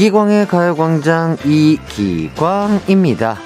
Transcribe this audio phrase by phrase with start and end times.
[0.00, 3.36] 이기광의 가요광장 이기광입니다.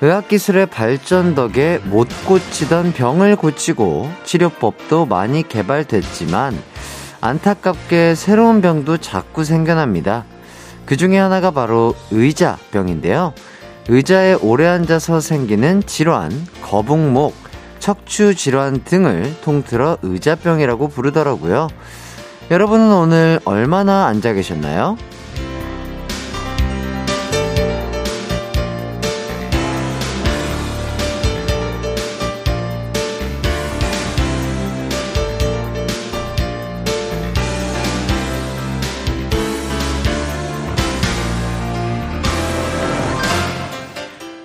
[0.00, 6.56] 의학기술의 발전 덕에 못 고치던 병을 고치고 치료법도 많이 개발됐지만
[7.20, 10.24] 안타깝게 새로운 병도 자꾸 생겨납니다.
[10.86, 13.34] 그 중에 하나가 바로 의자병인데요.
[13.88, 16.30] 의자에 오래 앉아서 생기는 질환,
[16.62, 17.34] 거북목,
[17.80, 21.66] 척추 질환 등을 통틀어 의자병이라고 부르더라고요.
[22.52, 24.96] 여러분은 오늘 얼마나 앉아 계셨나요?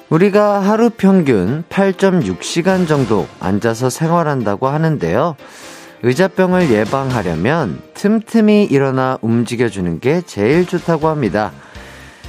[0.09, 5.35] 우리가 하루 평균 8.6시간 정도 앉아서 생활한다고 하는데요.
[6.03, 11.51] 의자병을 예방하려면 틈틈이 일어나 움직여주는 게 제일 좋다고 합니다.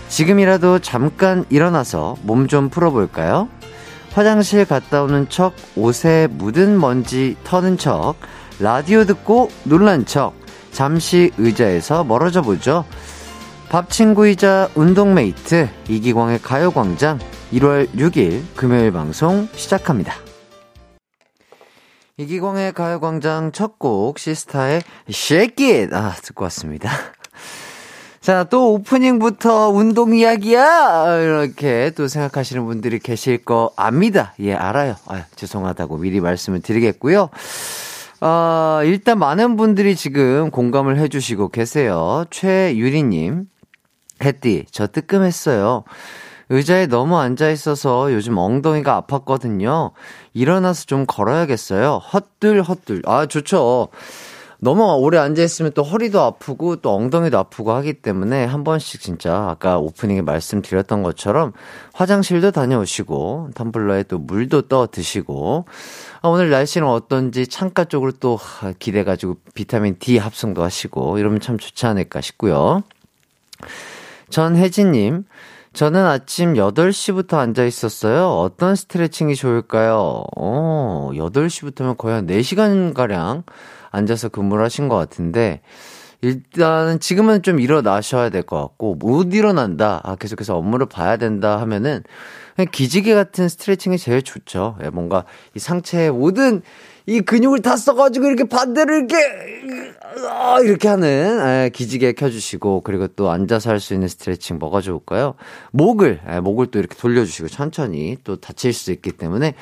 [0.08, 3.48] 지금이라도 잠깐 일어나서 몸 좀 풀어볼까요?
[4.12, 8.14] 화장실 갔다 오는 척, 옷에 묻은 먼지 터는 척,
[8.58, 10.32] 라디오 듣고 놀란 척,
[10.72, 12.84] 잠시 의자에서 멀어져 보죠.
[13.70, 17.18] 밥 친구이자 운동 mate 이기광의 가요광장
[17.52, 20.14] 1월 6일 금요일 방송 시작합니다.
[22.16, 26.90] 이기광의 가요광장 첫 곡 시스타의 Shake It 아 듣고 왔습니다.
[28.20, 31.18] 자, 또 오프닝부터 운동 이야기야!
[31.20, 34.34] 이렇게 또 생각하시는 분들이 계실 거 압니다.
[34.40, 34.96] 예, 알아요.
[35.06, 37.30] 아, 죄송하다고 미리 말씀을 드리겠고요.
[38.20, 42.24] 어, 일단 많은 분들이 지금 공감을 해주시고 계세요.
[42.30, 43.46] 최유리님,
[44.22, 45.84] 햇띠, 저 뜨끔했어요.
[46.50, 49.92] 의자에 너무 앉아 있어서 요즘 엉덩이가 아팠거든요.
[50.32, 51.98] 일어나서 좀 걸어야겠어요.
[51.98, 53.02] 헛들, 헛들.
[53.04, 53.88] 아, 좋죠.
[54.60, 59.78] 너무 오래 앉아있으면 또 허리도 아프고 또 엉덩이도 아프고 하기 때문에 한 번씩 진짜 아까
[59.78, 61.52] 오프닝에 말씀드렸던 것처럼
[61.92, 65.66] 화장실도 다녀오시고 텀블러에 또 물도 떠 드시고
[66.22, 68.40] 아, 오늘 날씨는 어떤지 창가 쪽으로 또
[68.80, 72.82] 기대가지고 비타민 D 합성도 하시고 이러면 참 좋지 않을까 싶고요.
[74.30, 75.24] 전혜진님,
[75.72, 78.28] 저는 아침 8시부터 앉아 있었어요.
[78.28, 80.24] 어떤 스트레칭이 좋을까요?
[80.36, 83.44] 어, 8시부터면 거의 한 4시간가량
[83.90, 85.60] 앉아서 근무를 하신 것 같은데,
[86.20, 90.00] 일단은 지금은 좀 일어나셔야 될 것 같고, 못 일어난다.
[90.02, 92.02] 아, 계속해서 업무를 봐야 된다 하면은,
[92.56, 94.76] 그냥 기지개 같은 스트레칭이 제일 좋죠.
[94.82, 95.24] 예, 뭔가
[95.54, 96.62] 이 상체의 모든
[97.08, 103.30] 이 근육을 다 써가지고 이렇게 반대로 이렇게 어, 이렇게 하는 예, 기지개 켜주시고 그리고 또
[103.30, 105.34] 앉아서 할 수 있는 스트레칭 뭐가 좋을까요?
[105.70, 109.54] 목을 예, 목을 또 이렇게 돌려주시고 천천히 또 다칠 수 있기 때문에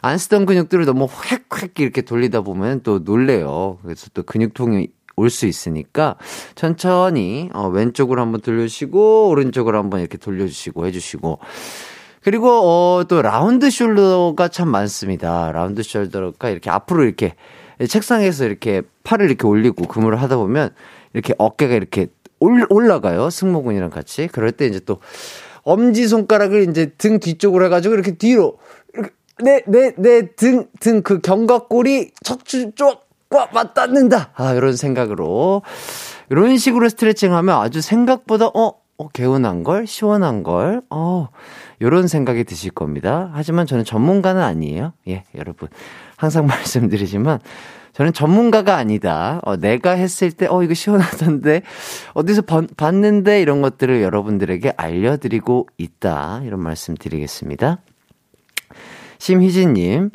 [0.00, 1.08] 안 쓰던 근육들을 너무
[1.50, 3.78] 획획 이렇게 돌리다 보면 또 놀래요.
[3.82, 4.86] 그래서 또 근육통이
[5.16, 6.14] 올수 있으니까
[6.54, 11.40] 천천히 어, 왼쪽으로 한번 돌려주시고 오른쪽으로 한번 이렇게 돌려주시고 해주시고
[12.24, 15.50] 그리고 어, 또 라운드 숄더가 참 많습니다.
[15.52, 17.34] 라운드 숄더가 이렇게 앞으로 이렇게
[17.88, 20.70] 책상에서 이렇게 팔을 이렇게 올리고 그물을 하다 보면
[21.14, 22.06] 이렇게 어깨가 이렇게
[22.38, 23.30] 올라가요.
[23.30, 24.28] 승모근이랑 같이.
[24.28, 24.98] 그럴 때 이제 또
[25.62, 28.58] 엄지 손가락을 이제 등 뒤쪽으로 해가지고 이렇게 뒤로
[29.42, 34.30] 내 내 내 등 등 그 견갑골이 척추 쪽과 맞닿는다.
[34.34, 35.62] 아 이런 생각으로
[36.30, 41.28] 이런 식으로 스트레칭하면 아주 생각보다 어, 어 개운한 걸 시원한 걸 어.
[41.82, 43.30] 요런 생각이 드실 겁니다.
[43.34, 44.92] 하지만 저는 전문가는 아니에요.
[45.08, 45.68] 예, 여러분.
[46.16, 47.40] 항상 말씀드리지만,
[47.92, 49.40] 저는 전문가가 아니다.
[49.42, 51.62] 어, 내가 했을 때, 어, 이거 시원하던데,
[52.14, 56.42] 어디서 번, 봤는데, 이런 것들을 여러분들에게 알려드리고 있다.
[56.44, 57.78] 이런 말씀 드리겠습니다.
[59.18, 60.10] 심희진님,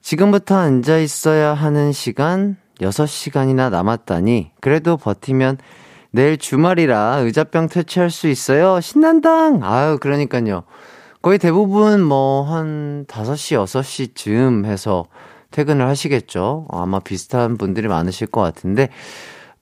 [0.00, 5.58] 지금부터 앉아 있어야 하는 시간 6시간이나 남았다니, 그래도 버티면
[6.12, 8.80] 내일 주말이라 의자병 퇴치할 수 있어요.
[8.80, 9.60] 신난당!
[9.62, 10.64] 아유, 그러니까요.
[11.22, 15.06] 거의 대부분 뭐 한 5시, 6시쯤 해서
[15.52, 16.66] 퇴근을 하시겠죠.
[16.70, 18.88] 아마 비슷한 분들이 많으실 것 같은데,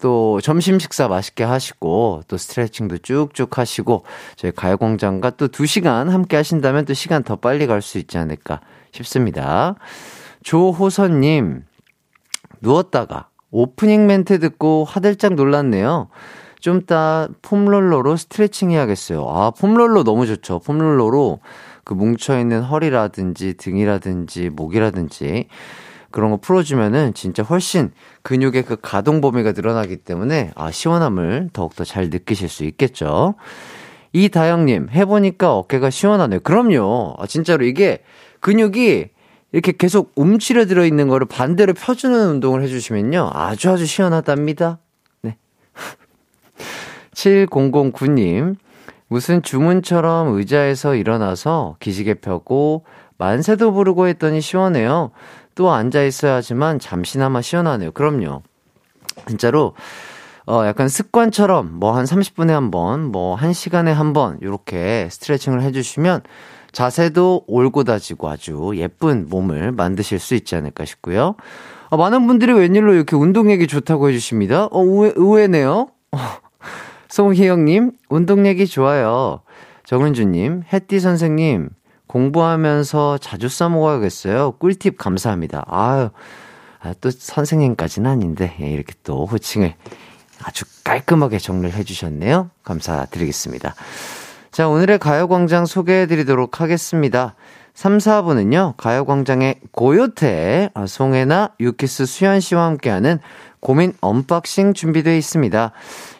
[0.00, 4.04] 또 점심 식사 맛있게 하시고, 또 스트레칭도 쭉쭉 하시고,
[4.36, 8.60] 저희 가요공장과 또 2시간 함께 하신다면 또 시간 더 빨리 갈 수 있지 않을까
[8.92, 9.74] 싶습니다.
[10.42, 11.64] 조호선님,
[12.62, 16.08] 누웠다가 오프닝 멘트 듣고 화들짝 놀랐네요.
[16.60, 19.26] 좀 이따 폼롤러로 스트레칭 해야겠어요.
[19.28, 20.60] 아, 폼롤러 너무 좋죠.
[20.60, 21.40] 폼롤러로
[21.84, 25.46] 그 뭉쳐있는 허리라든지 등이라든지 목이라든지
[26.10, 27.92] 그런 거 풀어주면은 진짜 훨씬
[28.22, 33.34] 근육의 그 가동 범위가 늘어나기 때문에 아, 시원함을 더욱더 잘 느끼실 수 있겠죠.
[34.12, 36.40] 이다영님, 해보니까 어깨가 시원하네요.
[36.40, 37.14] 그럼요.
[37.18, 38.02] 아, 진짜로 이게
[38.40, 39.06] 근육이
[39.52, 43.30] 이렇게 계속 움츠려 들어있는 거를 반대로 펴주는 운동을 해주시면요.
[43.32, 44.78] 아주 아주 시원하답니다.
[47.20, 48.56] 7009님,
[49.08, 52.84] 무슨 주문처럼 의자에서 일어나서 기지개 펴고
[53.18, 55.10] 만세도 부르고 했더니 시원해요.
[55.54, 57.92] 또 앉아 있어야 하지만 잠시나마 시원하네요.
[57.92, 58.42] 그럼요.
[59.28, 59.74] 진짜로
[60.46, 65.72] 어 약간 습관처럼 뭐 한 30분에 한 번, 뭐 1시간에 한 번 이렇게 스트레칭을 해
[65.72, 66.22] 주시면
[66.72, 71.34] 자세도 올곧아지고 아주 예쁜 몸을 만드실 수 있지 않을까 싶고요.
[71.90, 74.66] 어, 많은 분들이 웬일로 이렇게 운동 얘기 좋다고 해주십니다.
[74.70, 75.88] 어, 의외, 의외네요.
[77.10, 79.40] 어, 송희영님, 운동 얘기 좋아요.
[79.84, 81.70] 정은주님, 햇띠 선생님,
[82.06, 84.52] 공부하면서 자주 써먹어야겠어요.
[84.52, 85.64] 꿀팁 감사합니다.
[85.66, 86.10] 아유,
[86.80, 89.74] 아, 또 선생님까지는 아닌데, 예, 이렇게 또 호칭을
[90.44, 92.50] 아주 깔끔하게 정리를 해주셨네요.
[92.62, 93.74] 감사드리겠습니다.
[94.52, 97.34] 자, 오늘의 가요광장 소개해드리도록 하겠습니다.
[97.74, 103.20] 3, 4부는요, 가요광장의 고요태, 아, 송혜나, 유키스 수현 씨와 함께하는
[103.60, 105.72] 고민 unboxing 준비되어 있습니다.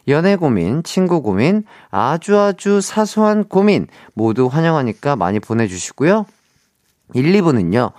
[0.09, 6.27] 연애 고민, 친구 고민, 아주 아주 사소한 고민 모두 환영하니까 많이 보내주시고요.
[7.15, 7.93] 1, 2부는요,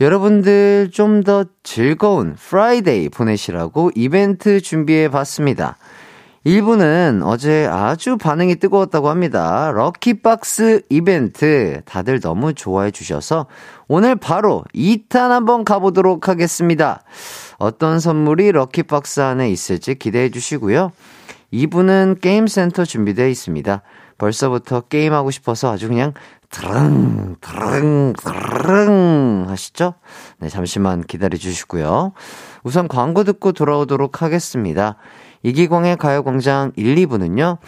[0.00, 5.76] 여러분들 좀 더 즐거운 Friday 보내시라고 이벤트 준비해 봤습니다.
[6.46, 9.72] 1부는 어제 아주 반응이 뜨거웠다고 합니다.
[9.74, 11.80] lucky box 이벤트.
[11.86, 13.46] 다들 너무 좋아해 주셔서
[13.88, 17.02] 오늘 바로 2탄 한번 가보도록 하겠습니다.
[17.58, 20.92] 어떤 선물이 럭키박스 안에 있을지 기대해 주시고요.
[21.52, 23.82] 2부는 게임센터 준비되어 있습니다.
[24.18, 26.12] 벌써부터 게임하고 싶어서 아주 그냥
[26.50, 29.94] 드릉, 드릉, 드릉 하시죠?
[30.38, 32.12] 네, 잠시만 기다려 주시고요.
[32.62, 34.96] 우선 광고 듣고 돌아오도록 하겠습니다.
[35.42, 37.58] 이기광의 가요광장 1, 2부는요,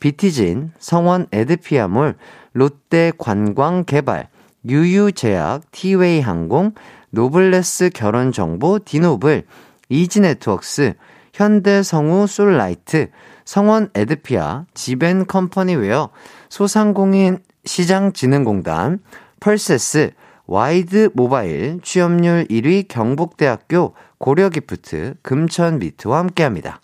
[0.00, 2.16] 비티진, 성원 에드피아몰,
[2.52, 4.28] 롯데 관광 개발,
[4.66, 6.72] 유유제약, 티웨이 항공,
[7.10, 9.44] 노블레스 결혼정보, 디노블,
[9.88, 10.94] 이지네트웍스,
[11.32, 13.10] 현대성우 솔라이트,
[13.44, 16.10] 성원 에드피아, 지벤 컴퍼니웨어,
[16.48, 19.00] 소상공인 시장진흥공단,
[19.40, 20.12] 펄세스,
[20.46, 26.80] 와이드 모바일, 취업률 1위 경북대학교 고려기프트, 금천미트와 함께합니다.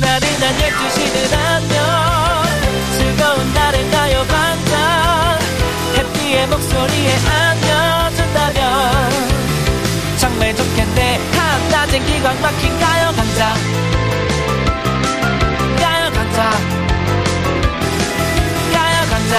[0.00, 1.78] 나른한 12시는 안녕
[2.96, 5.40] 즐거운 날을 가요 반짝
[5.96, 7.16] 해피의 목소리에
[12.26, 13.54] 기광 막힌 가요 강장
[15.78, 16.50] 가요 강장
[18.72, 19.32] 가요 강장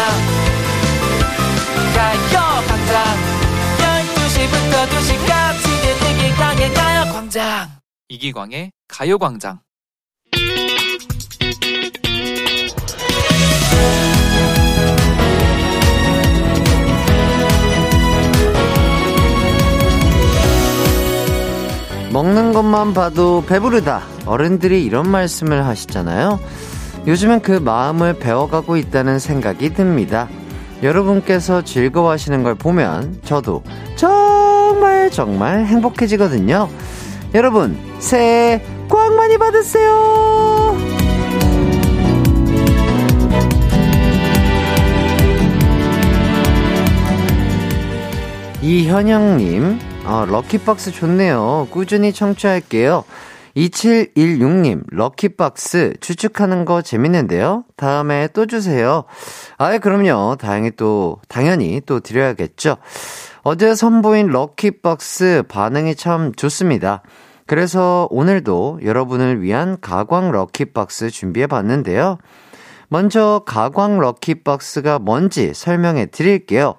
[1.93, 2.95] 가요 강장
[4.15, 5.65] 12시부터 2시까지
[6.11, 7.69] 이기광의 가요 광장.
[8.07, 9.59] 이기광의 가요 광장
[22.17, 24.01] 먹는 것만 봐도 배부르다.
[24.25, 26.39] 어른들이 이런 말씀을 하시잖아요.
[27.05, 30.27] 요즘은 그 마음을 배워가고 있다는 생각이 듭니다.
[30.81, 33.61] 여러분께서 즐거워하시는 걸 보면 저도
[33.95, 36.67] 정말 정말 행복해지거든요.
[37.35, 40.75] 여러분, 새해 꽉 많이 받으세요!
[48.63, 51.67] 이현영님, 아, 럭키박스 좋네요.
[51.69, 53.03] 꾸준히 청취할게요.
[53.57, 57.65] 2716님, 럭키박스 추측하는 거 재밌는데요?
[57.75, 59.03] 다음에 또 주세요.
[59.57, 60.37] 아이, 그럼요.
[60.39, 62.77] 다행히 또, 당연히 또 드려야겠죠.
[63.43, 67.01] 어제 선보인 럭키박스 반응이 참 좋습니다.
[67.45, 72.17] 그래서 오늘도 여러분을 위한 가광 럭키박스 준비해 봤는데요.
[72.87, 76.75] 먼저 가광 럭키박스가 뭔지 설명해 드릴게요.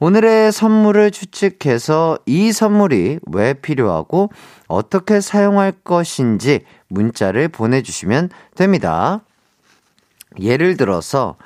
[0.00, 4.30] 오늘의 선물을 추측해서 이 선물이 왜 필요하고
[4.68, 9.20] 어떻게 사용할 것인지 문자를 보내주시면 됩니다.
[10.40, 11.36] 예를 들어서,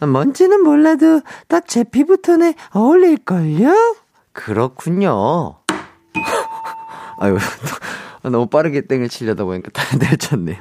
[0.00, 3.96] 뭔지는 몰라도 딱 제 피부톤에 어울릴걸요?
[4.32, 5.56] 그렇군요.
[7.18, 7.36] 아유,
[8.22, 10.58] 너무 빠르게 땡을 치려다 보니까 다 내쳤네요.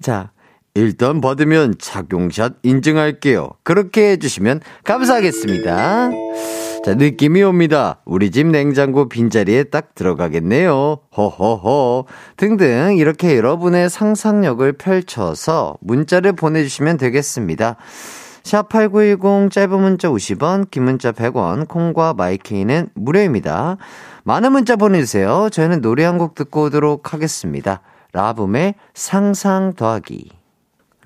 [0.00, 0.30] 자,
[0.78, 3.50] 일단 받으면 착용샷 인증할게요.
[3.64, 6.10] 그렇게 해주시면 감사하겠습니다.
[6.84, 7.98] 자, 느낌이 옵니다.
[8.04, 10.98] 우리 집 냉장고 빈자리에 딱 들어가겠네요.
[11.16, 12.04] 허허허.
[12.36, 17.74] 등등 이렇게 여러분의 상상력을 펼쳐서 문자를 보내주시면 되겠습니다.
[18.44, 23.78] 샵8910 짧은 문자 50원, 긴 문자 100원, 콩과 마이케이는 무료입니다.
[24.22, 25.48] 많은 문자 보내주세요.
[25.50, 27.80] 저희는 노래 한 곡 듣고 오도록 하겠습니다.
[28.12, 30.37] 라붐의 상상 더하기.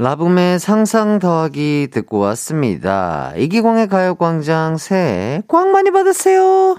[0.03, 3.33] 라붐의 상상 더하기 듣고 왔습니다.
[3.37, 6.77] 이기광의 가요광장 새해 꽉 많이 받으세요.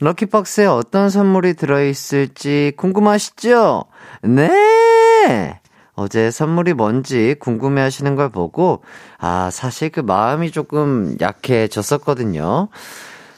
[0.00, 3.84] lucky box에 어떤 선물이 들어있을지 궁금하시죠?
[4.22, 5.60] 네!
[5.94, 8.82] 어제 선물이 뭔지 궁금해 하시는 걸 보고,
[9.16, 12.66] 아, 사실 그 마음이 조금 약해졌었거든요.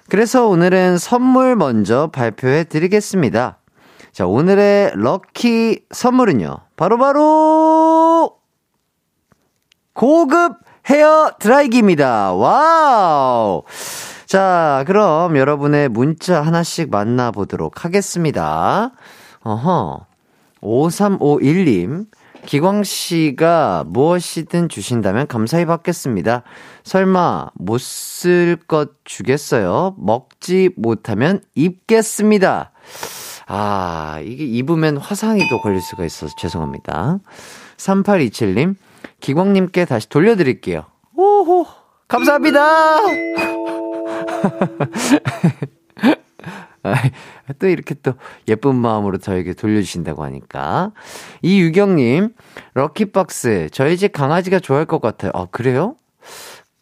[0.08, 3.58] 그래서 오늘은 선물 먼저 발표해 드리겠습니다.
[4.10, 6.56] 자, 오늘의 lucky 선물은요.
[6.76, 8.37] 바로바로 바로
[9.98, 12.32] 고급 헤어 드라이기입니다.
[12.32, 13.64] wow!
[14.26, 18.92] 자, 그럼 여러분의 문자 하나씩 만나보도록 하겠습니다.
[19.42, 20.06] 어허.
[20.60, 22.06] 5351님.
[22.46, 26.44] 기광 씨가 무엇이든 주신다면 감사히 받겠습니다.
[26.84, 29.96] 설마 못 쓸 것 주겠어요?
[29.98, 32.70] 먹지 못하면 입겠습니다.
[33.48, 37.18] 아, 이게 입으면 화상이 또 걸릴 수가 있어서 죄송합니다.
[37.78, 38.76] 3827님,
[39.20, 40.84] 기광님께 다시 돌려드릴게요.
[41.16, 41.66] 오호,
[42.06, 42.98] 감사합니다!
[47.58, 48.14] 또 이렇게 또
[48.46, 50.92] 예쁜 마음으로 저에게 돌려주신다고 하니까.
[51.42, 52.30] 이유경님,
[52.74, 53.68] 럭키박스.
[53.72, 55.32] 저희 집 강아지가 좋아할 것 같아요.
[55.34, 55.96] 아, 그래요?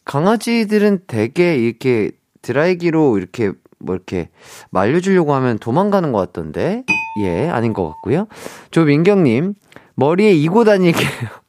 [0.05, 2.11] 강아지들은 되게 이렇게
[2.43, 4.29] 드라이기로 이렇게 뭐 이렇게
[4.71, 6.85] 말려주려고 하면 도망가는 것 같던데.
[7.23, 8.27] 예, 아닌 것 같고요.
[8.71, 9.55] 조민경님,
[9.95, 11.09] 머리에 이고 다니게요.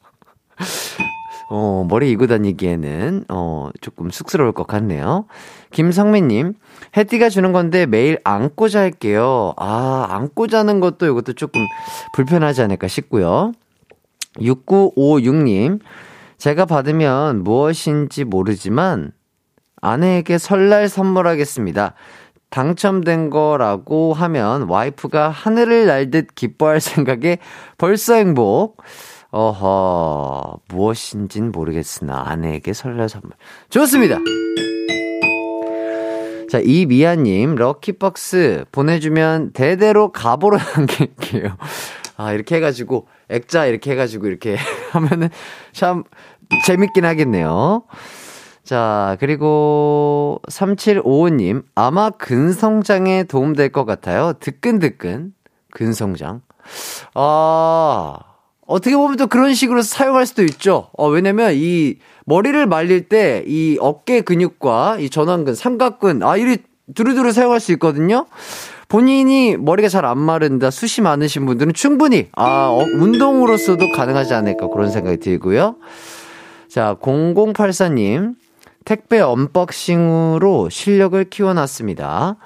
[1.50, 5.26] 어, 머리 이고 다니기에는, 어, 조금 쑥스러울 것 같네요.
[5.72, 6.54] 김성민님,
[6.96, 9.54] 해띠가 주는 건데 매일 안고 잘게요.
[9.56, 11.66] 아, 안고 자는 것도 이것도 조금
[12.14, 13.52] 불편하지 않을까 싶고요.
[14.36, 15.80] 6956님,
[16.36, 19.12] 제가 받으면 무엇인지 모르지만
[19.80, 21.94] 아내에게 설날 선물하겠습니다.
[22.50, 27.38] 당첨된 거라고 하면 와이프가 하늘을 날듯 기뻐할 생각에
[27.76, 28.82] 벌써 행복.
[29.30, 33.32] 어허, 무엇인진 모르겠으나 아내에게 설날 선물.
[33.68, 34.18] 좋습니다!
[36.50, 41.56] 자, 이미아님, 럭키박스 보내주면 대대로 가보로 남길게요.
[42.16, 44.56] 아, 이렇게 해가지고, 액자 이렇게 해가지고 이렇게
[44.92, 45.28] 하면은
[45.72, 46.04] 참
[46.64, 47.82] 재밌긴 하겠네요.
[48.64, 54.32] 자, 그리고 3755님, 아마 근성장에 도움될 것 같아요.
[54.40, 55.34] 뜨끈뜨끈.
[55.70, 56.40] 근성장.
[57.14, 58.18] 아,
[58.68, 60.90] 어떻게 보면 또 그런 식으로 사용할 수도 있죠.
[60.96, 61.96] 어, 왜냐면 이
[62.26, 66.58] 머리를 말릴 때 이 어깨 근육과 이 전완근, 삼각근, 아, 이리
[66.94, 68.26] 두루두루 사용할 수 있거든요.
[68.88, 74.90] 본인이 머리가 잘 안 마른다, 숱이 많으신 분들은 충분히, 아, 어, 운동으로서도 가능하지 않을까 그런
[74.90, 75.76] 생각이 들고요.
[76.70, 78.34] 자, 0084님,
[78.84, 82.36] 택배 unboxing으로 실력을 키워놨습니다.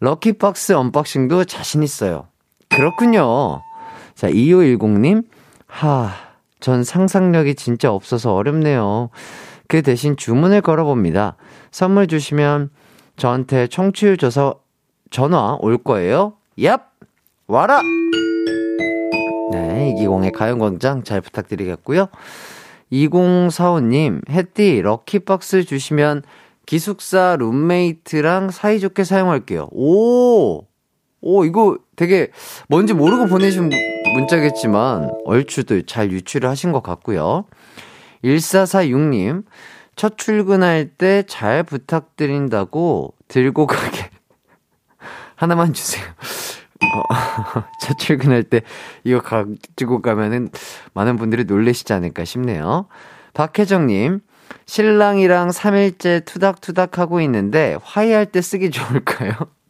[0.00, 2.26] lucky box unboxing도 자신 있어요.
[2.68, 3.62] 그렇군요.
[4.14, 5.24] 자, 2510님,
[5.74, 6.08] 하,
[6.60, 9.10] 전 상상력이 진짜 없어서 어렵네요.
[9.66, 11.34] 그 대신 주문을 걸어봅니다.
[11.72, 12.70] 선물 주시면
[13.16, 14.60] 저한테 청취율 줘서
[15.10, 16.34] 전화 올 거예요.
[16.56, 16.80] 얍!
[17.48, 17.80] 와라!
[19.50, 22.06] 네, 이기광의 가요광장 잘 부탁드리겠고요.
[22.92, 26.22] 2045님, 햇띠 lucky box 주시면
[26.66, 29.70] 기숙사 룸메이트랑 사이좋게 사용할게요.
[29.72, 30.62] 오!
[31.26, 32.28] 오, 이거 되게
[32.68, 33.70] 뭔지 모르고 보내신
[34.14, 37.46] 문자겠지만 얼추도 잘 유추를 하신 것 같고요.
[38.22, 39.44] 1446님,
[39.96, 44.10] 첫 출근할 때 잘 부탁드린다고 들고 가게.
[45.36, 46.04] 하나만 주세요.
[46.04, 47.02] 어,
[47.80, 48.60] 첫 출근할 때
[49.02, 50.50] 이거 가지고 가면은
[50.92, 52.86] 많은 분들이 놀래시지 않을까 싶네요.
[53.32, 54.20] 박혜정님,
[54.66, 59.32] 신랑이랑 3일째 투닥투닥 하고 있는데 화해할 때 쓰기 좋을까요?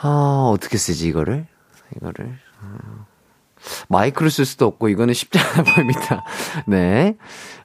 [0.00, 1.46] 아, 어떻게 쓰지, 이거를?
[1.96, 2.38] 이거를.
[3.88, 6.24] 마이크로 쓸 수도 없고 이거는 쉽지 않아 보입니다.
[6.66, 7.16] 네.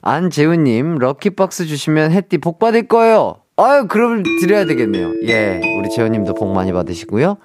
[0.02, 3.36] 안재훈님 럭키박스 주시면 햇띠 복 받을 거예요.
[3.56, 5.12] 아유 그럼 드려야 되겠네요.
[5.28, 7.36] 예 우리 재훈님도 복 많이 받으시고요.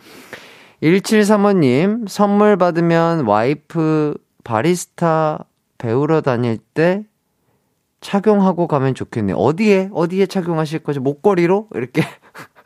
[0.82, 5.46] 1735님 선물 받으면 와이프 바리스타
[5.78, 7.04] 배우러 다닐 때
[8.02, 9.36] 착용하고 가면 좋겠네요.
[9.36, 11.02] 어디에 어디에 착용하실 거죠?
[11.02, 12.02] 목걸이로 이렇게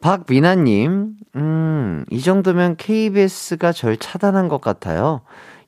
[0.00, 5.20] 박미나님, 음, 이 정도면 KBS가 절 차단한 것 같아요.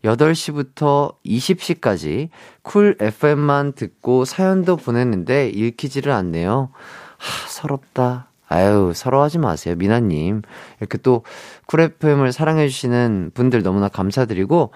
[0.04, 2.30] 8시부터 20시까지
[2.62, 6.70] Cool FM만 듣고 사연도 보냈는데 읽히지를 않네요.
[7.18, 8.26] 하, 서럽다.
[8.48, 9.76] 아유, 서러워하지 마세요.
[9.76, 10.42] 미나님.
[10.80, 11.22] 이렇게 또
[11.66, 14.72] Cool FM을 사랑해주시는 분들 너무나 감사드리고,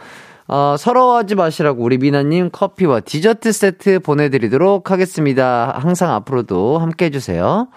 [0.48, 5.74] 어, 서러워하지 마시라고 우리 미나님 커피와 디저트 세트 보내드리도록 하겠습니다.
[5.76, 7.68] 항상 앞으로도 함께 해주세요.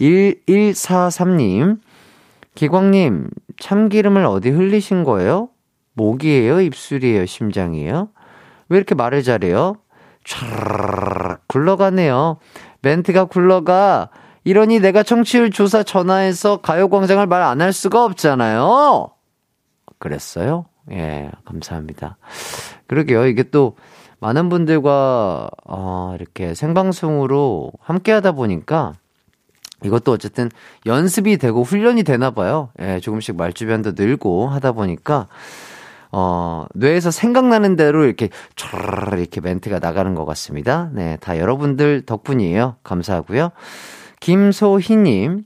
[0.00, 1.78] 1143님,
[2.54, 3.28] 기광님,
[3.60, 5.50] 참기름을 어디 흘리신 거예요?
[5.94, 6.60] 목이에요?
[6.62, 7.26] 입술이에요?
[7.26, 8.08] 심장이에요?
[8.70, 9.76] 왜 이렇게 말을 잘해요?
[10.24, 12.38] 촤르르 굴러가네요.
[12.82, 14.08] 멘트가 굴러가.
[14.44, 19.10] 이러니 내가 청취율 조사 전화해서 가요광장을 말 안 할 수가 없잖아요.
[19.98, 20.64] 그랬어요?
[20.90, 22.16] 예, 감사합니다.
[22.86, 23.26] 그러게요.
[23.26, 23.76] 이게 또
[24.20, 28.92] 많은 분들과 어, 이렇게 생방송으로 함께 하다 보니까
[29.84, 30.50] 이것도 어쨌든
[30.86, 32.70] 연습이 되고 훈련이 되나 봐요.
[32.80, 35.28] 예, 조금씩 말주변도 늘고 하다 보니까
[36.12, 40.90] 어, 뇌에서 생각나는 대로 이렇게 촤르르 이렇게 멘트가 나가는 것 같습니다.
[40.92, 42.76] 네, 다 여러분들 덕분이에요.
[42.82, 43.50] 감사하고요.
[44.20, 45.44] 김소희님,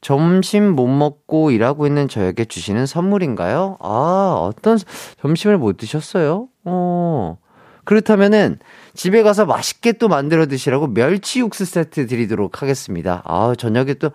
[0.00, 3.78] 점심 못 먹고 일하고 있는 저에게 주시는 선물인가요?
[3.80, 4.78] 아, 어떤
[5.20, 6.48] 점심을 못 드셨어요?
[6.64, 7.38] 어.
[7.84, 8.58] 그렇다면은
[8.94, 13.22] 집에 가서 맛있게 또 만들어 드시라고 멸치 육수 세트 드리도록 하겠습니다.
[13.24, 14.10] 아, 저녁에 또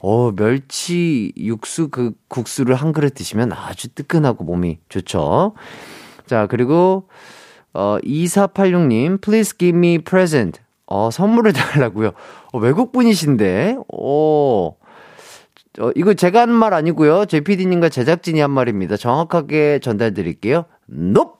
[0.00, 5.54] 어, 멸치 육수 그 국수를 한 그릇 드시면 아주 뜨끈하고 몸이 좋죠.
[6.26, 7.08] 자, 그리고
[7.72, 10.60] 어 2486님, please give me present.
[10.86, 12.12] 어, 선물을 달라고요.
[12.52, 13.76] 어, 외국 분이신데.
[13.96, 14.72] 어.
[15.80, 17.24] 어, 이거 제가 한 말 아니고요.
[17.26, 18.96] 제 PD님과 제작진이 한 말입니다.
[18.96, 20.64] 정확하게 전달 드릴게요.
[20.90, 21.32] nope.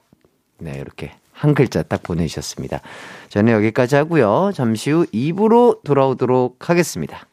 [0.59, 2.81] 네, 이렇게 한 글자 딱 보내주셨습니다.
[3.29, 4.51] 저는 여기까지 하고요.
[4.53, 7.27] 잠시 후 2부로 돌아오도록 하겠습니다.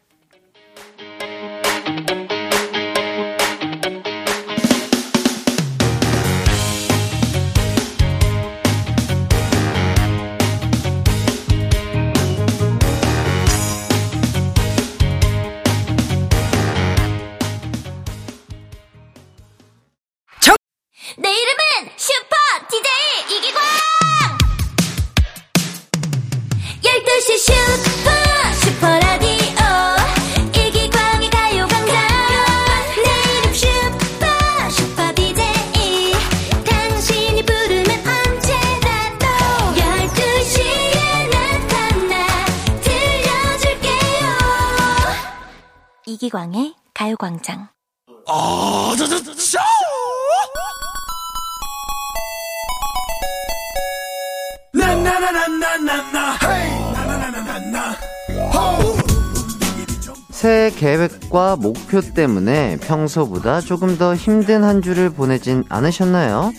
[62.01, 66.53] 목표 때문에 평소보다 조금 더 힘든 한 주를 보내진 않으셨나요?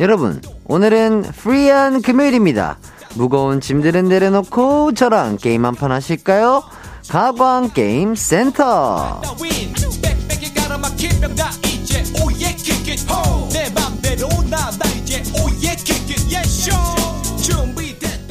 [0.00, 2.78] 여러분, 오늘은 free한 금요일입니다.
[3.14, 6.62] 무거운 짐들은 내려놓고 저랑 게임 한 판 하실까요?
[7.08, 9.20] 가광 게임 센터.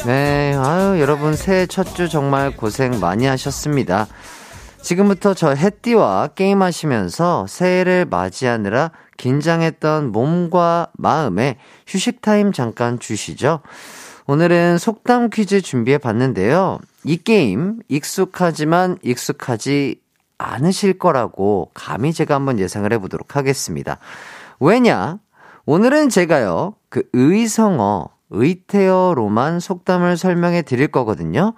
[0.05, 4.07] 네, 아유, 여러분 새해 첫 주 정말 고생 많이 하셨습니다.
[4.81, 13.61] 지금부터 저 해띠와 게임하시면서 새해를 맞이하느라 긴장했던 몸과 마음에 휴식 타임 잠깐 주시죠.
[14.27, 16.79] 오늘은 속담 퀴즈 준비해 봤는데요.
[17.03, 20.01] 이 게임 익숙하지만 익숙하지
[20.37, 23.99] 않으실 거라고 감히 제가 한번 예상을 해보도록 하겠습니다.
[24.59, 25.19] 왜냐?
[25.65, 31.53] 오늘은 제가요, 그 의성어, 의태어로만 속담을 설명해 드릴 거거든요.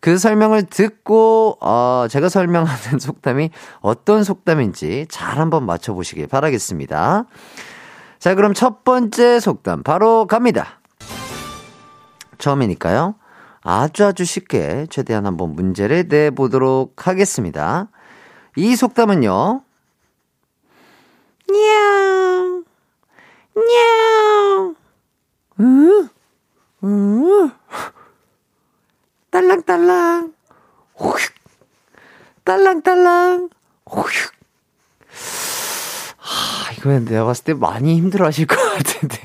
[0.00, 7.24] 그 설명을 듣고, 어, 제가 설명하는 속담이 어떤 속담인지 잘 한번 맞춰보시길 바라겠습니다.
[8.18, 10.80] 자, 그럼 첫 번째 속담 바로 갑니다.
[12.38, 13.14] 처음이니까요.
[13.62, 17.88] 아주 아주 쉽게 최대한 한번 문제를 내보도록 하겠습니다.
[18.56, 19.62] 이 속담은요.
[21.50, 22.64] 냐옹,
[23.56, 24.74] 냐옹.
[25.60, 26.08] 응?
[26.84, 27.50] 응?
[29.70, 30.32] 딸랑딸랑.
[30.96, 31.32] 휙.
[32.44, 33.50] 딸랑딸랑.
[33.86, 34.32] 휙.
[36.18, 39.16] 아, 이거는 내가 봤을 때 많이 힘들어 하실 것 같은데.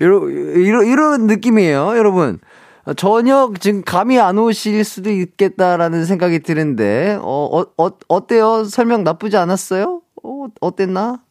[0.00, 2.40] 이런, 이런, 이런 느낌이에요, 여러분.
[2.96, 8.64] 전혀 지금 감이 안 오실 수도 있겠다라는 생각이 드는데, 어, 어, 어 어때요?
[8.64, 10.02] 설명 나쁘지 않았어요?
[10.24, 11.22] 어, 어땠나?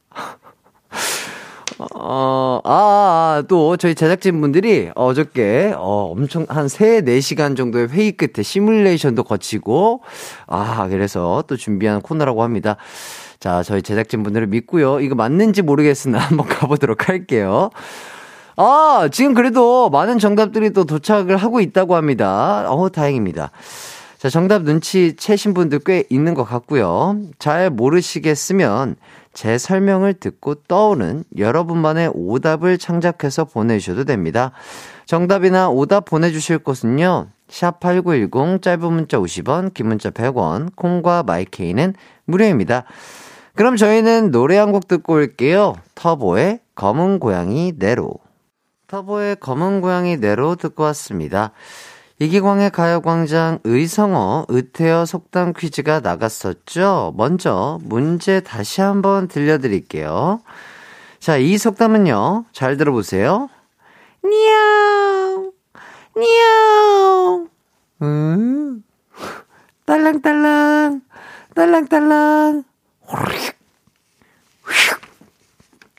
[1.95, 8.43] 어, 아, 아, 또 저희 제작진분들이 어저께 어, 엄청 한 3, 4시간 정도의 회의 끝에
[8.43, 10.01] 시뮬레이션도 거치고
[10.47, 12.77] 아, 그래서 또 준비한 코너라고 합니다.
[13.39, 15.01] 자, 저희 제작진분들을 믿고요.
[15.01, 17.71] 이거 맞는지 모르겠으나 한번 가보도록 할게요.
[18.55, 22.71] 아, 지금 그래도 많은 정답들이 또 도착을 하고 있다고 합니다.
[22.71, 23.51] 어, 다행입니다.
[24.17, 27.17] 자, 정답 눈치 채신 분들 꽤 있는 것 같고요.
[27.39, 28.95] 잘 모르시겠으면
[29.33, 34.51] 제 설명을 듣고 떠오른 여러분만의 오답을 창작해서 보내주셔도 됩니다.
[35.05, 37.27] 정답이나 오답 보내주실 곳은요.
[37.49, 41.93] 샵8910 짧은 문자 50원, 긴 문자 100원, 콩과 마이케이는
[42.25, 42.85] 무료입니다.
[43.55, 45.75] 그럼 저희는 노래 한 곡 듣고 올게요.
[45.95, 48.11] 터보의 검은 고양이 네로.
[48.87, 51.51] 터보의 검은 고양이 네로 듣고 왔습니다.
[52.23, 57.13] 이기광의 가요광장 의성어, 의태어 속담 퀴즈가 나갔었죠?
[57.17, 60.41] 먼저 문제 다시 한번 들려드릴게요.
[61.19, 63.49] 자, 이 속담은요, 잘 들어보세요.
[64.23, 65.51] 니야옹,
[66.15, 67.49] 니야옹,
[68.03, 68.83] 음,
[69.83, 71.01] 딸랑딸랑,
[71.55, 72.63] 딸랑딸랑,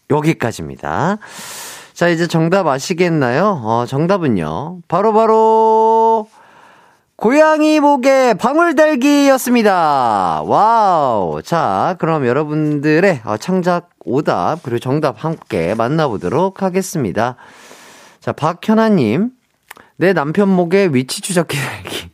[0.09, 1.19] 여기까지입니다.
[1.95, 3.61] 자, 이제 정답 아시겠나요?
[3.63, 4.81] 어, 정답은요.
[4.89, 6.29] 바로바로, 바로
[7.15, 10.43] 고양이 목에 방울달기였습니다.
[10.45, 11.41] wow.
[11.43, 17.37] 자, 그럼 여러분들의 어, 창작 오답, 그리고 정답 함께 만나보도록 하겠습니다.
[18.19, 19.31] 자, 박현아님.
[19.97, 22.11] 내 남편 목에 위치 추적기 달기.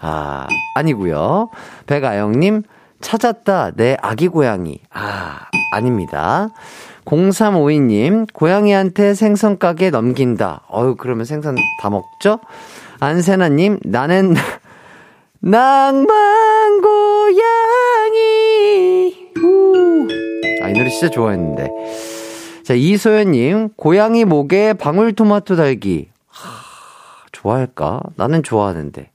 [0.00, 1.50] 아, 아니고요
[1.86, 2.64] 백아영님.
[3.00, 3.72] 찾았다.
[3.76, 4.80] 내 아기 고양이.
[4.92, 6.48] 아, 아닙니다.
[7.04, 10.62] 0352님, 고양이한테 생선 가게 넘긴다.
[10.72, 12.40] 어유 그러면 생선 다 먹죠?
[13.00, 14.34] 안세나님, 나는
[15.40, 18.24] 낭만 고양이.
[19.42, 20.08] 우.
[20.62, 21.68] 아, 이 노래 진짜 좋아했는데.
[22.64, 26.08] 자, 이소연님, 고양이 목에 방울토마토 달기.
[26.28, 26.62] 하,
[27.30, 28.00] 좋아할까?
[28.16, 29.10] 나는 좋아하는데.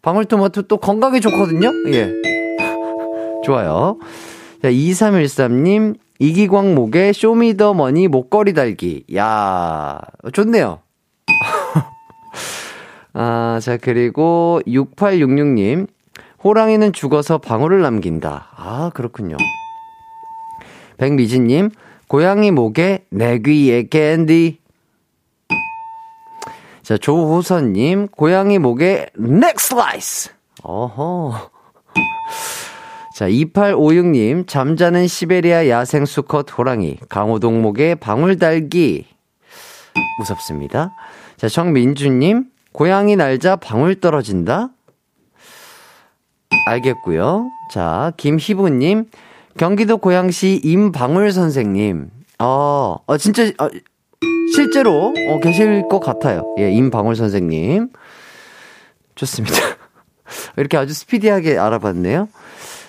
[0.00, 1.70] 방울토마토 또 건강에 좋거든요?
[1.88, 2.10] 예.
[3.44, 3.98] 좋아요.
[4.62, 9.04] 자, 2313님, 이기광 목에 쇼미더머니 목걸이 달기.
[9.14, 10.00] 야
[10.32, 10.80] 좋네요.
[13.12, 15.88] 아, 자, 그리고 6866님.
[16.42, 18.48] 호랑이는 죽어서 방울을 남긴다.
[18.56, 19.36] 아, 그렇군요.
[20.98, 21.70] 백미진님.
[22.06, 24.58] 고양이 목에 내 귀에 캔디.
[26.82, 28.08] 자, 조호선님.
[28.08, 30.30] 고양이 목에 neck slice.
[30.62, 31.50] 어허.
[33.14, 39.06] 자, 2856님, 잠자는 시베리아 야생 수컷 호랑이, 강호동 목에 방울달기.
[40.18, 40.96] 무섭습니다.
[41.36, 44.70] 자, 정민주님, 고양이 날자 방울 떨어진다?
[46.66, 49.08] 알겠고요 자, 김희부님,
[49.56, 52.10] 경기도 고양시 임방울 선생님.
[52.40, 53.68] 어, 어 진짜, 어,
[54.56, 56.52] 실제로, 어, 계실 것 같아요.
[56.58, 57.90] 예, 임방울 선생님.
[59.14, 59.54] 좋습니다.
[60.58, 62.26] 이렇게 아주 스피디하게 알아봤네요.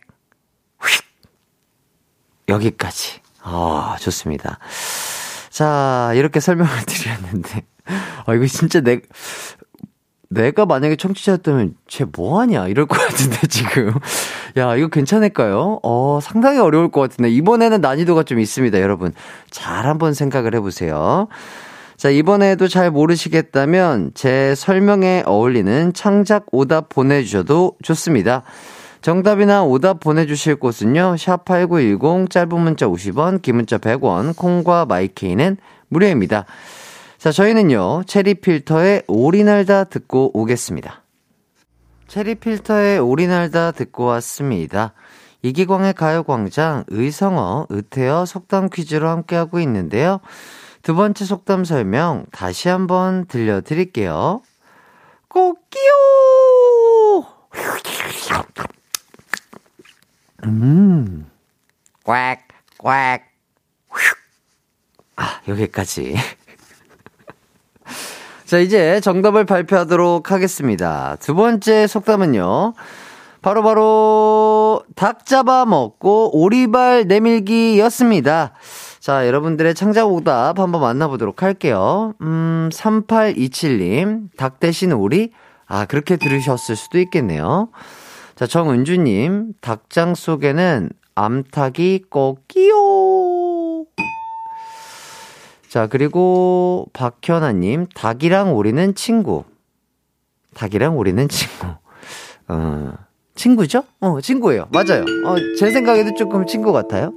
[2.49, 3.21] 여기까지.
[3.41, 4.59] 아, 좋습니다.
[5.49, 7.65] 자, 이렇게 설명을 드렸는데.
[8.25, 8.99] 아, 이거 진짜 내,
[10.29, 12.67] 내가 만약에 청취자였다면 쟤 뭐하냐?
[12.67, 13.93] 이럴 것 같은데 지금.
[14.57, 15.79] 야 이거 괜찮을까요?
[15.83, 17.29] 어 상당히 어려울 것 같은데.
[17.29, 19.13] 이번에는 난이도가 좀 있습니다 여러분.
[19.49, 21.27] 잘 한번 생각을 해보세요.
[21.95, 28.43] 자 이번에도 잘 모르시겠다면 제 설명에 어울리는 창작 오답 보내주셔도 좋습니다.
[29.01, 36.45] 정답이나 오답 보내주실 곳은요 샵8910 짧은 문자 50원 긴 문자 100원 콩과 마이케이는 무료입니다.
[37.27, 41.03] 자, 저희는요, 체리 필터의 오리 날다 듣고 오겠습니다.
[42.07, 44.93] 체리 필터의 오리 날다 듣고 왔습니다.
[45.41, 50.21] 이기광의 가요광장 의성어, 의태어 속담 퀴즈로 함께하고 있는데요.
[50.83, 54.41] 두 번째 속담 설명 다시 한번 들려드릴게요.
[55.27, 55.91] 꽃기요!
[60.45, 61.29] 음,
[62.05, 62.39] 꽉,
[62.77, 63.19] 꽉.
[65.17, 66.15] 아, 여기까지.
[68.47, 71.17] 자, 이제 정답을 발표하도록 하겠습니다.
[71.19, 72.75] 두 번째 속담은요.
[73.41, 78.53] 바로바로 바로 닭 잡아 먹고 오리발 내밀기였습니다.
[79.01, 82.13] 자, 여러분들의 창작 오답 한번 만나보도록 할게요.
[82.21, 85.31] 음, 3827님, 닭 대신 오리?
[85.65, 87.67] 아, 그렇게 들으셨을 수도 있겠네요.
[88.35, 93.16] 자, 정은주님, 닭장 속에는 암탉이 꺾이요.
[95.69, 99.43] 자, 그리고 박현아님, 닭이랑 오리는 친구.
[100.53, 101.67] 닭이랑 오리는 친구.
[102.47, 102.93] 어,
[103.35, 103.83] 친구죠?
[103.99, 104.67] 어, 친구예요.
[104.71, 105.01] 맞아요.
[105.25, 107.13] 어, 제 생각에도 조금 친구 같아요.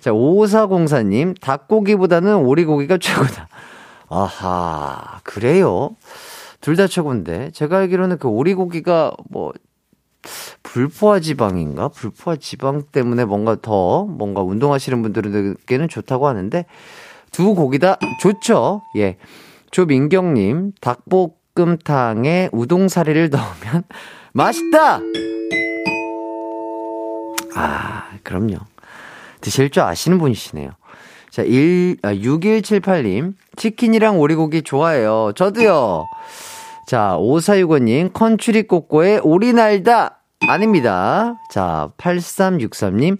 [0.00, 3.48] 자, 5404님, 닭고기보다는 오리고기가 최고다.
[4.08, 5.96] 아하, 그래요?
[6.60, 7.50] 둘 다 최고인데.
[7.52, 9.52] 제가 알기로는 그 오리고기가 뭐,
[10.62, 11.88] 불포화 지방인가?
[11.88, 16.64] 불포화 지방 때문에 뭔가 더, 뭔가 운동하시는 분들에게는 좋다고 하는데,
[17.32, 18.82] 두 고기 다 좋죠.
[18.96, 19.16] 예.
[19.70, 23.82] 조민경님, 닭볶음탕에 우동사리를 넣으면
[24.32, 25.00] 맛있다!
[27.54, 28.56] 아, 그럼요.
[29.40, 30.70] 드실 줄 아시는 분이시네요.
[31.30, 35.32] 자, 1, 아, 6178님, 치킨이랑 오리고기 좋아해요.
[35.36, 36.06] 저도요.
[36.86, 40.22] 자, 5465님, 컨츄리 꼬꼬에 오리 날다!
[40.48, 41.34] 아닙니다.
[41.50, 43.18] 자, 8363님,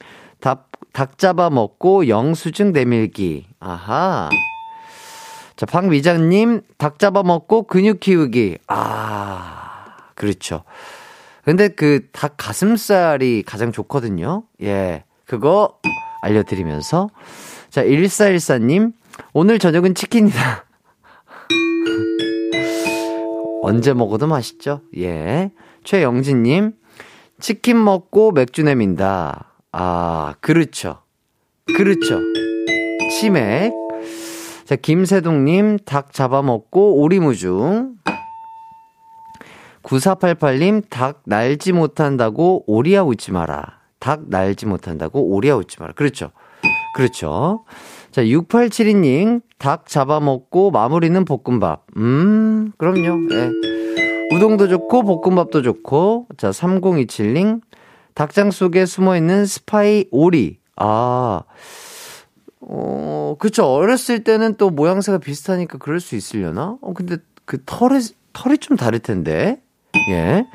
[0.97, 3.47] 닭, 닭 잡아 먹고 영수증 내밀기.
[3.61, 4.31] 아하.
[5.55, 8.57] 자, 박미장님, 닭 잡아 먹고 근육 키우기.
[8.69, 10.65] 아, 그렇죠.
[11.45, 14.45] 근데 그 닭 가슴살이 가장 좋거든요.
[14.63, 15.05] 예.
[15.27, 15.79] 그거
[16.23, 17.11] 알려드리면서.
[17.69, 18.95] 자, 1414님,
[19.35, 20.65] 오늘 저녁은 치킨이다.
[23.63, 24.81] 언제 먹어도 맛있죠?
[24.97, 25.51] 예.
[25.85, 26.73] 최영진님,
[27.39, 29.53] 치킨 먹고 맥주 내민다.
[29.79, 31.03] 아, 그렇죠.
[31.77, 32.19] 그렇죠.
[33.11, 33.75] 치맥.
[34.65, 37.97] 자, 김세동님, 닭 잡아먹고 오리무중.
[39.83, 43.81] 9488님, 닭 날지 못한다고 오리야 웃지 마라.
[43.99, 45.93] 닭 날지 못한다고 오리야 웃지 마라.
[45.93, 46.31] 그렇죠.
[46.95, 47.65] 그렇죠.
[48.13, 51.85] 자, 6872님, 닭 잡아먹고 마무리는 볶음밥.
[51.99, 53.29] 음, 그럼요.
[53.31, 53.51] 예.
[54.35, 56.29] 우동도 좋고, 볶음밥도 좋고.
[56.39, 57.61] 자, 3027님,
[58.17, 60.59] 닭장 속에 숨어 있는 스파이 오리.
[60.75, 61.43] 아,
[62.63, 63.67] 어, 그쵸.
[63.67, 66.79] 어렸을 때는 또 모양새가 비슷하니까 그럴 수 있으려나?
[66.81, 68.01] 어, 근데 그 털이,
[68.33, 69.61] 털이 좀 다를 텐데.
[70.09, 70.47] 예.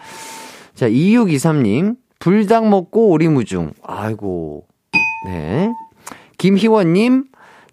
[0.74, 3.74] 자, 2623님, 불닭 먹고 오리무중.
[3.84, 4.66] 아이고.
[5.28, 5.72] 네.
[6.40, 7.26] 김희원님,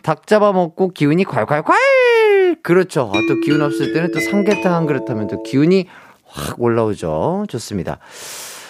[0.03, 2.63] 닭 잡아 먹고 기운이 콸콸콸!
[2.63, 3.11] 그렇죠.
[3.15, 5.87] 아, 또 기운 없을 때는 또 삼계탕 한 그릇 하면 또 기운이
[6.27, 7.47] 확 올라오죠.
[7.49, 7.99] 좋습니다.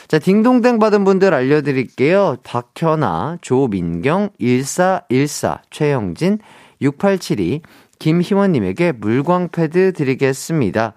[0.09, 2.37] 자, 딩동댕 받은 분들 알려드릴게요.
[2.43, 6.39] 박현아, 조민경, 1414, 최영진,
[6.81, 7.61] 6872,
[7.99, 10.95] 김희원님에게 물광 패드 드리겠습니다.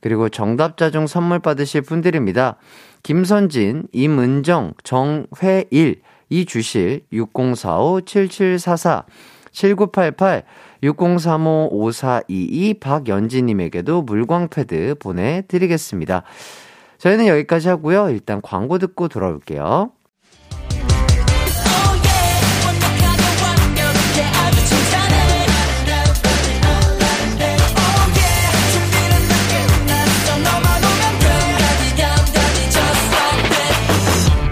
[0.00, 2.54] 그리고 정답자 중 선물 받으실 분들입니다.
[3.02, 9.06] 김선진, 임은정, 정회일, 이주실, 6045-7744,
[9.50, 10.44] 7988,
[10.84, 16.22] 6035-5422, 박연지님에게도 물광 패드 보내드리겠습니다.
[17.02, 18.10] 저희는 여기까지 하고요.
[18.10, 19.90] 일단 광고 듣고 돌아올게요.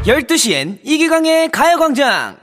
[0.03, 2.37] 12시엔 이기광의 가요광장!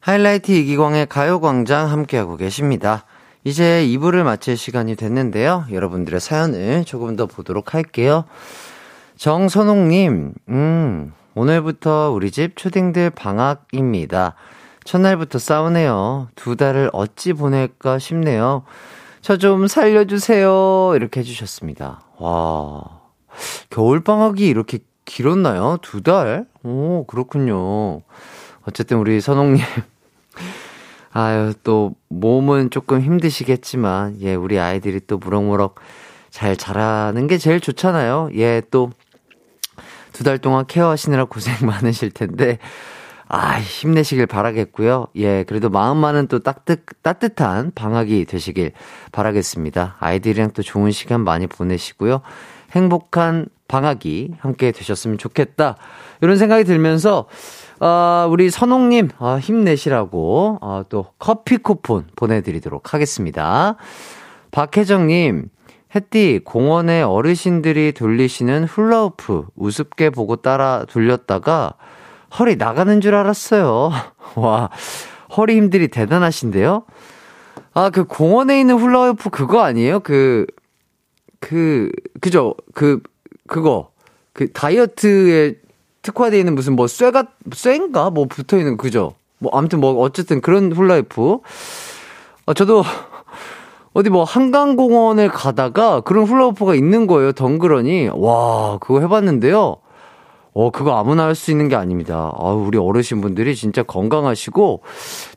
[0.00, 3.04] 하이라이트 이기광의 가요광장 함께하고 계십니다.
[3.44, 5.66] 이제 2부를 마칠 시간이 됐는데요.
[5.70, 8.24] 여러분들의 사연을 조금 더 보도록 할게요.
[9.18, 14.34] 정선홍님, 음, 오늘부터 우리 집 초딩들 방학입니다.
[14.84, 16.28] 첫날부터 싸우네요.
[16.36, 18.62] 두 달을 어찌 보낼까 싶네요.
[19.20, 20.92] 저 좀 살려주세요.
[20.94, 22.00] 이렇게 해주셨습니다.
[22.18, 22.84] 와,
[23.70, 25.78] 겨울방학이 이렇게 길었나요?
[25.82, 26.46] 두 달?
[26.62, 28.02] 오, 그렇군요.
[28.62, 29.64] 어쨌든 우리 선홍님.
[31.12, 35.74] 아유, 또, 몸은 조금 힘드시겠지만, 예, 우리 아이들이 또 무럭무럭
[36.30, 38.30] 잘 자라는 게 제일 좋잖아요.
[38.36, 38.90] 예, 또,
[40.18, 42.58] 두 달 동안 케어하시느라 고생 많으실 텐데,
[43.28, 45.06] 아, 힘내시길 바라겠고요.
[45.16, 48.72] 예, 그래도 마음만은 또 따뜻, 따뜻한 방학이 되시길
[49.12, 49.96] 바라겠습니다.
[50.00, 52.22] 아이들이랑 또 좋은 시간 많이 보내시고요.
[52.72, 55.76] 행복한 방학이 함께 되셨으면 좋겠다.
[56.20, 57.26] 이런 생각이 들면서,
[57.78, 63.76] 어, 우리 선홍님, 어, 힘내시라고, 어, 또 커피 쿠폰 보내드리도록 하겠습니다.
[64.50, 65.50] 박혜정님,
[65.94, 71.74] 햇띠, 공원에 어르신들이 돌리시는 훌라우프 우습게 보고 따라 돌렸다가
[72.38, 73.90] 허리 나가는 줄 알았어요.
[74.36, 74.68] 와,
[75.36, 76.84] 허리 힘들이 대단하신데요?
[77.72, 80.00] 아, 그 공원에 있는 훌라후프 그거 아니에요?
[80.00, 80.46] 그,
[81.40, 82.54] 그, 그죠?
[82.74, 83.00] 그,
[83.46, 83.90] 그거.
[84.34, 85.54] 그 다이어트에
[86.02, 88.10] 특화되어 있는 무슨 뭐 쇠가, 쇠인가?
[88.10, 89.14] 뭐 붙어 있는 그죠?
[89.38, 91.38] 뭐 아무튼 뭐 어쨌든 그런 훌라후프.
[92.46, 92.84] 어, 저도
[93.98, 97.32] 어디 뭐 한강공원을 가다가 그런 훌라후프가 있는 거예요.
[97.32, 98.10] 덩그러니.
[98.14, 99.76] 와, 그거 해봤는데요.
[100.54, 102.30] 어, 그거 아무나 할 수 있는 게 아닙니다.
[102.38, 104.82] 아, 우리 어르신분들이 진짜 건강하시고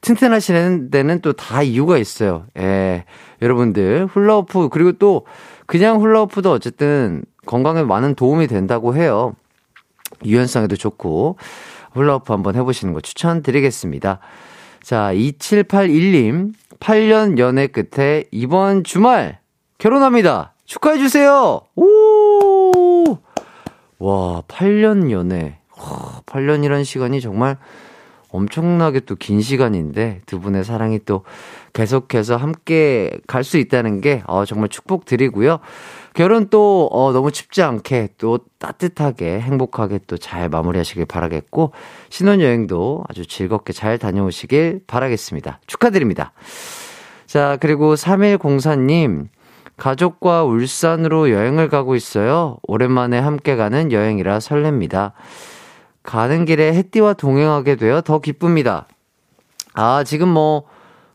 [0.02, 2.45] 튼튼하시는 데는 또 다 이유가 있어요.
[2.60, 3.06] 예.
[3.41, 5.26] 여러분들, 훌라후프, 그리고 또
[5.65, 9.34] 그냥 훌라후프도 어쨌든 건강에 많은 도움이 된다고 해요.
[10.24, 11.38] 유연성에도 좋고,
[11.93, 14.19] 훌라후프 한번 해보시는 거 추천드리겠습니다.
[14.84, 19.39] 자, 2781님, 8년 연애 끝에 이번 주말
[19.78, 20.54] 결혼합니다.
[20.65, 21.62] 축하해 주세요!
[21.76, 23.17] 오!
[24.00, 25.60] 와, 8년 연애.
[25.78, 27.58] 와, 8년이란 시간이 정말
[28.30, 31.24] 엄청나게 또 긴 시간인데 두 분의 사랑이 또
[31.74, 35.60] 계속해서 함께 갈 수 있다는 게 어, 정말 축복드리고요.
[36.13, 41.71] 결혼 또 어, 너무 춥지 않게 또 따뜻하게 행복하게 또 잘 마무리하시길 바라겠고
[42.10, 45.60] 신혼여행도 아주 즐겁게 잘 다녀오시길 바라겠습니다.
[45.67, 46.34] 축하드립니다.
[47.26, 49.28] 자, 그리고 3104님
[49.78, 52.58] 가족과 울산으로 여행을 가고 있어요.
[52.63, 55.13] 오랜만에 함께 가는 여행이라 설렙니다.
[56.04, 58.88] 가는 길에 햇띠와 동행하게 되어 더 기쁩니다.
[59.74, 60.65] 아, 지금 뭐,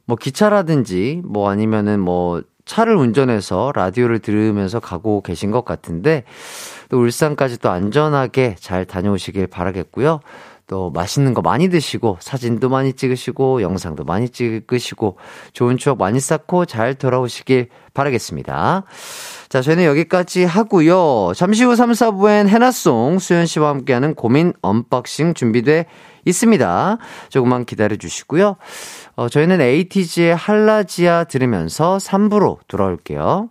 [0.06, 6.24] 뭐 기차라든지 뭐 아니면은 뭐 차를 운전해서 라디오를 들으면서 가고 계신 것 같은데
[6.90, 10.20] 또 울산까지 또 안전하게 잘 다녀오시길 바라겠고요.
[10.66, 15.16] 또 맛있는 거 많이 드시고 사진도 많이 찍으시고 영상도 많이 찍으시고
[15.52, 18.82] 좋은 추억 많이 쌓고 잘 돌아오시길 바라겠습니다.
[19.48, 21.32] 자, 저희는 여기까지 하고요.
[21.36, 25.86] 잠시 후 3, 4부엔 해나송 수현 씨와 함께하는 고민 unboxing 준비돼
[26.24, 26.98] 있습니다.
[27.28, 28.56] 조금만 기다려 주시고요.
[29.18, 33.48] 어, 저희는 에이티즈의 HALAZIA 들으면서 3부로 돌아올게요.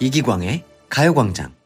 [0.00, 1.61] 이기광의 가요광장.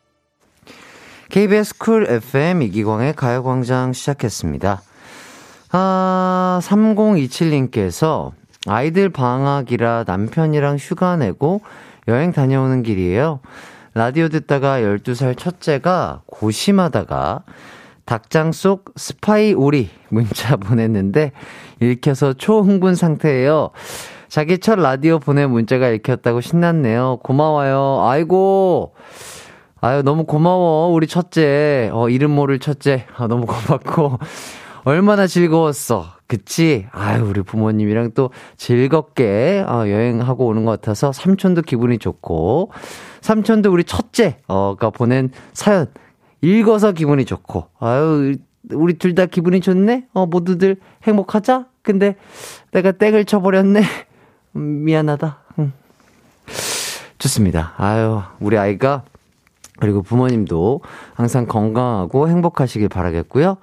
[1.37, 4.81] KBS Cool FM 이기광의 가요광장 시작했습니다.
[5.71, 8.31] 아, 3027님께서
[8.67, 11.61] 아이들 방학이라 남편이랑 휴가 내고
[12.09, 13.41] 여행 다녀오는 길이에요.
[13.93, 17.43] 라디오 듣다가 12살 첫째가 고심하다가
[18.07, 21.33] 닭장 속 스파이 오리 문자 보냈는데
[21.83, 23.73] 읽혀서 초흥분 상태예요.
[24.29, 27.19] 자기 첫 라디오 보낸 문자가 읽혔다고 신났네요.
[27.23, 28.07] 고마워요.
[28.09, 28.95] 아이고.
[29.81, 30.89] 아유, 너무 고마워.
[30.89, 31.91] 우리 첫째.
[31.93, 33.07] 어, 이름 모를 첫째.
[33.17, 34.19] 아, 너무 고맙고.
[34.85, 36.07] 얼마나 즐거웠어.
[36.27, 36.87] 그치?
[36.93, 42.71] 아유, 우리 부모님이랑 또 즐겁게 어, 여행하고 오는 것 같아서 삼촌도 기분이 좋고,
[43.21, 45.87] 삼촌도 우리 첫째, 어가 보낸 사연
[46.41, 48.37] 읽어서 기분이 좋고, 아유,
[48.73, 50.07] 우리 둘 다 기분이 좋네?
[50.15, 51.67] 어, 모두들 행복하자?
[51.83, 52.17] 근데
[52.73, 53.83] 내가 땡을 쳐버렸네?
[54.53, 55.39] 미안하다.
[55.61, 55.73] 응.
[57.19, 57.73] 좋습니다.
[57.77, 59.03] 아유, 우리 아이가,
[59.79, 60.81] 그리고 부모님도
[61.15, 63.57] 항상 건강하고 행복하시길 바라겠고요.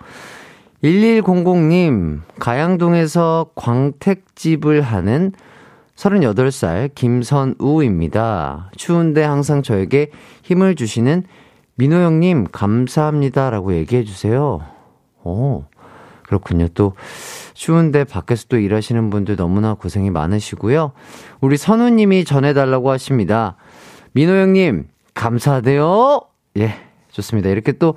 [0.83, 5.31] 1100님, 가양동에서 광택집을 하는
[5.95, 8.71] 38살 김선우입니다.
[8.75, 10.11] 추운데 항상 저에게
[10.43, 11.23] 힘을 주시는
[11.75, 13.49] 민호 형님, 감사합니다.
[13.49, 14.61] 라고 얘기해 주세요.
[15.23, 15.63] 오,
[16.23, 16.67] 그렇군요.
[16.73, 16.93] 또,
[17.53, 20.91] 추운데 밖에서 또 일하시는 분들 너무나 고생이 많으시고요.
[21.39, 23.55] 우리 선우님이 전해달라고 하십니다.
[24.11, 26.21] 민호 형님, 감사하대요.
[26.57, 26.73] 예,
[27.11, 27.49] 좋습니다.
[27.49, 27.95] 이렇게 또,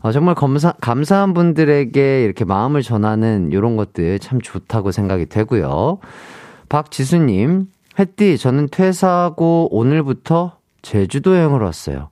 [0.00, 5.98] 어, 정말 감사, 감사한 분들에게 이렇게 마음을 전하는 이런 것들 참 좋다고 생각이 되고요.
[6.68, 7.66] 박지수님,
[7.98, 12.08] 햇띠, 저는 퇴사하고 오늘부터 제주도 여행을 왔어요.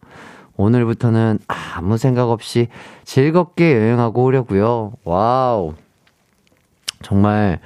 [0.57, 2.69] 오늘부터는 아무 생각 없이
[3.05, 4.93] 즐겁게 여행하고 오려고요.
[5.05, 5.73] wow.
[7.03, 7.61] 정말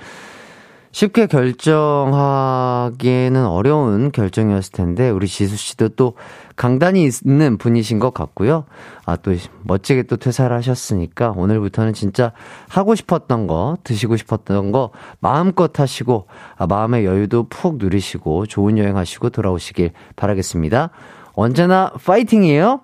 [0.93, 6.15] 쉽게 결정하기에는 어려운 결정이었을 텐데, 우리 지수 씨도 또
[6.57, 8.65] 강단이 있는 분이신 것 같고요.
[9.07, 12.33] 아, 또 멋지게 또 퇴사를 하셨으니까, 오늘부터는 진짜
[12.69, 14.91] 하고 싶었던 거, 드시고 싶었던 거
[15.21, 16.27] 마음껏 하시고,
[16.57, 20.91] 아, 마음의 여유도 푹 누리시고, 좋은 여행 하시고 돌아오시길 바라겠습니다.
[21.35, 22.81] 언제나 파이팅이에요!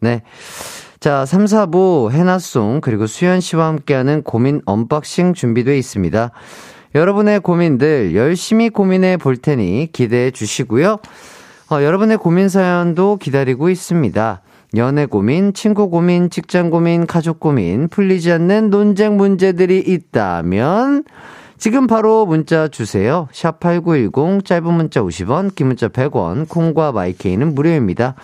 [0.00, 0.22] 네.
[0.98, 6.30] 자, 3, 4부 해나송 그리고 수현 씨와 함께하는 고민 unboxing 준비되어 있습니다.
[6.94, 10.98] 여러분의 고민들 열심히 고민해 볼 테니 기대해 주시고요.
[11.72, 14.40] 어, 여러분의 고민 사연도 기다리고 있습니다.
[14.74, 21.04] 연애 고민, 친구 고민, 직장 고민, 가족 고민, 풀리지 않는 논쟁 문제들이 있다면
[21.58, 23.28] 지금 바로 문자 주세요.
[23.30, 28.16] 샵 8910 짧은 문자 50원, 긴 문자 100원, 콩과 마이케이는 무료입니다.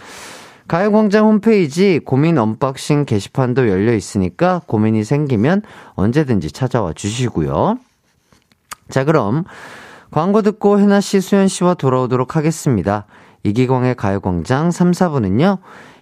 [0.67, 5.63] 가요광장 홈페이지 고민 unboxing 게시판도 열려 있으니까 고민이 생기면
[5.95, 7.79] 언제든지 찾아와 주시고요.
[8.89, 9.45] 자, 그럼
[10.11, 13.07] 광고 듣고 혜나 씨, 수현 씨와 돌아오도록 하겠습니다.
[13.43, 15.59] 이기광의 가요광장 3, 4부는요.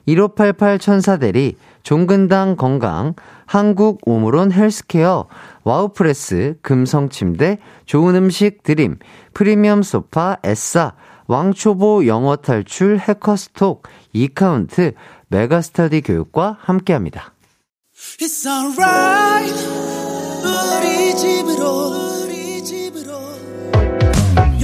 [0.06, 3.14] 1588 천사대리, 종근당 건강,
[3.46, 5.26] 한국 오므론 헬스케어,
[5.64, 8.98] 와우프레스, 금성침대, 좋은 음식 드림,
[9.32, 10.92] 프리미엄 소파, 에싸,
[11.26, 13.82] 왕초보 영어 탈출, 해커스톡,
[14.12, 14.92] 이카운트,
[15.28, 17.32] 메가스터디 교육과 함께합니다.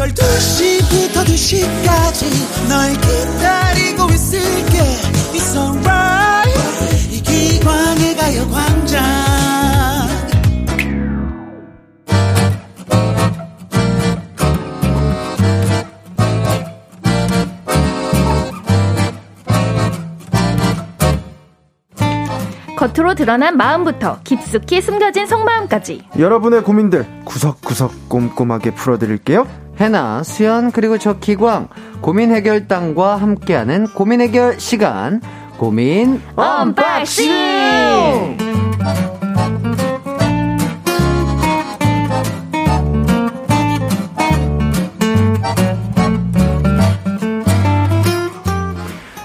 [0.00, 4.78] 12시부터 2시까지 널 기다리고 있을게.
[5.34, 7.12] It's alright.
[7.12, 9.04] 이기광의 가요광장.
[22.78, 26.06] 겉으로 드러난 마음부터 깊숙이 숨겨진 속마음까지.
[26.18, 29.46] 여러분의 고민들 구석구석 꼼꼼하게 풀어드릴게요
[29.80, 31.68] 해나, 수연, 그리고 저 기광,
[32.02, 35.22] 고민 해결단과 함께하는 고민 해결 시간,
[35.56, 37.30] 고민 unboxing!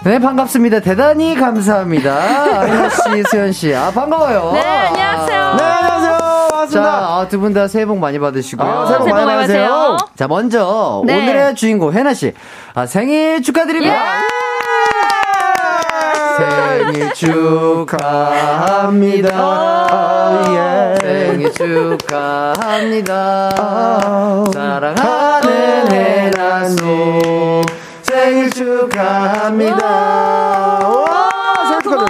[0.06, 0.82] 네, 반갑습니다.
[0.82, 2.62] 대단히 감사합니다.
[2.62, 3.74] 혜나 씨, 수연 씨.
[3.74, 4.52] 아, 반가워요.
[4.54, 5.56] 네, 안녕하세요.
[5.56, 5.85] 네, 안녕하세요.
[6.66, 6.92] 반갑습니다.
[6.92, 8.68] 자, 아, 두 분 다 새해 복 많이 받으시고요.
[8.68, 9.98] 아, 새해 복 많이 받으세요.
[10.16, 11.22] 자, 먼저 네.
[11.22, 12.34] 오늘의 주인공 혜나 씨.
[12.74, 13.96] 아, 생일 축하드립니다.
[13.96, 14.00] 예!
[16.38, 19.30] 생일 축하합니다.
[20.50, 20.98] 예.
[21.02, 23.52] 생일 축하합니다.
[24.54, 27.64] 사랑하는 혜나님
[28.02, 29.86] 생일 축하합니다.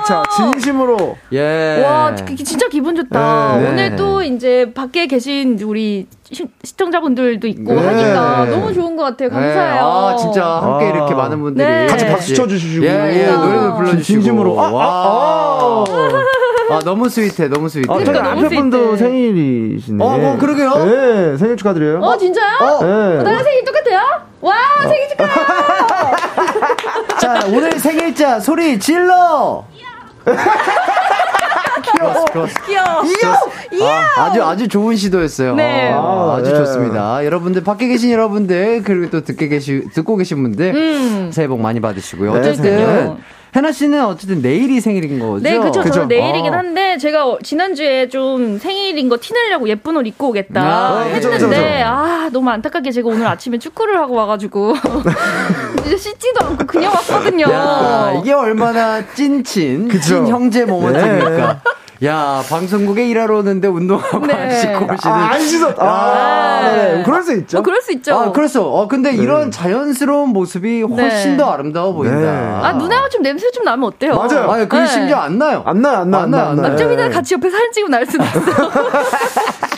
[0.08, 1.18] 자, 진심으로.
[1.34, 1.84] 예.
[1.84, 3.58] 와, 진짜 기분 좋다.
[3.60, 3.70] 네.
[3.70, 7.86] 오늘 또 이제 밖에 계신 우리 시, 시청자분들도 있고 네.
[7.86, 9.30] 하니까 너무 좋은 것 같아요.
[9.30, 9.74] 감사해요.
[9.74, 9.80] 네.
[9.82, 10.90] 아, 진짜 함께 아.
[10.90, 11.88] 이렇게 많은 분들이 네.
[11.88, 12.86] 같이 박수 쳐주시고.
[12.86, 14.04] 예, 예, 노래도 불러주시고.
[14.04, 14.60] 진심으로.
[14.60, 14.86] 아, 와.
[14.86, 15.84] 아,
[16.68, 17.86] 아, 너무 스윗해, 너무 스윗해.
[17.90, 18.98] 아, 저희 그러니까 남편분도 스윗해.
[18.98, 20.04] 생일이시네.
[20.04, 20.86] 어, 어, 그러게요.
[20.86, 22.00] 네, 생일 축하드려요.
[22.00, 22.58] 어, 진짜요?
[22.60, 22.84] 어.
[22.84, 23.24] 네.
[23.24, 24.00] 나랑 생일 똑같아요?
[24.42, 25.26] 와, 생일 축하!
[27.36, 29.66] 자, 오늘 생일자 소리 질러!
[32.66, 33.04] 귀여워.
[33.10, 33.90] 귀여워.
[33.90, 35.56] 아, 아주 아주 좋은 시도였어요.
[35.56, 35.92] 네.
[35.94, 36.58] 아, 아주 네.
[36.58, 37.26] 좋습니다.
[37.26, 41.32] 여러분들 밖에 계신 여러분들 그리고 또 듣게 계시 듣고 계신 분들 음.
[41.34, 42.34] 새해 복 많이 받으시고요.
[42.36, 43.18] 네, 어쨌든.
[43.56, 45.42] 해나 씨는 어쨌든 내일이 생일인 거죠?
[45.42, 45.80] 네, 그쵸.
[45.82, 45.94] 그쵸.
[45.94, 46.58] 저는 내일이긴 아.
[46.58, 51.38] 한데, 제가 어- 지난주에 좀 생일인 거 티내려고 예쁜 옷 입고 오겠다 아, 그쵸, 했는데,
[51.38, 51.62] 그쵸, 그쵸.
[51.86, 54.74] 아, 너무 안타깝게 제가 오늘 아침에 축구를 하고 와가지고,
[55.86, 57.46] 이제 씻지도 않고 그냥 왔거든요.
[57.50, 60.02] 야, 이게 얼마나 찐친, 그쵸.
[60.02, 61.62] 찐 형제 모먼트입니까?
[62.04, 64.34] 야, 방송국에 일하러 오는데 운동하고 네.
[64.34, 64.98] 안 씻고 오시는.
[65.04, 65.76] 아, 안 씻었.
[65.80, 66.96] 아, 네.
[66.96, 67.04] 네.
[67.04, 67.60] 그럴 수 있죠.
[67.60, 68.16] 어, 그럴 수 있죠.
[68.16, 68.64] 아, 그렇죠.
[68.66, 71.38] 어, 근데 이런 자연스러운 모습이 훨씬 네.
[71.38, 72.18] 더 아름다워 보인다.
[72.18, 72.28] 네.
[72.28, 74.16] 아, 누나가 좀 냄새 좀 나면 어때요?
[74.16, 74.52] 맞아요.
[74.52, 74.86] 아니, 그 네.
[74.88, 75.64] 심지어 안 나요.
[75.66, 76.76] 안 나요, 안 나요, 안 나요.
[76.76, 77.10] 네.
[77.10, 78.42] 같이 옆에 사진 찍으면 날 수도 있어.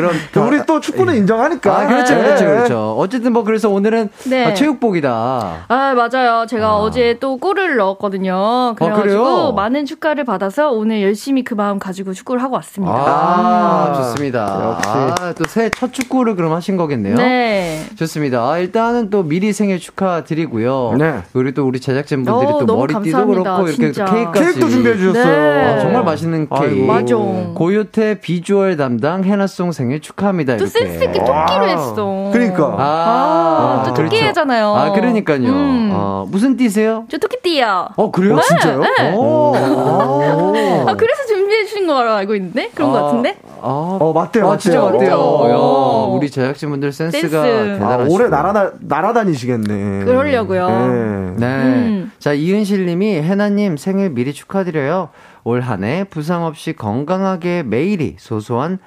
[0.00, 0.14] 그런.
[0.32, 1.78] 또 우리 또 축구는 인정하니까.
[1.78, 2.22] 아, 그렇죠, 네.
[2.22, 2.94] 그렇죠, 그렇죠.
[2.98, 4.46] 어쨌든 뭐, 그래서 오늘은 네.
[4.46, 5.66] 아, 체육복이다.
[5.68, 6.46] 아, 맞아요.
[6.46, 8.74] 제가 어제 또 골을 넣었거든요.
[8.76, 9.52] 그래가지고 그래요?
[9.54, 12.92] 많은 축가를 받아서 오늘 열심히 그 마음 가지고 축구를 하고 왔습니다.
[12.94, 14.76] 아, 아, 좋습니다.
[14.76, 14.88] 역시.
[14.88, 17.16] 아, 또 새해 첫 축구를 그럼 하신 거겠네요.
[17.16, 17.84] 네.
[17.96, 18.48] 좋습니다.
[18.50, 20.94] 아, 일단은 또 미리 생일 축하드리고요.
[20.98, 21.20] 네.
[21.32, 23.92] 그리고 또 우리 제작진 분들이 어, 또 머리띠도 감사합니다, 그렇고 이렇게.
[23.92, 24.40] 케이크까지.
[24.40, 25.24] 케이크도 준비해 주셨어요.
[25.24, 25.64] 네.
[25.66, 26.64] 아, 정말 맛있는 케이크.
[26.64, 26.86] 아이고.
[26.86, 27.16] 맞아.
[27.54, 30.56] 고요태 비주얼 담당 해나송 생일 축하합니다.
[30.56, 30.78] 또 이렇게.
[30.78, 32.30] 센스 있게 토끼로 했어.
[32.32, 32.74] 그러니까.
[32.78, 34.16] 아, 아, 또 그렇죠.
[34.16, 34.66] 토끼잖아요.
[34.74, 35.48] 아, 그러니까요.
[35.48, 35.90] 음.
[35.92, 37.04] 어, 무슨 띠세요?
[37.10, 37.88] 저 토끼띠야.
[37.96, 38.36] 어, 그래요?
[38.36, 38.80] 네, 진짜요?
[38.98, 39.12] 네.
[39.14, 39.52] 오.
[39.52, 40.54] 오.
[40.86, 43.36] 아, 그래서 준비해 주신 거로 알고 있는데 그런 거 아, 같은데?
[43.60, 44.98] 아, 어, 맞대요, 아, 진짜 맞대요.
[44.98, 45.16] 맞대요.
[45.16, 45.50] 오.
[45.50, 47.36] 야, 우리 제작진분들 센스가 센스.
[47.36, 48.14] 아, 대단하시고.
[48.14, 50.04] 올해 날아다, 날아다니시겠네.
[50.04, 50.68] 그러려고요.
[50.68, 51.46] 네.
[51.46, 51.46] 네.
[51.46, 52.12] 음.
[52.18, 55.08] 자, 이은실 님이 해나 님 생일 미리 축하드려요.
[55.42, 58.78] 올 한해 부상 없이 건강하게 매일이 소소한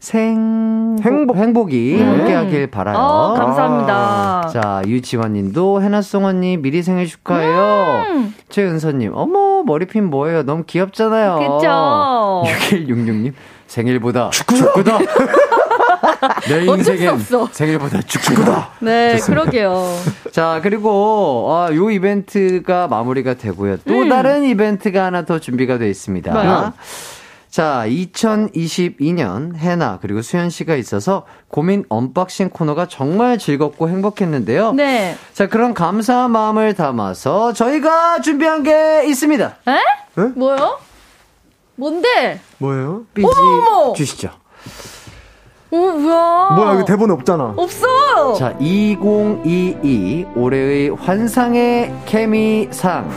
[0.00, 1.36] 생 행복.
[1.36, 2.08] 행복이 음.
[2.08, 2.96] 함께하길 바라요.
[2.96, 4.50] 어, 감사합니다.
[4.52, 8.04] 자, 유지원 님도 해나송 언니 미리 생일 축하해요.
[8.10, 8.34] 음.
[8.48, 10.42] 최은서 님, 어머, 머리핀 뭐예요?
[10.44, 11.38] 너무 귀엽잖아요.
[11.38, 12.42] 그쵸.
[12.46, 13.32] 6166님,
[13.66, 14.98] 생일보다 축구다.
[16.48, 17.18] 내 인생엔.
[17.52, 18.70] 생일보다 축구다.
[18.80, 19.84] 네, 그러게요.
[20.30, 23.78] 자, 그리고, 아, 요 이벤트가 마무리가 되고요.
[23.86, 24.08] 또 음.
[24.08, 26.32] 다른 이벤트가 하나 더 준비가 되어 있습니다.
[26.32, 26.72] 뭐요?
[27.56, 34.74] 자, 2022년 해나 그리고 수현 씨가 있어서 고민 unboxing 코너가 정말 즐겁고 행복했는데요.
[34.74, 35.16] 네.
[35.32, 39.56] 자, 그런 감사한 마음을 담아서 저희가 준비한 게 있습니다.
[39.68, 39.72] 에?
[39.72, 40.24] 에?
[40.34, 40.78] 뭐요?
[41.76, 42.40] 뭔데?
[42.58, 43.04] 뭐예요?
[43.14, 43.94] 삐지 어머!
[43.94, 44.28] 주시죠.
[45.70, 46.50] 어, 뭐야?
[46.56, 47.54] 뭐야, 이거 대본에 없잖아.
[47.56, 48.34] 없어!
[48.34, 53.10] 자, 2022 올해의 환상의 케미상.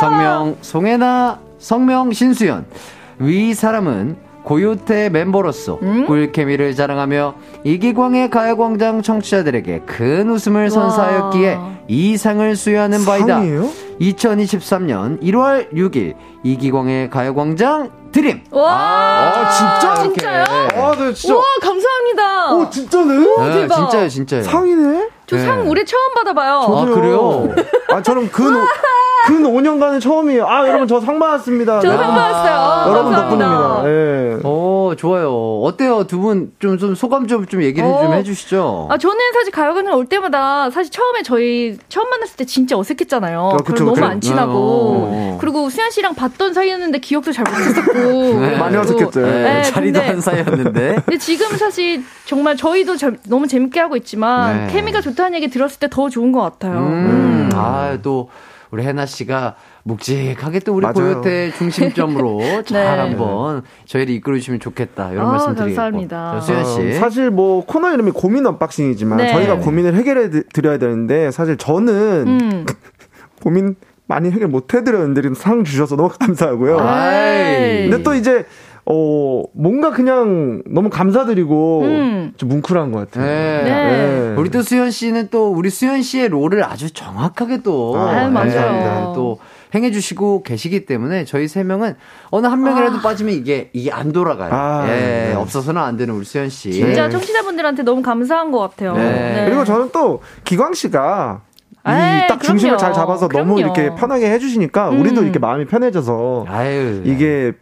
[0.00, 2.66] 성명 송혜나, 성명 신수연.
[3.20, 6.06] 위 사람은 고요태 멤버로서 음?
[6.06, 11.58] 꿀케미를 자랑하며 이기광의 가요광장 청취자들에게 큰 웃음을 선사하였기에
[11.88, 13.26] 이 상을 수여하는 바이다.
[13.34, 13.68] 상이에요?
[14.00, 16.14] 2023년 1월 6일
[16.44, 18.40] 이기광의 가요광장 드림.
[18.50, 18.72] 와!
[18.72, 19.94] 아, 진짜?
[20.02, 20.44] 진짜요?
[20.76, 21.34] 아, 네, 진짜.
[21.34, 22.54] 우와, 감사합니다.
[22.54, 23.14] 오, 진짜네?
[23.18, 23.76] 네, 대박.
[23.76, 24.42] 진짜요, 진짜요.
[24.44, 25.08] 상이네?
[25.26, 25.68] 저상 네.
[25.68, 26.54] 올해 처음 받아봐요.
[26.60, 27.52] 아, 그래요?
[27.92, 28.64] 아, 저는 근, 오-
[29.28, 30.46] 근 5년간은 처음이에요.
[30.46, 31.80] 아, 여러분, 저 상 받았습니다.
[31.80, 31.98] 저도 네.
[32.02, 32.92] 상 받았어요.
[32.92, 33.48] 여러분 감사합니다.
[33.48, 33.90] 덕분입니다.
[33.90, 34.38] 예.
[34.42, 35.60] 어, 좋아요.
[35.64, 36.06] 어때요?
[36.06, 38.00] 두 분 좀, 좀 소감 좀, 좀 얘기를 어.
[38.02, 38.88] 좀 해주시죠.
[38.90, 43.50] 아, 저는 사실 가요광장 올 때마다 사실 처음에 저희 처음 만났을 때 진짜 어색했잖아요.
[43.52, 44.02] 아, 그쵸, 너무.
[44.02, 44.52] 안 친하고.
[44.54, 45.38] 어.
[45.40, 47.92] 그리고 수현 씨랑 봤던 사이였는데 기억도 잘 못했었고.
[48.40, 48.56] 네.
[48.56, 49.20] 많이 어색했죠.
[49.20, 50.96] 네, 네, 자리도 한 사이였는데.
[51.04, 54.72] 근데 지금 사실 정말 저희도 재- 너무 재밌게 하고 있지만 네.
[54.72, 56.78] 케미가 좋다는 얘기 들었을 때 더 좋은 것 같아요.
[56.78, 58.28] 음, 아, 또,
[58.70, 59.54] 우리 혜나 씨가
[59.84, 60.86] 묵직하게 또 우리.
[60.86, 63.00] 고요태 중심점으로 잘 네.
[63.02, 65.12] 한번 저희를 이끌어 주시면 좋겠다.
[65.12, 65.76] 이런 아, 말씀 드리겠고.
[65.76, 66.32] 감사합니다.
[66.34, 66.96] 자, 수현 씨.
[66.96, 69.32] 어, 사실 뭐 코너 이름이 고민 unboxing이지만 네.
[69.32, 72.66] 저희가 고민을 해결해 드- 드려야 되는데 사실 저는 음.
[73.42, 76.78] 고민 많이 해결 못 해드렸는데 상 주셔서 너무 감사하고요.
[76.78, 77.88] 아이.
[77.88, 78.46] 근데 또 이제
[78.90, 82.32] 어 뭔가 그냥 너무 감사드리고 음.
[82.38, 83.26] 좀 뭉클한 것 같아요.
[83.26, 83.62] 네.
[83.64, 84.34] 네.
[84.38, 88.48] 우리 또 수현 씨는 또 우리 수현 씨의 롤을 아주 정확하게 또 아, 맞아요.
[88.72, 89.40] 네, 또
[89.74, 91.96] 행해 주시고 계시기 때문에 저희 세 명은
[92.30, 94.50] 어느 한 명이라도 빠지면 이게 이게 안 돌아가요.
[94.54, 95.34] 아, 예, 네.
[95.34, 96.72] 없어서는 안 되는 우리 수현 씨.
[96.72, 97.10] 진짜 네.
[97.10, 98.94] 청취자분들한테 너무 감사한 것 같아요.
[98.94, 99.44] 네.
[99.46, 101.42] 그리고 저는 또 기광 씨가
[101.86, 102.78] 이 에이, 딱 중심을.
[102.78, 103.60] 잘 잡아서 너무 그럼요.
[103.60, 105.00] 이렇게 편하게 해주시니까 음.
[105.00, 107.02] 우리도 이렇게 마음이 편해져서 아유.
[107.04, 107.52] 이게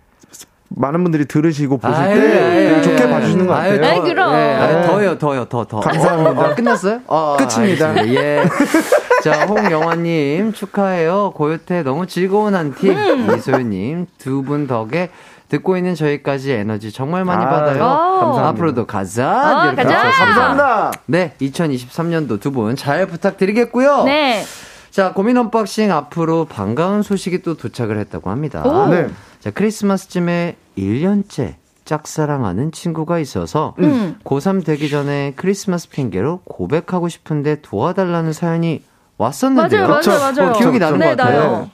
[0.79, 3.91] 많은 분들이 들으시고 보실 아유, 때 아유, 되게 아유, 좋게 아유, 봐주시는 것 아유, 같아요.
[3.93, 4.33] 아이, 그럼.
[4.35, 4.87] 예, 아유, 네.
[4.87, 5.81] 더요, 더요, 더, 더.
[5.81, 6.31] 감사합니다.
[6.51, 7.01] 어, 끝났어요?
[7.07, 7.89] 어, 끝입니다.
[7.89, 8.09] 알겠습니다.
[8.23, 8.45] 예.
[9.25, 11.33] 자, 홍영화님 축하해요.
[11.35, 12.95] 고요태 너무 즐거운 한 팀.
[12.97, 13.35] 음.
[13.37, 15.09] 이소연님 두 분 덕에
[15.49, 17.79] 듣고 있는 저희까지 에너지 정말 많이 아, 받아요.
[17.79, 18.49] 감사합니다.
[18.49, 19.27] 앞으로도 가자.
[19.29, 20.11] 아, 이렇게 가자.
[20.11, 20.93] 감사합니다.
[21.07, 24.05] 네, 2023년도 두 분 잘 부탁드리겠고요.
[24.05, 24.45] 네.
[24.91, 28.63] 자, 고민 unboxing 앞으로 반가운 소식이 또 도착을 했다고 합니다.
[28.65, 28.89] 오.
[28.89, 29.07] 네.
[29.47, 34.17] 자, 크리스마스쯤에 1년째 짝사랑하는 친구가 있어서 음.
[34.25, 38.83] 고3 되기 전에 크리스마스 핑계로 고백하고 싶은데 도와달라는 사연이
[39.19, 39.87] 왔었는데요.
[39.87, 40.51] 맞아요, 맞아요, 맞아요.
[40.51, 41.41] 어, 기억이 나는 네, 것 같아요.
[41.41, 41.71] 나요.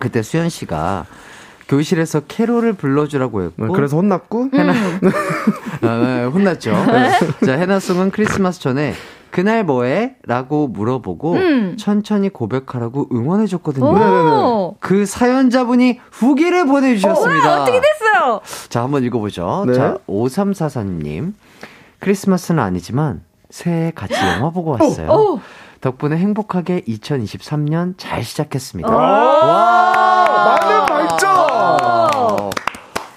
[0.00, 1.06] 그때 수현 씨가
[1.68, 4.50] 교실에서 캐롤을 불러주라고 했고 네, 그래서 혼났고
[5.82, 6.72] 아, 네, 혼났죠.
[7.46, 8.92] 자, 해나송은 크리스마스 전에
[9.30, 10.16] 그날 뭐해?
[10.26, 11.76] 라고 물어보고 음.
[11.78, 13.86] 천천히 고백하라고 응원해줬거든요.
[13.86, 14.76] 오.
[14.80, 17.62] 그 사연자분이 후기를 보내주셨습니다.
[17.62, 18.40] 어떻게 됐어요?
[18.68, 19.64] 자, 한번 읽어보죠.
[19.66, 19.74] 네.
[19.74, 21.34] 자, 5344님.
[22.00, 25.08] 크리스마스는 아니지만 새해 같이 영화 보고 왔어요.
[25.10, 25.40] 오.
[25.80, 28.88] 덕분에 행복하게 2023년 잘 시작했습니다.
[28.90, 30.27] 와 많은 발전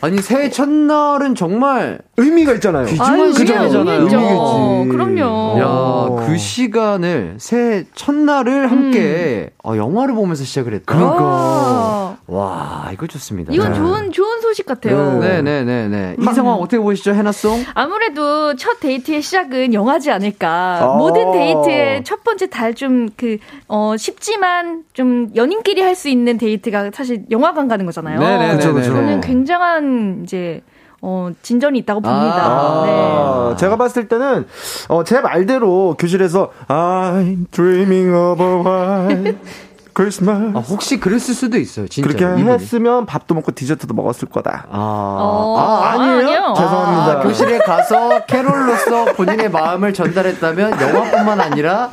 [0.01, 2.85] 아니, 새해 첫날은 정말 의미가 있잖아요.
[2.87, 4.01] 귀중한 시간이잖아요.
[4.01, 4.13] 의미.
[4.15, 4.89] 의미겠지.
[4.89, 5.59] 그럼요.
[5.59, 6.23] 야, 어.
[6.25, 10.95] 그 시간을 새해 첫날을 함께 어, 영화를 보면서 시작을 했다.
[10.97, 12.10] 아.
[12.31, 13.51] 와, 이거 좋습니다.
[13.51, 13.77] 이건 네.
[13.77, 15.19] 좋은 좋은 소식 같아요.
[15.19, 16.15] 네, 네, 네, 네.
[16.17, 17.65] 이 상황 어떻게 보시죠, 해나송?
[17.73, 20.79] 아무래도 첫 데이트의 시작은 영화지 않을까.
[20.91, 20.97] 어.
[20.97, 26.91] 모든 데이트의 첫 번째 달 좀 그, 어, 쉽지만 좀 연인끼리 할 수 있는 데이트가
[26.93, 28.17] 사실 영화관 가는 거잖아요.
[28.19, 28.55] 네네네.
[28.55, 28.93] 그쵸, 그쵸.
[28.93, 30.61] 저는 굉장한 이제,
[31.01, 32.37] 어, 진전이 있다고 봅니다.
[32.45, 32.83] 아.
[32.85, 32.91] 네.
[32.93, 34.47] 아, 제가 봤을 때는
[34.87, 39.37] 어, 제 말대로 교실에서 I'm dreaming of a white
[39.93, 40.51] Christmas.
[40.55, 41.87] 아, 혹시 그랬을 수도 있어요.
[41.87, 42.07] 진짜.
[42.07, 42.53] 그렇게 이분이.
[42.55, 44.67] 했으면 밥도 먹고 디저트도 먹었을 거다.
[44.71, 46.53] 아, 어, 아, 아니에요?
[46.55, 47.11] 죄송합니다.
[47.11, 51.91] 아, 교실에 가서 캐롤로서 본인의 마음을 전달했다면 영화뿐만 아니라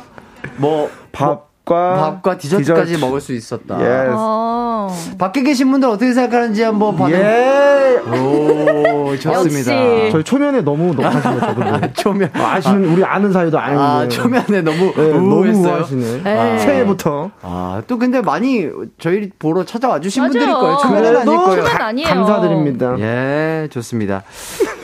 [0.57, 1.93] 뭐 밥 과
[2.23, 3.05] 밥과 디저트까지 디저트.
[3.05, 3.79] 먹을 수 있었다.
[3.79, 4.11] Yes.
[4.15, 4.91] 어.
[5.19, 7.15] 밖에 계신 분들 어떻게 생각하는지 한번 반응.
[7.15, 7.99] 예.
[8.09, 9.75] 오, 좋습니다.
[9.75, 10.11] 역시.
[10.11, 11.03] 저희 초면에 너무 저도.
[11.03, 11.79] 뭐.
[11.93, 12.31] 초면.
[12.33, 13.83] 아시는 우리 아는 사이도 아닌데.
[13.83, 15.75] 아, 초면에 너무 네, 너무 우울했어요.
[15.77, 16.21] 우하시네.
[16.23, 16.57] 네.
[16.59, 17.29] 새해부터.
[17.43, 18.67] 아, 또 근데 많이
[18.99, 20.31] 저희 보러 찾아와 주신 맞아요.
[20.31, 20.77] 분들일 거예요.
[20.77, 21.63] 초면은 아닐 거예요.
[21.65, 22.07] 초면 아니에요.
[22.09, 22.95] 감사드립니다.
[22.99, 24.23] 예, 좋습니다.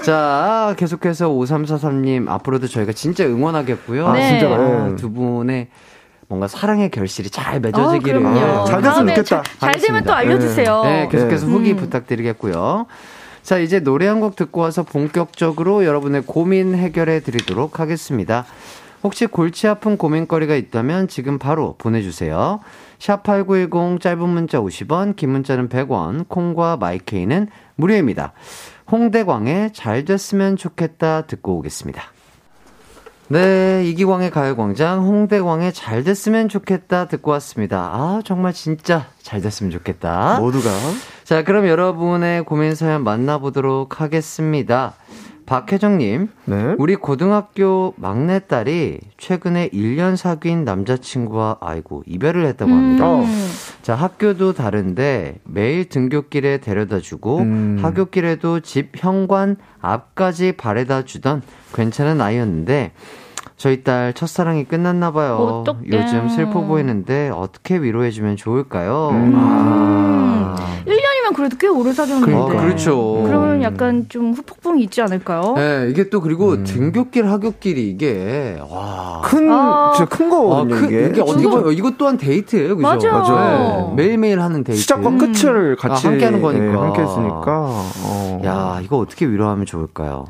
[0.04, 4.12] 자, 계속해서 5343님, 앞으로도 저희가 진짜 응원하겠고요.
[4.12, 4.30] 네.
[4.40, 4.64] 진짜로.
[4.64, 4.96] 아, 네.
[4.98, 5.68] 두 분의
[6.28, 8.20] 뭔가 사랑의 결실이 잘 어, 맺어지기를.
[8.20, 8.66] 그럼요.
[8.66, 9.24] 잘 됐으면 좋겠다.
[9.24, 10.84] 잘, 잘 되면 또 알려주세요.
[10.84, 11.52] 네, 계속해서 네.
[11.52, 11.78] 후기 음.
[11.78, 12.86] 부탁드리겠고요.
[13.44, 18.46] 자, 이제 노래 한 곡 듣고 와서 본격적으로 여러분의 고민 해결해 드리도록 하겠습니다.
[19.04, 22.60] 혹시 골치 아픈 고민거리가 있다면 지금 바로 보내주세요.
[22.98, 28.34] 샵8910 짧은 문자 50원, 긴 문자는 100원, 콩과 마이케이는 무료입니다.
[28.92, 32.02] 홍대광의 잘 됐으면 좋겠다 듣고 오겠습니다.
[33.28, 37.90] 네, 이기광의 가요광장, 홍대광의 잘 됐으면 좋겠다 듣고 왔습니다.
[37.92, 40.40] 아, 정말 진짜 잘 됐으면 좋겠다.
[40.40, 40.70] 모두가.
[41.24, 44.94] 자, 그럼 여러분의 고민 사연 만나보도록 하겠습니다.
[45.48, 46.76] 박혜정님, 네.
[46.78, 53.08] 우리 고등학교 막내딸이 최근에 1년 사귄 남자친구와 아이고 이별을 했다고 합니다.
[53.08, 53.26] 어.
[53.84, 57.78] 자, 학교도 다른데 매일 등굣길에 데려다 주고 음.
[57.80, 61.44] 하굣길에도 집 현관 앞까지 바래다 주던
[61.76, 62.94] 괜찮은 아이였는데
[63.58, 65.64] 저희 딸 첫사랑이 끝났나 봐요.
[65.64, 65.88] 어떡해.
[65.88, 69.10] 요즘 슬퍼 보이는데 어떻게 위로해 주면 좋을까요?
[69.14, 69.34] 음.
[69.36, 70.56] 아.
[70.86, 72.32] 1년이면 그래도 꽤 오래 사귀었는데.
[72.34, 72.62] 그러니까.
[72.62, 73.24] 그렇죠.
[73.26, 75.54] 그러면 약간 좀 후폭풍이 있지 않을까요?
[75.56, 76.64] 네, 이게 또 그리고 음.
[76.64, 79.22] 등굣길 하굣길이 이게 와.
[79.24, 79.94] 큰, 아.
[79.96, 81.08] 진짜 큰 아, 거거든요, 그, 이게.
[81.08, 82.88] 이게 어떻게 보면 이것 또한 데이트예요, 그죠?
[82.88, 83.12] 맞아요.
[83.12, 83.94] 맞아요.
[83.96, 84.82] 네, 매일매일 하는 데이트.
[84.82, 85.18] 시작과 음.
[85.18, 86.66] 끝을 같이 아, 함께 하는 거니까.
[86.66, 87.42] 네, 함께 했으니까.
[88.04, 88.42] 어.
[88.46, 90.26] 야, 이거 어떻게 위로하면 좋을까요?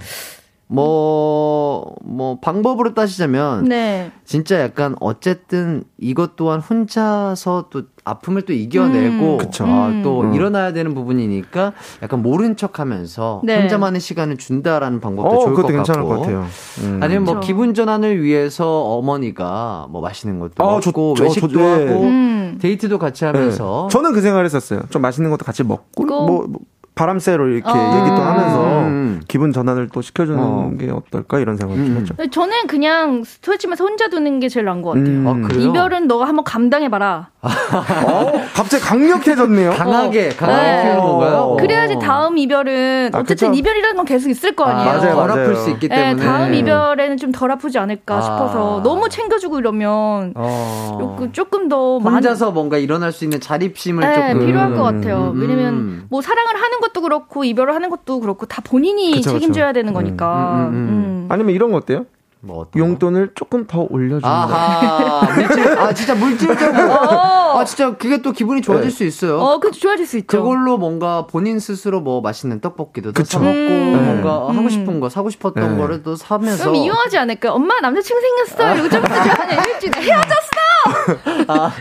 [0.68, 4.12] 뭐, 뭐, 방법으로 따지자면, 네.
[4.24, 9.64] 진짜 약간, 어쨌든, 이것 또한 혼자서 또 아픔을 또 이겨내고, 음, 그쵸.
[9.66, 10.02] 아, 음.
[10.04, 10.34] 또 음.
[10.34, 13.62] 일어나야 되는 부분이니까, 약간 모른 척 하면서, 네.
[13.62, 15.78] 혼자만의 시간을 준다라는 방법도 어, 좋을 것 그것도 같고.
[15.78, 16.46] 괜찮을 것 같아요.
[16.84, 17.00] 음.
[17.02, 17.46] 아니면 뭐 그렇죠.
[17.48, 21.86] 기분 전환을 위해서 어머니가 뭐 맛있는 것도 아, 먹고 좋- 저- 외식도 저- 네.
[21.88, 22.58] 하고 음.
[22.62, 23.28] 데이트도 같이 네.
[23.32, 24.82] 하면서 저는 그 생각을 했었어요.
[24.90, 26.26] 좀 맛있는 것도 같이 먹고, 꼭.
[26.26, 26.60] 뭐, 뭐
[26.96, 27.98] 바람 쐬러 이렇게 어.
[28.00, 29.22] 얘기도 하면서 음.
[29.28, 30.72] 기분 전환을 또 시켜주는 어.
[30.80, 32.06] 게 어떨까 이런 생각을 음.
[32.06, 32.30] 좀 했죠.
[32.32, 35.06] 저는 그냥 스트레치면서 혼자 두는 게 제일 나은 것 같아요.
[35.08, 35.28] 음.
[35.28, 35.70] 아, 그래요?
[35.70, 37.30] 이별은 너가 한번 감당해봐라.
[37.46, 39.72] 어, 갑자기 강력해졌네요.
[39.78, 40.84] 강하게 강하게 네.
[40.84, 41.36] 키우는 건가요?
[41.38, 41.58] 어.
[41.58, 43.60] 그래야지 다음 이별은 아, 어쨌든 그쵸.
[43.60, 44.86] 이별이라는 건 계속 있을 거 아, 아니에요.
[44.86, 45.42] 맞아요, 덜 맞아요.
[45.44, 48.22] 아플 수 있기 네, 때문에 다음 이별에는 좀 덜 아프지 않을까 아.
[48.22, 50.98] 싶어서 너무 챙겨주고 이러면 어.
[51.00, 55.32] 조금, 조금 더 혼자서 뭔가 일어날 수 있는 자립심을 네, 조금 필요할 것 같아요.
[55.34, 55.42] 음.
[55.42, 59.40] 왜냐면 뭐 사랑을 하는 것도 그렇고 이별을 하는 것도 그렇고 다 본인이 그쵸, 그쵸.
[59.40, 60.54] 책임져야 되는 거니까.
[60.54, 60.76] 음, 음, 음.
[60.76, 61.26] 음.
[61.30, 62.06] 아니면 이런 거 어때요?
[62.46, 62.68] 뭐?
[62.76, 64.28] 용돈을 조금 더 올려주는 거.
[64.28, 68.96] 아하 물질 아 진짜 물질적으로 아 진짜 그게 또 기분이 좋아질 네.
[68.96, 69.40] 수 있어요.
[69.40, 70.38] 어, 그 좋아질 수 있죠.
[70.44, 73.14] 그걸로 뭔가 본인 스스로 뭐 맛있는 떡볶이도.
[73.26, 74.06] 사 먹고 음.
[74.06, 74.58] 뭔가 음.
[74.58, 75.82] 하고 싶은 거 사고 싶었던 네.
[75.82, 77.54] 거를 또 사면서 그럼 이용하지 않을까요?
[77.54, 78.78] 엄마 남자친구 생겼어.
[78.80, 80.56] 요즘부터 좋아하냐 일주일에 헤어졌어.
[81.48, 81.72] 아,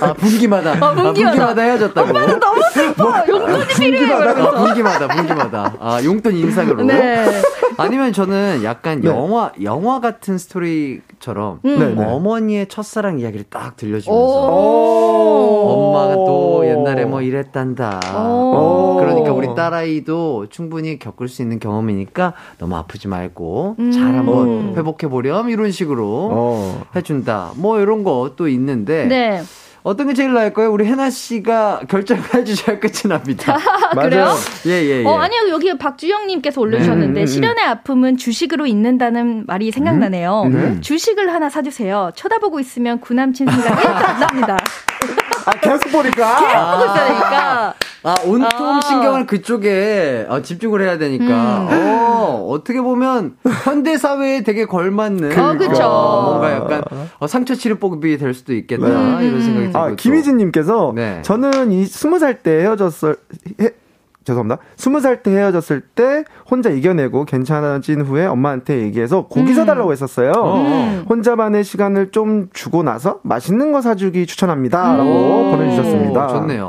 [0.00, 1.02] 아 분기마다 어, 분기마다.
[1.02, 2.10] 아, 분기마다 헤어졌다고.
[2.10, 3.24] 오빠는 너무 슬퍼.
[3.28, 4.28] 용돈이 필요해.
[4.28, 4.50] 아.
[4.50, 7.42] 분기마다 분기마다 아 용돈 인상으로 네.
[7.76, 9.08] 아니면 저는 약간 네.
[9.08, 11.98] 영화 영화 같은 스토리 처럼 음.
[11.98, 15.68] 어머니의 첫사랑 이야기를 딱 들려주면서 오.
[15.68, 18.00] 엄마가 또 옛날에 뭐 이랬단다.
[18.16, 18.96] 오.
[18.98, 23.90] 그러니까 우리 딸아이도 충분히 겪을 수 있는 경험이니까 너무 아프지 말고 음.
[23.92, 24.72] 잘 한번 음.
[24.76, 26.82] 회복해 보렴 이런 식으로 어.
[26.96, 27.52] 해준다.
[27.56, 29.42] 뭐 이런 거 또 있는데 네.
[29.88, 30.70] 어떤 게 제일 나을까요?
[30.70, 33.56] 우리 해나 씨가 결정을 해주셔야 끝이 납니다.
[33.98, 34.34] 그래요?
[34.66, 35.04] 예 예 예.
[35.06, 35.48] 어, 아니요.
[35.48, 37.26] 여기 박주영님께서 올려주셨는데, 음, 음, 음.
[37.26, 40.42] 실연의 아픔은 주식으로 잊는다는 말이 생각나네요.
[40.44, 40.80] 음.
[40.82, 42.10] 주식을 하나 사주세요.
[42.14, 44.58] 쳐다보고 있으면 구남친 생각이 안 납니다.
[45.46, 46.76] 아, 계속 보니까.
[46.76, 47.74] 보고 있으니까.
[48.04, 48.80] 아, 온통 아.
[48.80, 51.24] 신경을 그쪽에 어, 집중을 해야 되니까.
[51.24, 51.68] 음.
[51.70, 55.82] 어, 어떻게 보면 현대 사회에 되게 걸맞는 어, 그쵸.
[55.84, 56.82] 어, 뭔가 약간
[57.18, 58.86] 어, 상처 치료법이 될 수도 있겠다.
[59.18, 59.26] 네.
[59.26, 59.78] 이런 생각이 들고.
[59.78, 59.96] 아, 또.
[59.96, 61.20] 김희진 님께서 네.
[61.22, 63.16] 저는 이 스무 살때 헤어졌을
[63.60, 63.70] 해,
[64.24, 64.58] 죄송합니다.
[64.76, 69.54] 스무 살 때 헤어졌을 때 혼자 이겨내고 괜찮아진 후에 엄마한테 얘기해서 고기 음.
[69.54, 70.32] 사달라고 했었어요.
[70.32, 71.06] 음.
[71.08, 75.50] 혼자만의 시간을 좀 주고 나서 맛있는 거 사주기 추천합니다라고 음.
[75.50, 76.26] 보내주셨습니다.
[76.26, 76.68] 오, 좋네요.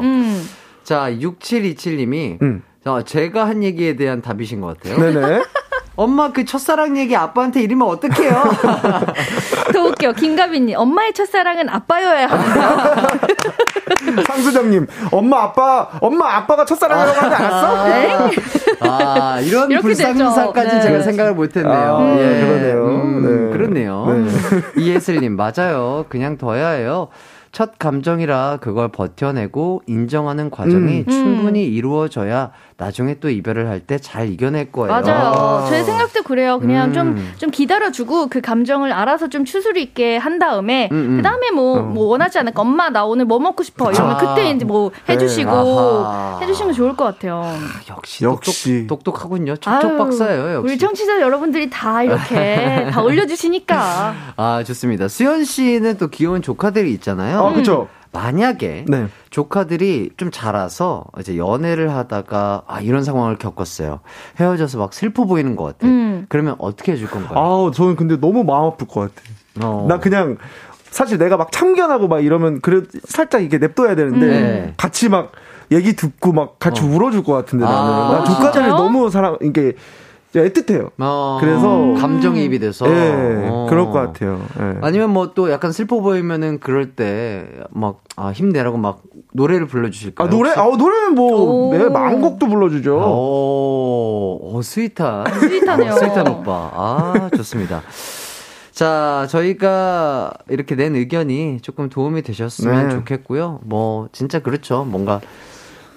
[0.89, 0.95] 음.
[0.95, 2.63] 자, 6727님이 음.
[2.83, 4.99] 자, 제가 한 얘기에 대한 답이신 것 같아요.
[4.99, 5.43] 네네.
[5.95, 8.43] 엄마 그 첫사랑 얘기 아빠한테 이러면 어떡해요?
[9.73, 10.13] 더 웃겨.
[10.13, 10.77] 김가빈님.
[10.77, 13.17] 엄마의 첫사랑은 아빠여야 합니다.
[14.25, 17.89] 상수정님, 엄마, 아빠, 엄마, 아빠가 첫사랑이라고 하지 않았어?
[17.89, 18.31] 네?
[18.79, 20.81] 아, 이런 불상사까지 되죠.
[20.81, 21.03] 제가 네.
[21.03, 21.97] 생각을 못 했네요.
[21.97, 22.39] 아, 예.
[22.39, 22.85] 그러네요.
[22.85, 23.57] 음, 네.
[23.57, 24.07] 그렇네요.
[24.77, 26.05] 이예슬님, 맞아요.
[26.07, 27.09] 그냥 둬야 해요.
[27.51, 31.09] 첫 감정이라 그걸 버텨내고 인정하는 과정이 음.
[31.09, 34.89] 충분히 이루어져야 나중에 또 이별을 할 때 잘 이겨낼 거예요.
[34.91, 35.33] 맞아요.
[35.35, 35.65] 아.
[35.69, 36.59] 제 생각도 그래요.
[36.59, 36.93] 그냥 음.
[36.93, 41.17] 좀, 좀 기다려주고 그 감정을 알아서 좀 추스리 있게 한 다음에, 음, 음.
[41.17, 41.81] 그 다음에 뭐, 어.
[41.81, 42.61] 뭐 원하지 않을까.
[42.61, 43.91] 엄마, 나 오늘 뭐 먹고 싶어.
[43.91, 44.17] 이러면 아.
[44.17, 46.39] 그때 이제 뭐 해주시고, 아하.
[46.41, 47.43] 해주시면 좋을 것 같아요.
[47.89, 48.85] 역시, 역시.
[48.87, 49.55] 똑똑, 똑똑 하군요.
[49.57, 50.71] 촉촉 박사예요, 역시.
[50.73, 54.13] 우리 청취자 여러분들이 다 이렇게 다 올려주시니까.
[54.37, 55.07] 아, 좋습니다.
[55.07, 57.39] 수현 씨는 또 귀여운 조카들이 있잖아요.
[57.39, 57.87] 어, 그쵸.
[58.11, 59.07] 만약에 네.
[59.29, 63.99] 조카들이 좀 자라서 이제 연애를 하다가 아 이런 상황을 겪었어요.
[64.39, 65.87] 헤어져서 막 슬퍼 보이는 것 같아.
[65.87, 66.25] 음.
[66.29, 67.37] 그러면 어떻게 해줄 건가요?
[67.37, 69.21] 아우, 저는 근데 너무 마음 아플 것 같아.
[69.65, 69.85] 어.
[69.87, 70.37] 나 그냥,
[70.89, 74.73] 사실 내가 막 참견하고 막 이러면, 그래, 살짝 이게 냅둬야 되는데, 네.
[74.77, 75.31] 같이 막,
[75.71, 77.93] 얘기 듣고 막 같이 울어줄 것 같은데, 나는.
[77.93, 78.69] 아, 나 조카들을?
[78.69, 79.73] 너무 사랑, 이게,
[80.33, 80.91] 애틋해요.
[80.99, 83.65] 어, 그래서- 감정이입이 돼서 예, 어.
[83.69, 84.39] 그럴 것 같아요.
[84.59, 84.75] 예.
[84.81, 89.01] 아니면 뭐 또 약간 슬퍼 보이면은 그럴 때막 아, 힘내라고 막
[89.33, 90.27] 노래를 불러주실까요?
[90.27, 90.49] 아, 노래?
[90.49, 90.59] 혹시?
[90.59, 91.73] 아, 노래는 뭐, 오.
[91.77, 92.95] 네, 마음곡도 불러주죠.
[92.97, 95.25] 오, 어, sweet한.
[95.39, 95.91] sweet하네요.
[95.93, 96.71] sweet한 오빠.
[96.73, 97.81] 아, 좋습니다.
[98.71, 102.95] 자, 저희가 이렇게 낸 의견이 조금 도움이 되셨으면 네.
[102.95, 103.59] 좋겠고요.
[103.63, 104.83] 뭐, 진짜 그렇죠.
[104.85, 105.21] 뭔가,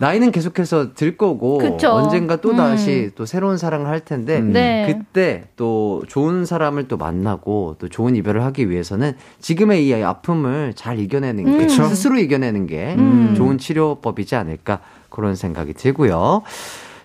[0.03, 1.91] 나이는 계속해서 들 거고, 그쵸.
[1.91, 2.57] 언젠가 또 음.
[2.57, 4.53] 다시 또 새로운 사랑을 할 텐데, 음.
[4.53, 4.85] 네.
[4.89, 10.99] 그때 또 좋은 사람을 또 만나고 또 좋은 이별을 하기 위해서는 지금의 이 아픔을 잘
[10.99, 11.59] 이겨내는 게, 음.
[11.59, 11.85] 그쵸.
[11.85, 13.35] 스스로 이겨내는 게 음.
[13.37, 16.43] 좋은 치료법이지 않을까 그런 생각이 들고요.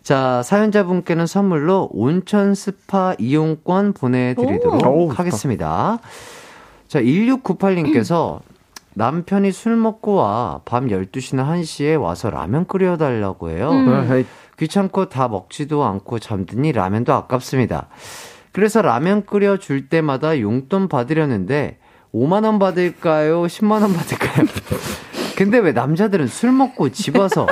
[0.02, 5.10] 자, 사연자분께는 선물로 온천 스파 이용권 보내드리도록 오.
[5.12, 6.00] 하겠습니다.
[6.88, 8.40] 자, 1698님께서
[8.98, 13.70] 남편이 술 먹고 와 밤 12시나 1시에 와서 라면 끓여달라고 해요.
[13.72, 13.90] 음.
[13.90, 14.24] 아,
[14.58, 17.90] 귀찮고 다 먹지도 않고 잠드니 라면도 아깝습니다.
[18.52, 21.78] 그래서 라면 끓여줄 때마다 용돈 받으려는데
[22.14, 23.44] 5만원 받을까요?
[23.44, 24.48] 10만원 받을까요?
[25.38, 27.46] 근데 왜 남자들은 술 먹고 집 와서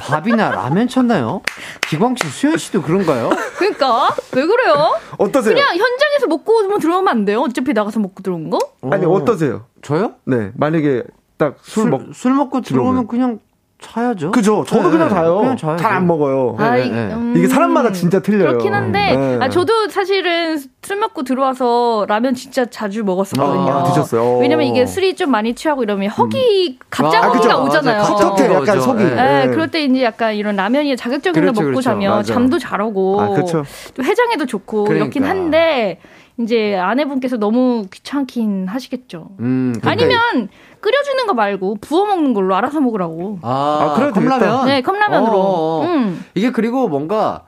[0.00, 1.42] 밥이나 라면 쳤나요?
[1.90, 3.28] 기광 씨, 수현 씨도 그런가요?
[3.58, 4.94] 그러니까 왜 그래요?
[5.18, 5.54] 어떠세요?
[5.54, 7.42] 그냥 현장에서 먹고 뭐 들어오면 안 돼요?
[7.42, 8.58] 어차피 나가서 먹고 들어온 거?
[8.90, 9.66] 아니, 어, 어떠세요?
[9.82, 10.12] 저요?
[10.24, 11.02] 네, 만약에
[11.36, 13.06] 딱술 술, 먹, 술 먹고 들어오면.
[13.06, 13.38] 그냥
[13.80, 14.32] 자야죠.
[14.32, 14.64] 그죠?
[14.66, 15.38] 저도 네, 그냥 자요.
[15.38, 15.80] 그냥 자야죠.
[15.80, 16.56] 잘안 먹어요.
[16.58, 17.14] 네, 아, 네, 이- 네.
[17.14, 18.48] 음, 이게 사람마다 진짜 틀려요.
[18.48, 19.38] 그렇긴 한데, 네.
[19.40, 23.70] 아, 저도 사실은 술 먹고 들어와서 라면 진짜 자주 먹었었거든요.
[23.70, 24.38] 아, 드셨어요?
[24.38, 27.62] 왜냐면 이게 술이 좀 많이 취하고 이러면 허기, 갑자기 아, 허기가.
[27.62, 28.02] 오잖아요.
[28.02, 28.80] 텁텁해, 어, 약간.
[28.80, 29.04] 속이.
[29.04, 29.08] 예.
[29.10, 29.50] 네, 네.
[29.52, 31.80] 그럴 때 이제 약간 이런 라면이 자극적인 거 그렇죠, 먹고 그렇죠.
[31.82, 32.34] 자면 맞아.
[32.34, 33.62] 잠도 잘 오고 아, 그쵸.
[33.94, 35.04] 또 해장에도 좋고 그러니까.
[35.04, 36.00] 이렇긴 한데
[36.40, 39.30] 이제 아내분께서 너무 귀찮긴 하시겠죠.
[39.40, 40.48] 음, 그러니까 아니면
[40.80, 43.40] 끓여주는 거 말고 부어 먹는 걸로 알아서 먹으라고.
[43.42, 44.38] 아, 아, 되겠다.
[44.38, 44.66] 컵라면?
[44.66, 45.32] 네, 컵라면으로.
[45.32, 45.84] 어, 어, 어.
[45.84, 46.24] 음.
[46.34, 47.44] 이게 그리고 뭔가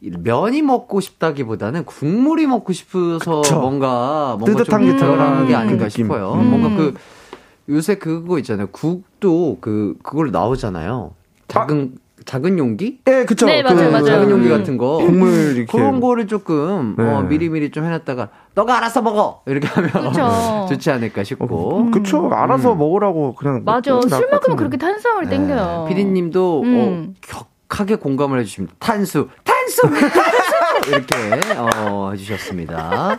[0.00, 3.60] 면이 먹고 싶다기보다는 국물이 먹고 싶어서 그쵸.
[3.60, 5.58] 뭔가 뭔가 뜨뜻한 좀게 들어가는 게 음.
[5.58, 5.90] 아닌가 그.
[5.90, 6.32] 싶어요.
[6.32, 6.50] 음.
[6.50, 6.94] 뭔가 그
[7.68, 8.68] 요새 그거 있잖아요.
[8.68, 11.12] 국도 그 그걸 나오잖아요.
[11.46, 12.98] 작은 작은 용기?
[13.06, 13.46] 예, 그쵸.
[13.46, 14.04] 네, 맞아요, 맞아요.
[14.04, 14.58] 작은 용기 음.
[14.58, 14.96] 같은 거.
[14.98, 15.66] 국물 이렇게.
[15.66, 17.04] 그런 거를 조금 네.
[17.04, 19.90] 어, 미리미리 좀 해놨다가 너가 알아서 먹어 이렇게 하면.
[20.68, 21.90] 좋지 않을까 싶고.
[21.92, 22.28] 그쵸.
[22.32, 22.78] 알아서 음.
[22.78, 23.62] 먹으라고 그냥.
[23.64, 23.92] 맞아.
[23.92, 24.56] 먹지 술 않을 것 먹으면 같은데.
[24.56, 25.84] 그렇게 탄수화물 땡겨요.
[25.88, 25.94] 네.
[25.94, 27.14] 피디님도 음.
[27.32, 28.74] 어, 격하게 공감을 해주십니다.
[28.80, 31.14] 탄수, 탄수, 탄수 이렇게
[31.58, 33.18] 어, 해주셨습니다.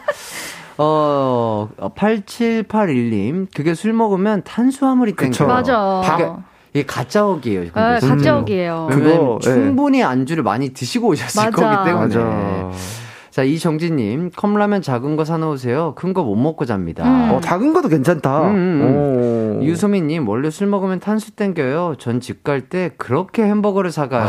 [0.80, 5.16] 어, 8781님, 그게 술 먹으면 탄수화물이.
[5.16, 5.48] 땡겨요.
[5.48, 6.02] 맞아.
[6.06, 6.30] 그게
[6.74, 7.70] 이게 가짜옥이에요.
[7.74, 8.18] 아, 진짜로.
[8.18, 8.88] 가짜옥이에요.
[8.92, 9.40] 그거, 왜냐면 예.
[9.44, 11.52] 충분히 안주를 많이 드시고 오셨을 맞아.
[11.52, 12.16] 거기 때문에.
[12.16, 12.72] 맞아.
[13.32, 15.94] 자, 이정진님, 컵라면 작은 거 사놓으세요.
[15.96, 17.04] 큰 거 못 먹고 잡니다.
[17.04, 17.32] 음.
[17.36, 18.48] 어, 작은 것도 괜찮다.
[18.50, 19.64] 음, 음, 오.
[19.64, 21.96] 유소민님, 원래 술 먹으면 탄수 땡겨요.
[22.00, 24.26] 전 집 갈 때 그렇게 햄버거를 사가요.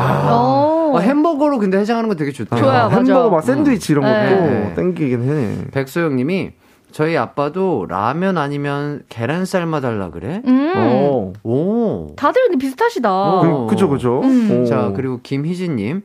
[0.92, 0.96] 오.
[0.96, 2.56] 어, 햄버거로 근데 해장하는 거 되게 좋다.
[2.56, 2.58] 어.
[2.58, 2.96] 좋아요, 맞아.
[2.96, 4.12] 햄버거 막 샌드위치 이런 것도
[4.46, 4.72] 네.
[4.76, 5.70] 땡기긴 해.
[5.72, 6.50] 백소영님이
[6.90, 10.42] 저희 아빠도 라면 아니면 계란쌀 달라 그래?
[10.46, 10.72] 음.
[10.76, 11.32] 어.
[11.42, 12.14] 오.
[12.16, 13.12] 다들 근데 비슷하시다.
[13.12, 13.66] 어.
[13.66, 14.20] 그, 그죠, 그죠.
[14.22, 14.62] 음.
[14.62, 14.64] 오.
[14.64, 16.02] 자 그리고 김희진님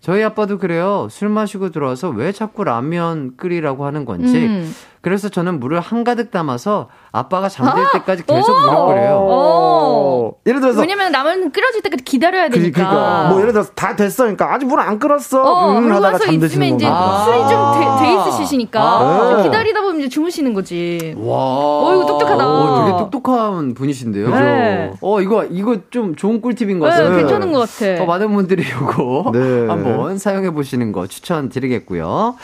[0.00, 1.08] 저희 아빠도 그래요.
[1.10, 4.46] 술 마시고 들어와서 왜 자꾸 라면 끓이라고 하는 건지.
[4.46, 4.72] 음.
[5.06, 7.92] 그래서 저는 물을 한가득 담아서 아빠가 잠들 아!
[7.92, 8.60] 때까지 계속 오!
[8.60, 9.18] 물을 끓여요.
[9.30, 10.32] 어.
[10.44, 10.80] 예를 들어서.
[10.80, 12.80] 왜냐면 라면 끓여질 때까지 기다려야 그, 되니까.
[12.88, 14.24] 그니까 뭐 예를 들어서 다 됐어.
[14.24, 15.44] 그러니까 아직 물 안 끓었어.
[15.44, 16.88] 어, 음, 그러고 하다가 나서 잠드시는 있으면 이제.
[16.90, 17.24] 아.
[17.24, 19.42] 술이 좀 돼, 돼 있으시니까 아.
[19.44, 21.14] 기다리다 보면 이제 주무시는 거지.
[21.18, 21.36] 와.
[21.36, 22.44] 어, 이거 똑똑하다.
[22.48, 24.28] 어, 되게 똑똑한 분이신데요.
[24.30, 24.92] 네.
[25.00, 27.16] 어, 이거, 이거 좀 좋은 꿀팁인 것 네, 같아요.
[27.16, 28.02] 괜찮은 것 같아.
[28.02, 29.68] 어, 많은 분들이 이거 네.
[29.68, 32.34] 한번 사용해 보시는 거 추천드리겠고요.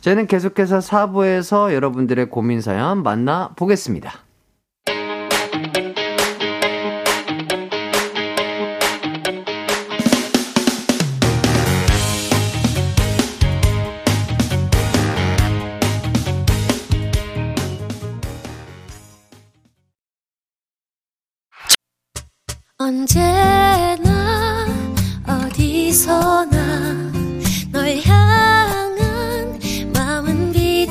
[0.00, 4.12] 저희는 계속해서 사부에서 여러분들의 고민 사연 만나 보겠습니다.
[22.80, 24.64] 언제나
[25.26, 26.56] 어디서나
[27.72, 28.27] 널 향해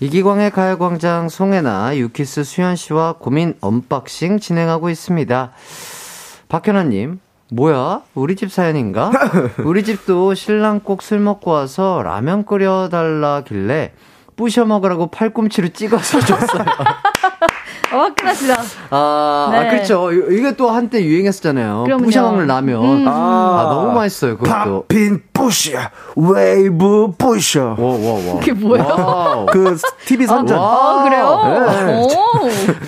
[0.00, 5.52] 이기광의 가요광장 송혜나 유키스 수현 씨와 고민 unboxing 진행하고 있습니다.
[6.48, 7.20] 박현아님,
[7.52, 8.02] 뭐야?
[8.14, 9.10] 우리 집 사연인가?
[9.64, 13.92] 우리 집도 신랑 꼭 술 먹고 와서 라면 끓여달라길래
[14.36, 16.64] 부셔 먹으라고 팔꿈치로 찍어서 줬어요.
[17.92, 18.54] 어, 화끈하시다.
[18.90, 19.58] 아, 네.
[19.58, 20.12] 아, 그렇죠.
[20.12, 21.82] 이- 이게 또 한때 유행했었잖아요.
[21.84, 22.04] 그럼요.
[22.04, 22.84] 부셔 먹는 라면.
[22.84, 23.04] 음.
[23.08, 24.36] 아, 너무 맛있어요.
[24.38, 24.84] 그것도.
[24.88, 25.78] popping 부셔,
[26.16, 27.76] 웨이브 부셔.
[27.76, 28.38] 와, 와, 와.
[28.40, 29.46] 그게 뭐예요?
[29.50, 30.56] 그 TV 선전.
[30.60, 31.84] 아, 그래요?
[31.86, 32.00] 네.
[32.00, 32.08] 오.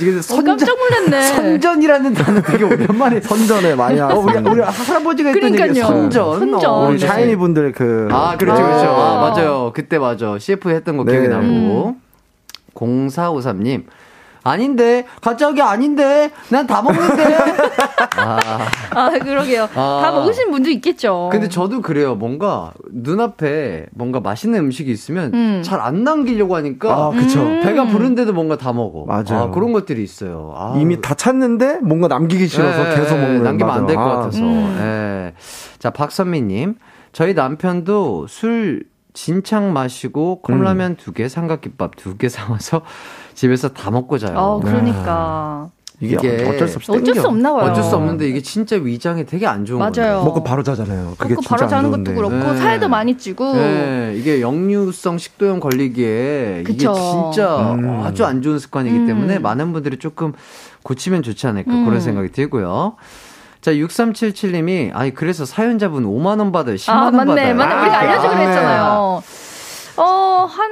[0.01, 1.23] 이게 어, 깜짝 놀랐네.
[1.35, 4.37] 선전이라는 단어 되게 오랜만에 선전에 많이 어, 우리.
[4.39, 5.85] 우리 할아버지가 했던 얘기 그러니까요.
[5.87, 6.39] 선전.
[6.39, 6.71] 선전.
[6.71, 7.07] 어, 우리 네.
[7.07, 8.09] 샤이니 분들 그.
[8.13, 8.87] 아, 그렇죠, 그렇죠.
[8.87, 9.03] 아.
[9.27, 9.73] 아, 맞아요.
[9.75, 10.37] 그때 맞아.
[10.39, 11.13] CF 했던 거 네.
[11.13, 11.97] 기억이 나고.
[12.75, 13.85] 0453님.
[14.45, 17.37] 아닌데, 갑자기 아닌데, 난 다 먹는데.
[18.17, 18.39] 아,
[18.91, 19.65] 아, 그러게요.
[19.75, 20.01] 아.
[20.03, 21.29] 다 먹으신 분도 있겠죠.
[21.33, 22.15] 근데 저도 그래요.
[22.15, 25.63] 뭔가 눈앞에 뭔가 맛있는 음식이 있으면 음.
[25.65, 27.41] 잘안 남기려고 하니까 아, 그쵸.
[27.43, 27.61] 음.
[27.63, 29.05] 배가 부른데도 뭔가 다 먹어.
[29.07, 29.45] 맞아요.
[29.45, 30.55] 아, 그런 것들이 있어요.
[30.57, 30.75] 아.
[30.77, 34.19] 이미 다 찼는데 뭔가 남기기 싫어서 예, 계속 예, 먹는 남기면 안 될것 맞아.
[34.19, 34.23] 아.
[34.23, 34.43] 같아서.
[34.43, 34.79] 음.
[34.81, 35.35] 예.
[35.79, 36.77] 자, 박선미님.
[37.13, 38.85] 저희 남편도 술
[39.15, 42.81] 진창 마시고 컵라면 두 개, 삼각김밥 두 개 사와서
[43.35, 44.37] 집에서 다 먹고 자요.
[44.37, 45.69] 어, 그러니까.
[46.01, 47.15] 이게, 이게 어쩔 수 없이 어쩔.
[47.15, 47.71] 수 없나 봐요.
[47.71, 49.93] 어쩔 수 없는데 이게 진짜 위장에 되게 안 좋은 맞아요.
[49.95, 50.25] 거예요.
[50.25, 51.15] 먹고 바로 자잖아요.
[51.17, 51.91] 그게 먹고 진짜 바로 안 자는.
[51.93, 52.57] 것도 그렇고 네.
[52.59, 56.91] 살도 많이 찌고 네, 이게 역류성 식도염 걸리기에 그쵸.
[56.91, 58.01] 이게 진짜 음.
[58.03, 59.07] 아주 안 좋은 습관이기 음.
[59.07, 60.33] 때문에 많은 분들이 조금
[60.83, 61.85] 고치면 좋지 않을까 음.
[61.85, 62.97] 그런 생각이 들고요.
[63.61, 66.75] 자, 6377님이 아니 그래서 사연자분 5만 원 받아요.
[66.75, 67.31] 10만 아, 원 맞네.
[67.35, 67.55] 받아요.
[67.55, 67.81] 맞네.
[67.81, 68.49] 우리가 아, 알려 주기로 네.
[68.49, 69.23] 했잖아요.
[69.99, 70.71] 어, 한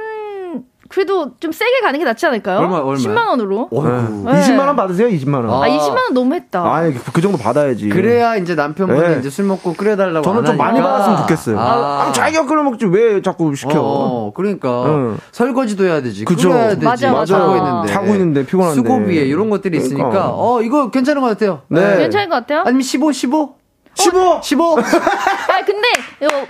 [0.91, 2.59] 그래도 좀 세게 가는 게 낫지 않을까요?
[2.59, 2.95] 얼마, 얼마요?
[2.97, 3.69] 10만 원으로.
[3.71, 3.79] 네.
[3.79, 5.49] 20만 원 받으세요, 20만 원.
[5.49, 5.63] 아.
[5.63, 6.63] 아, 20만 원 너무 했다.
[6.73, 7.87] 아니, 그, 그 정도 받아야지.
[7.87, 9.19] 그래야 이제 남편분이 네.
[9.19, 10.81] 이제 술 먹고 끓여달라고 저는 안좀 많이.
[10.81, 11.57] 받았으면 좋겠어요.
[11.57, 13.79] 아, 아, 자기가 끓여 먹지 왜 자꾸 시켜?
[13.81, 15.17] 어, 그러니까 응.
[15.31, 16.25] 설거지도 해야 되지.
[16.25, 16.49] 그죠.
[16.49, 16.85] 끓여야 되지.
[16.85, 17.37] 맞아, 맞아.
[17.37, 17.87] 자고 있는데.
[17.93, 18.75] 자고 있는데 피곤한데.
[18.75, 20.31] 수고비에 이런 것들이 있으니까 그러니까.
[20.35, 21.61] 어 이거 괜찮은 것 같아요.
[21.69, 21.99] 네.
[21.99, 22.63] 괜찮은 것 같아요?
[22.65, 23.55] 아니면 15, 15?
[23.93, 24.39] 15!
[24.41, 24.77] 15?
[24.79, 26.45] 아, 근데, 요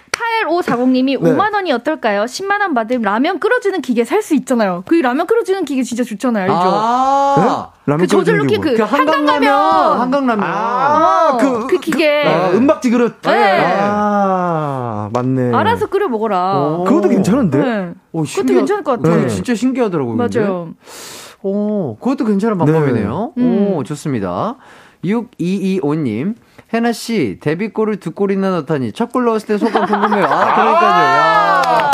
[0.50, 1.32] 8540님이 네.
[1.32, 2.24] 5만 원이 어떨까요?
[2.26, 4.84] 10만 원 받으면 라면 끓여주는 기계 살 수 있잖아요.
[4.86, 6.44] 그 라면 끓여주는 기계 진짜 좋잖아요.
[6.44, 6.56] 알죠?
[6.56, 10.00] 아, 라면 그 저절로 게그그 한강 라면.
[10.00, 10.46] 한강 라면.
[10.48, 12.24] 아, 어, 그, 그 기계.
[12.24, 13.22] 아, 은박지 그릇.
[13.24, 13.62] 네.
[13.80, 15.56] 아, 맞네.
[15.56, 16.58] 알아서 끓여 먹어라.
[16.60, 16.84] 오.
[16.84, 17.58] 그것도 괜찮은데?
[17.58, 17.94] 네.
[18.12, 19.22] 오, 그것도 괜찮을 것 같아요.
[19.22, 20.18] 네, 진짜 신기하더라고요.
[20.18, 20.40] 근데.
[20.40, 20.70] 맞아요.
[21.44, 23.34] 오, 그것도 괜찮은 방법이네요.
[23.38, 23.74] 음.
[23.76, 24.58] 오, 좋습니다.
[25.04, 26.36] 6225님.
[26.74, 30.24] 혜나 씨, 데뷔골을 두 골이나 넣다니 첫 골 넣었을 때 소감 궁금해요.
[30.26, 31.06] 아, 그러니까요.
[31.06, 31.91] 야.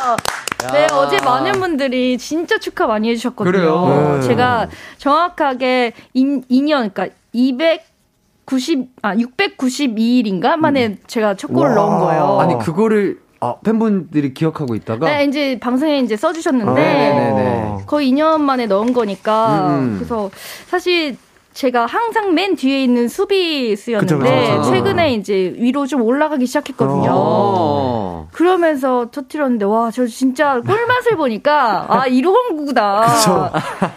[0.72, 0.88] 네, 야.
[0.94, 3.52] 어제 많은 분들이 진짜 축하 많이 해주셨거든요.
[3.52, 4.18] 그래요?
[4.20, 4.28] 네.
[4.28, 11.76] 제가 정확하게 2, 2년, 그러니까 290, 아, 692일인가 만에 제가 첫 골을 와.
[11.76, 12.40] 넣은 거예요.
[12.40, 15.08] 아니, 그거를, 아, 팬분들이 기억하고 있다가.
[15.10, 17.78] 네, 이제 방송에 이제 써주셨는데, 아, 네네네.
[17.88, 19.96] 거의 2년 만에 넣은 거니까, 음.
[19.98, 20.30] 그래서
[20.68, 21.18] 사실
[21.58, 24.16] 제가 항상 맨 뒤에 있는 수비수였는데,
[24.48, 24.70] 그쵸, 그쵸.
[24.72, 27.10] 최근에 이제 위로 좀 올라가기 시작했거든요.
[27.12, 28.28] 어.
[28.32, 33.08] 그러면서 터트렸는데 와 저 진짜 꿀맛을 보니까 아 이런 구다.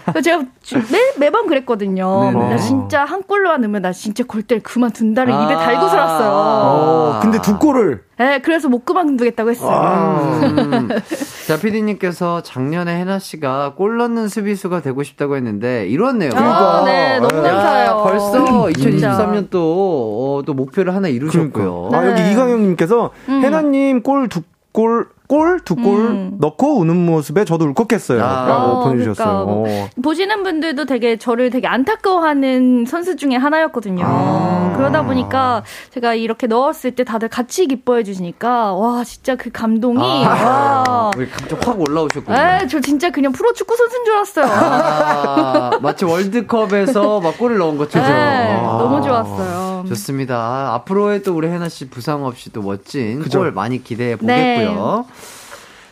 [0.06, 2.30] 그래서 제가 주- 매, 매번 그랬거든요.
[2.32, 2.48] 네네.
[2.48, 5.58] 나 진짜 한 골로만 넣으면 나 진짜 골대를 그만 둔다를 입에 아.
[5.58, 6.30] 달고 살았어요.
[6.32, 8.04] 어, 근데 두 골을.
[8.20, 9.70] 네, 그래서 못 그만두겠다고 했어요.
[9.72, 10.40] 아.
[10.42, 10.88] 음.
[11.48, 16.32] 자, 피디님께서 작년에 혜나 씨가 골 넣는 수비수가 되고 싶다고 했는데, 이뤘네요.
[16.34, 18.02] 아, 네, 너무 야, 감사해요.
[18.04, 19.16] 벌써 진짜.
[19.16, 21.88] 2023년 또, 어, 또 목표를 하나 이루셨고요.
[21.94, 22.10] 아, 네.
[22.10, 23.42] 여기 이강영님께서 음.
[23.42, 24.42] 해나님 골 두
[24.72, 26.36] 골, 골 두골 음.
[26.40, 28.20] 넣고 우는 모습에 저도 울컥했어요.
[28.20, 28.48] 아.
[28.48, 29.46] 라고 어, 보내주셨어요.
[29.46, 29.84] 그러니까.
[29.84, 29.88] 어.
[30.02, 34.02] 보시는 분들도 되게 저를 되게 안타까워하는 선수 중에 하나였거든요.
[34.04, 34.74] 아.
[34.76, 40.82] 그러다 보니까 제가 이렇게 넣었을 때 다들 같이 기뻐해 주시니까 와 진짜 그 감동이 아,
[40.88, 41.10] 와.
[41.16, 42.36] 왜 갑자기 확 올라오셨군요.
[42.36, 44.46] 에, 저 진짜 그냥 프로 축구 선수인 줄 알았어요.
[44.50, 48.08] 아, 마치 월드컵에서 막 골을 넣은 것처럼.
[48.08, 48.78] 네, 아.
[48.78, 49.84] 너무 좋았어요.
[49.86, 50.36] 좋습니다.
[50.36, 53.38] 아, 앞으로의 또 우리 혜나 씨 부상 없이 또 멋진 그죠.
[53.38, 54.56] 골 많이 기대해 네.
[54.64, 55.04] 보겠고요.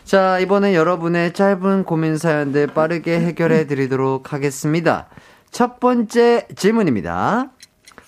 [0.09, 5.05] 자, 이번엔 여러분의 짧은 고민 사연들 빠르게 해결해 드리도록 하겠습니다.
[5.51, 7.51] 첫 번째 질문입니다.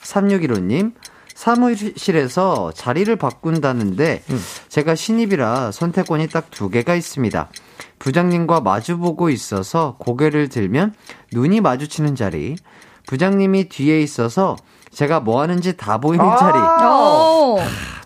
[0.01, 0.93] 3615님.
[1.35, 4.41] 사무실에서 자리를 바꾼다는데 음.
[4.69, 7.49] 제가 신입이라 선택권이 딱 두 개가 있습니다.
[7.99, 10.95] 부장님과 마주보고 있어서 고개를 들면
[11.31, 12.55] 눈이 마주치는 자리.
[13.05, 14.55] 부장님이 뒤에 있어서
[14.91, 16.35] 제가 뭐 하는지 다 보이는 아.
[16.35, 16.57] 자리.
[16.57, 17.59] 오.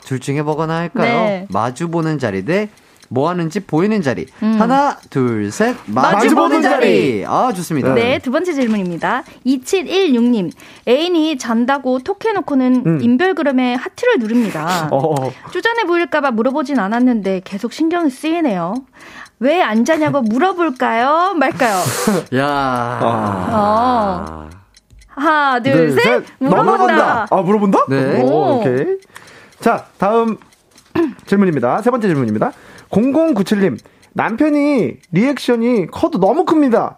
[0.03, 1.13] 둘 중에 뭐가 나을까요?
[1.13, 1.47] 네.
[1.49, 2.69] 마주 보는 자리 대
[3.09, 4.25] 뭐 하는지 보이는 자리.
[4.39, 5.75] 하나, 둘, 셋.
[5.85, 7.23] 마주, 보는 보는 자리.
[7.27, 7.93] 아, 좋습니다.
[7.93, 9.23] 네, 두 번째 질문입니다.
[9.45, 10.51] 2716님.
[10.87, 12.99] 애인이 잔다고 톡해놓고는 음.
[13.01, 14.87] 인별그램에 하트를 누릅니다.
[14.91, 15.31] 어, 어.
[15.51, 18.73] 쪼잔해 보일까봐 물어보진 않았는데 계속 신경이 쓰이네요.
[19.39, 21.33] 왜 안 자냐고 물어볼까요?
[21.35, 21.81] 말까요?
[22.37, 22.99] 야.
[23.01, 24.49] 어.
[25.07, 26.23] 하나, 둘, 둘, 셋.
[26.39, 26.71] 물어본다.
[26.71, 27.27] 넘어간다.
[27.29, 27.85] 아, 물어본다?
[27.89, 28.21] 네.
[28.21, 28.97] 오, 오케이.
[29.59, 30.37] 자, 다음
[31.25, 31.81] 질문입니다.
[31.81, 32.51] 세 번째 질문입니다.
[32.95, 33.77] 0097님,
[34.13, 36.97] 남편이 리액션이 커도 너무 큽니다.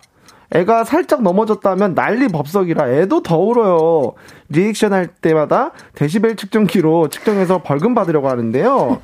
[0.52, 4.14] 애가 살짝 넘어졌다면 난리 법석이라 애도 더 울어요.
[4.50, 9.02] 리액션 할 때마다 데시벨 측정기로 측정해서 벌금 받으려고 하는데요.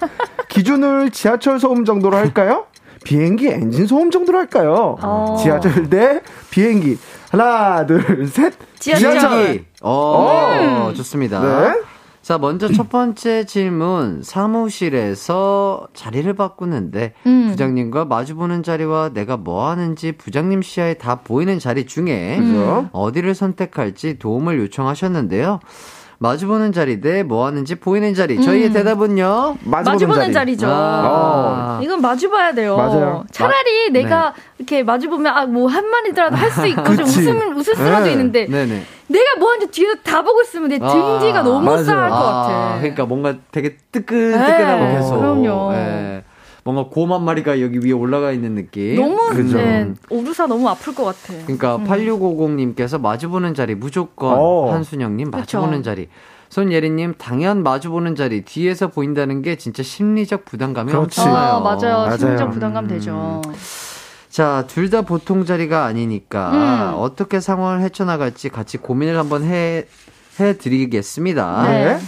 [0.48, 2.68] 기준을 지하철 소음 정도로 할까요?
[3.04, 4.98] 비행기 엔진 소음 정도로 할까요?
[5.02, 5.36] 어.
[5.42, 6.98] 지하철 대 비행기.
[7.32, 8.54] 하나, 둘, 셋.
[8.80, 9.66] 지하철.
[9.82, 10.94] 어, 음.
[10.94, 11.42] 좋습니다.
[11.42, 11.93] 네.
[12.24, 14.24] 자, 먼저 첫 번째 질문.
[14.24, 17.50] 사무실에서 자리를 바꾸는데 음.
[17.50, 22.90] 부장님과 마주보는 자리와 내가 뭐 하는지 부장님 시야에 다 보이는 자리 중에 그죠?
[22.94, 25.60] 어디를 선택할지 도움을 요청하셨는데요.
[26.28, 28.42] 마주보는 자리 대 뭐 하는지 보이는 자리.
[28.42, 29.58] 저희의 대답은요.
[29.66, 30.68] 마주보는 자리 죠.
[30.70, 31.80] 아.
[31.84, 32.78] 이건 마주봐야 돼요.
[32.78, 33.26] 맞아요.
[33.32, 37.06] 차라리 내가 이렇게 마주보면 아 뭐 한마디더라도 할 수 있고 좀.
[37.06, 38.12] 웃음 웃을 수라도 네.
[38.14, 38.84] 있는데 네네.
[39.08, 41.84] 내가 뭐 하는지 뒤에서 다 보고 있으면 내등 아, 너무 맞아요.
[41.84, 42.78] 싸할 것 같아.
[42.80, 45.18] 그러니까 뭔가 되게 뜨끈뜨끈하고 네, 계속.
[45.20, 45.74] 그럼요.
[45.74, 46.23] 예.
[46.64, 48.96] 뭔가 곰 한 마리가 여기 위에 올라가 있는 느낌.
[48.96, 49.58] 너무 그죠.
[49.58, 51.34] 네, 오르사 너무 아플 것 같아.
[51.46, 54.72] 그러니까 8650님께서 마주보는 자리 무조건 어.
[54.74, 55.84] 한순영님 마주보는 그쵸.
[55.84, 56.08] 자리
[56.50, 61.20] 손예리님 당연 마주보는 자리 뒤에서 보인다는 게 진짜 심리적 부담감이 그렇지.
[61.20, 61.54] 엄청나요.
[61.54, 61.98] 아, 맞아요.
[62.06, 62.18] 맞아요.
[62.18, 63.42] 심리적 부담감 되죠.
[64.30, 66.52] 자, 둘 다 보통 자리가 아니니까
[66.94, 67.00] 음.
[67.00, 69.86] 어떻게 상황을 헤쳐나갈지 같이 고민을 한번 해,
[70.40, 71.64] 해드리겠습니다.
[71.68, 72.00] 네.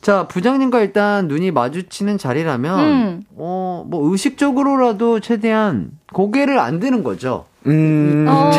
[0.00, 3.22] 자, 부장님과 일단 눈이 마주치는 자리라면, 음.
[3.36, 7.44] 어, 뭐 의식적으로라도 최대한 고개를 안 드는 거죠.
[7.66, 8.50] 음, 어.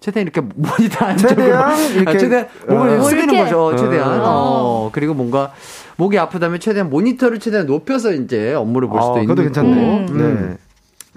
[0.00, 1.36] 최대한 이렇게 모니터 안쪽으로.
[1.36, 3.02] 최대한 이렇게, 아, 최대한 몸을 어.
[3.02, 3.44] 숙이는 이렇게.
[3.50, 4.20] 거죠, 최대한.
[4.20, 4.24] 어.
[4.26, 5.52] 어, 그리고 뭔가
[5.96, 10.06] 목이 아프다면 최대한 모니터를 최대한 높여서 이제 업무를 볼 수도 아, 있는 그것도 괜찮네.
[10.10, 10.18] 음.
[10.50, 10.56] 네.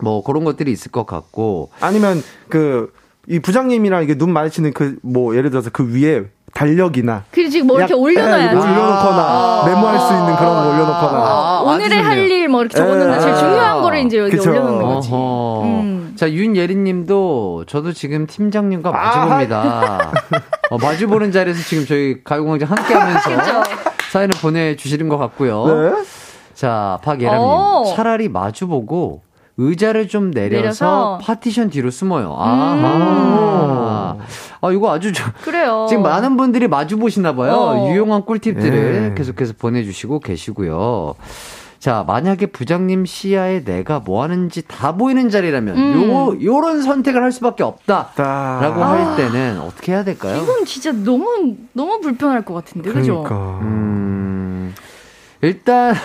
[0.01, 1.69] 뭐 그런 것들이 있을 것 같고.
[1.81, 2.91] 아니면 그
[3.27, 6.23] 이 부장님이랑 이게 눈 마주치는 그 뭐 예를 들어서 그 위에
[6.53, 8.55] 달력이나 그리고 지금 뭐 이렇게 약- 올려놔야지.
[8.55, 9.63] 예, 올려놓거나 아.
[9.65, 12.17] 메모할 수 있는 그런 거 올려놓거나 아, 오늘의 할.
[12.17, 13.19] 일 뭐 이렇게 적어놓는 예.
[13.21, 14.49] 제일 중요한 거를 이제 여기 그쵸.
[14.51, 15.09] 올려놓는 거지.
[15.13, 16.13] 음.
[16.17, 20.11] 자, 윤예린님도 저도 지금 팀장님과 마주봅니다.
[20.69, 23.29] 어, 마주보는 자리에서 지금 저희 가요광장 함께하면서
[24.11, 25.65] 사연을 보내주시는 것 같고요.
[25.65, 26.03] 네.
[26.53, 27.85] 자, 박예람님 오.
[27.95, 29.21] 차라리 마주보고
[29.57, 31.19] 의자를 좀 내려서, 내려서.
[31.23, 32.27] 파티션 뒤로 숨어요.
[32.33, 32.35] 음.
[32.39, 34.15] 아하.
[34.61, 35.87] 아, 이거 아주 저, 그래요.
[35.89, 37.53] 지금 많은 분들이 마주 보시나 봐요.
[37.53, 37.89] 어.
[37.91, 39.15] 유용한 꿀팁들을 네.
[39.15, 41.15] 계속해서 보내주시고 계시고요.
[41.79, 46.11] 자, 만약에 부장님 시야에 내가 뭐 하는지 다 보이는 자리라면, 음.
[46.11, 48.11] 요, 요런 선택을 할 수밖에 없다.
[48.15, 48.59] 다.
[48.61, 48.91] 라고 아.
[48.91, 50.43] 할 때는 어떻게 해야 될까요?
[50.43, 53.23] 이건 진짜 너무 너무 불편할 것 같은데, 그죠?
[53.23, 53.59] 그러니까.
[53.63, 54.75] 음,
[55.41, 55.95] 일단,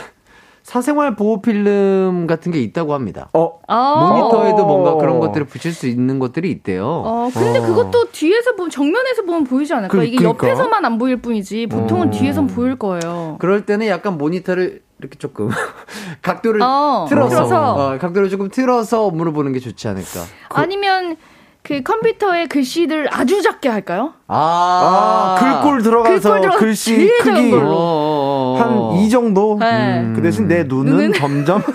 [0.70, 3.28] 사생활 보호 필름 같은 게 있다고 합니다.
[3.34, 4.08] 어, 아.
[4.10, 6.84] 모니터에도 뭔가 그런 것들을 붙일 수 있는 것들이 있대요.
[6.84, 7.62] 어, 근데 어.
[7.62, 9.96] 그것도 뒤에서 보면, 정면에서 보면 보이지 않을까?
[9.96, 10.48] 그- 이게 그러니까.
[10.48, 12.10] 옆에서만 안 보일 뿐이지, 보통은 어.
[12.10, 13.36] 뒤에선 보일 거예요.
[13.38, 15.50] 그럴 때는 약간 모니터를 이렇게 조금
[16.22, 17.74] 각도를 어, 틀어서, 틀어서.
[17.94, 20.24] 어, 각도를 조금 틀어서 업무를 보는 게 좋지 않을까.
[20.48, 21.35] 아니면, 그
[21.84, 24.12] 컴퓨터의 글씨를 아주 작게 할까요?
[24.28, 27.70] 아, 글꼴 들어가서 글꼴 들어가서 글씨 크기 걸로.
[27.74, 29.56] 어, 한이 정도?
[29.60, 30.12] 네.
[30.14, 31.12] 그 대신 내 눈은, 눈은?
[31.14, 31.62] 점점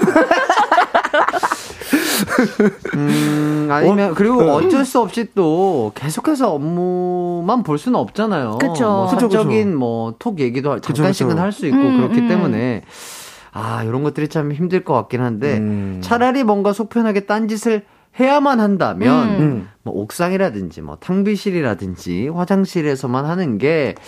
[2.96, 4.56] 음, 아니면 그리고 어.
[4.56, 8.58] 어쩔 수 없이 또 계속해서 업무만 볼 수는 없잖아요.
[8.60, 8.84] 그쵸.
[8.86, 9.08] 뭐.
[9.08, 11.38] 사적인 뭐 톡 얘기도 잠깐씩은.
[11.39, 12.28] 할 수 있고 음, 그렇기 음.
[12.28, 12.84] 때문에
[13.54, 16.00] 아 이런 것들이 참 힘들 것 같긴 한데 음.
[16.02, 17.84] 차라리 뭔가 속편하게 딴 짓을
[18.20, 19.41] 해야만 한다면 음.
[19.41, 19.70] 음.
[19.84, 24.01] 뭐 옥상이라든지 뭐 탕비실이라든지 화장실에서만 하는 게 어,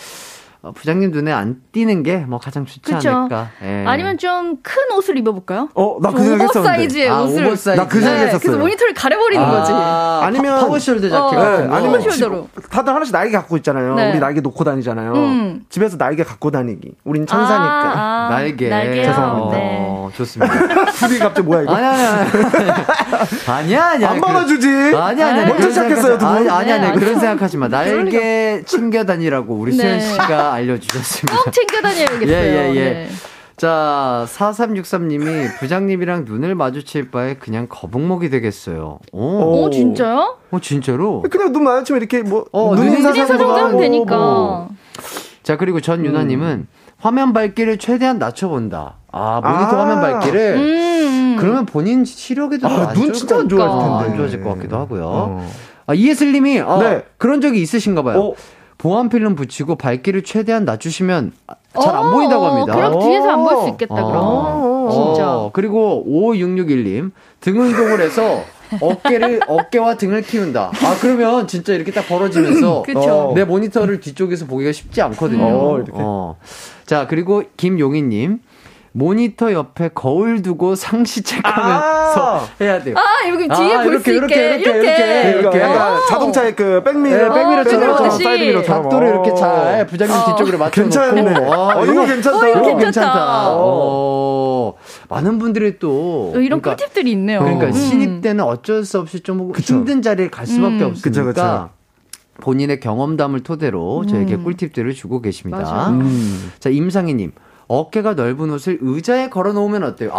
[0.72, 3.10] 부장님 눈에 안 띄는 게 뭐 가장 좋지 그쵸.
[3.10, 3.48] 않을까.
[3.62, 3.84] 예.
[3.86, 5.68] 아니면 좀 큰 옷을 입어볼까요?
[5.74, 6.58] 어, 나 그 좀 생각했었는데.
[6.60, 7.46] oversize의 아, 옷을.
[7.46, 7.80] 오버사이즈.
[7.80, 8.38] 나그 생각했었어요.
[8.40, 9.72] 그래서 모니터를 가려버리는 거지.
[9.74, 11.74] 아, 아니면- 파, power shoulder 자켓 어, 같은 네, 거.
[11.76, 12.46] 아니면 shoulder로.
[12.54, 13.94] 집, 다들 하나씩 날개 갖고 있잖아요.
[13.94, 14.10] 네.
[14.12, 15.12] 우리 날개 놓고 다니잖아요.
[15.14, 15.64] 음.
[15.68, 16.92] 집에서 날개 갖고 다니기.
[17.04, 17.64] 우린 천사니까.
[17.64, 18.68] 아, 아, 날개.
[18.68, 19.04] 날개요.
[19.06, 19.56] 죄송합니다.
[19.56, 19.78] 네.
[19.88, 20.54] 어, 좋습니다.
[20.94, 21.74] 둘이 갑자기 뭐야 이거?
[21.74, 22.30] 아니, 아니, 아니.
[23.46, 24.10] 아니야, 아니야.
[24.10, 24.68] 안 그- 받아주지.
[24.96, 25.46] 아니야, 아니야.
[25.46, 26.36] 먼저 시작했어요, 두 분.
[26.36, 26.86] 아니, 아니, 아니.
[26.86, 27.18] 네, 그런.
[27.20, 27.68] 생각하지 마.
[27.68, 29.98] 날개 챙겨 다니라고 우리 네.
[29.98, 31.42] 수현 씨가 알려주셨습니다.
[31.42, 32.28] 꼭 챙겨 다녀야겠어요.
[32.36, 32.84] 예, 예, 예.
[32.84, 33.08] 네.
[33.56, 38.98] 자, 4363님이 부장님이랑 눈을 마주칠 바에 그냥 거북목이 되겠어요.
[39.12, 40.38] 오, 어, 진짜요?
[40.50, 41.22] 어, 진짜로?
[41.30, 44.16] 그냥 눈 마주치면 이렇게 뭐 어, 눈눈 인사 인사 정도 정도하면 하고 되니까.
[44.16, 44.68] 뭐.
[45.44, 46.66] 자, 그리고 전유나님은
[46.98, 48.96] 화면 밝기를 최대한 낮춰본다.
[49.12, 49.80] 아, 모니터 아.
[49.82, 50.54] 화면 밝기를.
[50.56, 51.36] 음.
[51.38, 54.10] 그러면 본인 시력에도 아, 안눈 진짜 것안 좋아질 같- 텐데.
[54.10, 55.04] 안 좋아질 것 같기도 하고요.
[55.06, 55.50] 어.
[55.86, 57.02] 아, 이예슬님이 아, 네.
[57.18, 58.18] 그런 적이 있으신가 봐요.
[58.20, 58.34] 어.
[58.84, 61.32] 보안 필름 붙이고 밝기를 최대한 낮추시면
[61.80, 62.74] 잘안 어, 보인다고 합니다.
[62.76, 64.06] 그럼 뒤에서 안 볼 수 있겠다, 어.
[64.06, 64.90] 그럼.
[64.90, 65.36] 진짜.
[65.38, 67.10] 어, 그리고 5661님
[67.40, 68.42] 등 운동을 해서
[68.82, 70.70] 어깨를 어깨와 등을 키운다.
[70.70, 72.84] 아 그러면 진짜 이렇게 딱 벌어지면서.
[73.34, 75.44] 내 모니터를 뒤쪽에서 보기가 쉽지 않거든요.
[75.46, 75.92] 어, 이렇게.
[75.94, 76.36] 어.
[76.84, 78.40] 자 그리고 김용희님
[78.96, 82.48] 모니터 옆에 거울 두고 상시 체크하면서 아.
[82.62, 82.94] 해야 돼요.
[82.96, 84.34] 아, 여기 뒤에 아, 볼 이렇게, 수 있게.
[84.34, 84.96] 이렇게, 이렇게, 이렇게.
[84.96, 85.60] 그러니까 이렇게.
[85.60, 87.90] 약간 자동차의 그 백미러, 네, 백미러처럼.
[87.90, 88.82] 어, 사이드미러처럼.
[88.82, 90.24] 각도를 이렇게 잘 부장님 어.
[90.26, 91.34] 뒤쪽으로 맞춰 놓고 괜찮네.
[91.52, 92.38] 아, 어, 이거 괜찮다.
[92.38, 93.48] 어, 이거 괜찮다.
[93.56, 94.74] 어,
[95.08, 97.40] 많은 분들이 또 어, 이런 그러니까, 꿀팁들이 있네요.
[97.40, 97.72] 그러니까 음.
[97.72, 100.90] 신입 때는 어쩔 수 없이 좀 힘든 자리를 갈 수밖에 음.
[100.90, 101.70] 없으니까 그쵸, 그쵸.
[102.42, 104.44] 본인의 경험담을 토대로 저에게 음.
[104.44, 105.88] 꿀팁들을 주고 계십니다.
[105.90, 106.52] 음.
[106.60, 107.32] 자 임상희님
[107.66, 110.10] 어깨가 넓은 옷을 의자에 걸어 놓으면 어때요?
[110.12, 110.14] 어,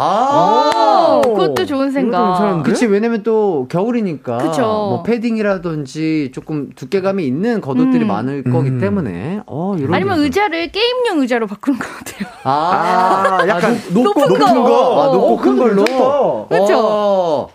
[0.74, 2.64] 아, 그것도 좋은 생각.
[2.64, 4.62] 그치 왜냐면 또 겨울이니까 그쵸.
[4.62, 8.08] 뭐 패딩이라든지 조금 두께감이 있는 겉옷들이 음.
[8.08, 10.26] 많을 거기 때문에 어 이런 아니면 분들.
[10.26, 12.28] 의자를 게임용 의자로 바꾸는 것 같아요.
[12.44, 14.64] 아, 아, 약간 아, 높, 높은 거.
[14.64, 15.02] 거.
[15.04, 16.48] 아, 높고 어, 큰 걸로.
[16.50, 16.80] 그쵸?
[16.80, 17.50] 어,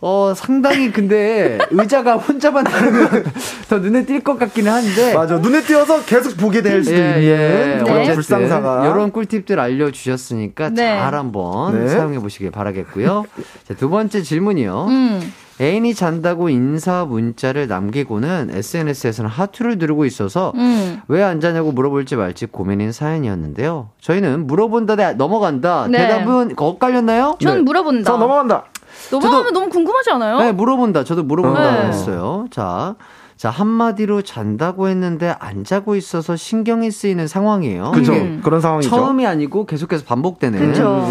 [0.00, 3.24] 어, 상당히 근데 의자가 혼자만 다르면
[3.68, 5.14] 더 눈에 띌 것 같기는 한데.
[5.14, 5.38] 맞아.
[5.38, 7.78] 눈에 띄어서 계속 보게 될 수도 예, 있는 예.
[7.84, 8.14] 그런 네.
[8.14, 8.86] 불상사가.
[8.86, 10.98] 이런 꿀팁들 알려주셨으니까 네.
[10.98, 11.88] 잘 한번 네.
[11.88, 13.24] 사용해 보시길 바라겠고요.
[13.68, 14.86] 자, 두 번째 질문이요.
[14.88, 15.32] 음.
[15.60, 21.00] 애인이 잔다고 인사 문자를 남기고는 SNS에서는 하트를 누르고 있어서 음.
[21.06, 23.90] 왜안 자냐고 물어볼지 말지 고민인 사연이었는데요.
[24.00, 25.86] 저희는 물어본다 대 넘어간다.
[25.88, 25.98] 네.
[25.98, 27.36] 대답은 엇갈렸나요?
[27.40, 27.62] 전 네.
[27.62, 28.10] 물어본다.
[28.10, 28.64] 자, 넘어간다.
[29.10, 30.38] 넘어가면 너무 궁금하지 않아요?
[30.38, 31.04] 네, 물어본다.
[31.04, 31.88] 저도 물어본다 네.
[31.88, 32.46] 했어요.
[32.50, 32.96] 자,
[33.36, 37.92] 자 한마디로 잔다고 했는데 안 자고 있어서 신경이 쓰이는 상황이에요.
[37.92, 38.12] 그죠.
[38.12, 38.40] 음.
[38.44, 38.90] 그런 상황이죠.
[38.90, 40.58] 처음이 아니고 계속해서 반복되네.
[40.58, 41.06] 그쵸.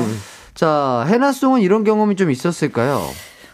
[0.54, 3.02] 자, 해나송은 이런 경험이 좀 있었을까요?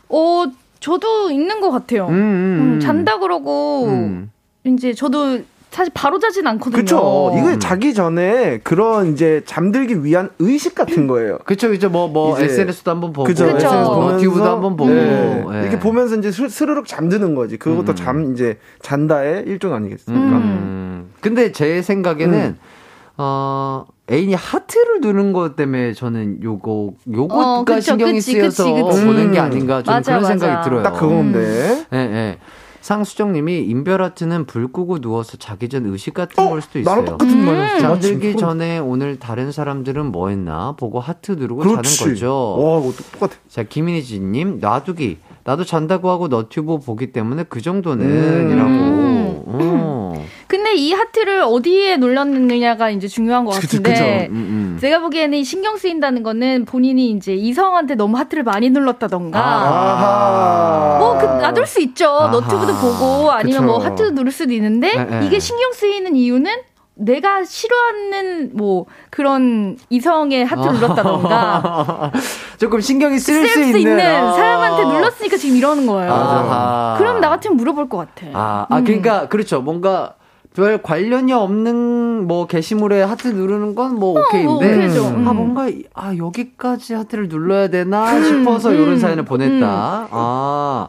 [0.09, 0.45] 어,
[0.79, 2.07] 저도 있는 것 같아요.
[2.07, 2.79] 음, 음, 음, 음.
[2.79, 4.31] 잔다 그러고 음.
[4.65, 5.39] 이제 저도
[5.71, 6.81] 사실 바로 자진 않거든요.
[6.81, 7.31] 그쵸.
[7.37, 7.59] 이거 음.
[7.59, 11.37] 자기 전에 그런 이제 잠들기 위한 의식 같은 거예요.
[11.45, 11.89] 그쵸, 그쵸.
[11.89, 13.45] 뭐, 뭐, 이제- SNS도 한번 보고, 그죠.
[13.45, 13.57] 그쵸.
[13.57, 14.89] SNS 보면서 너튜브도 한번 보고.
[14.91, 15.45] 네.
[15.53, 15.61] 예.
[15.61, 17.57] 이렇게 보면서 이제 스- 스르륵 잠드는 거지.
[17.57, 17.95] 그것도 음.
[17.95, 20.37] 잠 이제 잔다의 일종 아니겠습니까?
[20.37, 21.11] 음.
[21.21, 22.57] 근데 제 생각에는, 음.
[23.17, 28.81] 어, 애인이 하트를 누른 것 때문에 저는 요거, 요거가 어, 그쵸, 신경이 그치, 쓰여서 그치,
[28.83, 29.05] 그치.
[29.05, 29.43] 보는 게 음.
[29.45, 30.37] 아닌가 저는 맞아, 그런 맞아.
[30.39, 30.83] 생각이 들어요.
[30.83, 31.85] 딱 그건데.
[31.93, 32.37] 예, 예.
[32.81, 36.95] 상수정님이 인별 하트는 불 끄고 누워서 자기 전 의식 같은 어, 걸 수도 있어요.
[36.95, 37.79] 나랑 똑같은 음.
[37.79, 41.97] 잠들기 전에 오늘 다른 사람들은 뭐 했나 보고 하트 누르고 그렇지.
[41.97, 42.33] 자는 거죠.
[42.57, 43.33] 와, 이거 똑같아.
[43.47, 45.17] 자, 김인희지님, 놔두기.
[45.49, 48.51] 나도 잔다고 하고 너튜브 보기 때문에 그 정도는 음.
[48.51, 49.43] 이라고.
[49.51, 50.25] 어.
[50.45, 54.77] 근데 이 하트를 어디에 눌렀느냐가 이제 중요한 것 그쵸, 같은데 음, 음.
[54.79, 60.97] 제가 보기에는 신경 쓰인다는 거는 본인이 이제 이성한테 너무 하트를 많이 눌렀다던가 아하.
[60.99, 62.09] 뭐, 그, 놔둘 수 있죠.
[62.09, 62.31] 아하.
[62.31, 63.71] 너튜브도 보고, 아니면 그쵸.
[63.71, 65.25] 뭐, 하트 누를 수도 있는데, 네, 네.
[65.25, 66.51] 이게 신경 쓰이는 이유는
[66.99, 72.11] 내가 싫어하는, 뭐, 그런 이성의 하트를 눌렀다던가,
[72.59, 74.33] 조금 신경이 쓸쓸수수 있는, 있는 아.
[74.33, 76.11] 사람한테 눌렀으니까 지금 이러는 거예요.
[76.11, 76.95] 아하.
[76.97, 78.27] 그럼 나 같으면 물어볼 것 같아.
[78.33, 78.83] 아, 아, 음.
[78.83, 79.61] 그러니까, 그렇죠.
[79.61, 80.13] 뭔가,
[80.55, 85.05] 별 관련이 없는 뭐 게시물에 하트 누르는 건뭐 오케이인데 뭐 오케이죠.
[85.05, 85.35] 아 음.
[85.35, 90.01] 뭔가 이- 아 여기까지 하트를 눌러야 되나 싶어서 음, 이런 사연을 보냈다.
[90.01, 90.07] 음.
[90.11, 90.87] 아.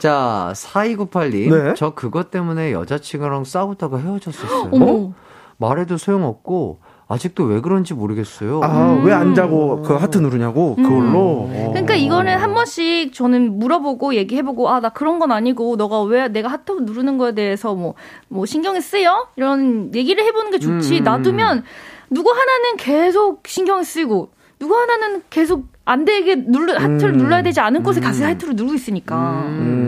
[0.00, 1.50] 자, 4298님.
[1.64, 1.74] 네.
[1.76, 4.68] 저 그것 때문에 여자친구랑 싸우다가 헤어졌었어요.
[4.72, 5.12] 어머.
[5.58, 8.60] 말해도 소용없고 아직도 왜 그런지 모르겠어요.
[8.62, 10.76] 아, 왜안 자고 그 하트 누르냐고?
[10.76, 11.48] 그걸로.
[11.50, 11.68] 어.
[11.72, 16.48] 그러니까 이거는 한 번씩 저는 물어보고 얘기해보고 아 나 그런 건 아니고 너가 왜 내가
[16.48, 17.94] 하트 누르는 거에 대해서 뭐
[18.28, 21.04] 뭐 신경이 쓰여 이런 얘기를 해보는 게 좋지 음.
[21.04, 21.64] 놔두면
[22.10, 27.18] 누구 하나는 계속 신경이 쓰이고 누구 하나는 계속 안 되게 눌러 하트를 음.
[27.18, 29.46] 눌러야 되지 않은 곳에 가서 하트를 누르고 있으니까 음.
[29.48, 29.79] 음.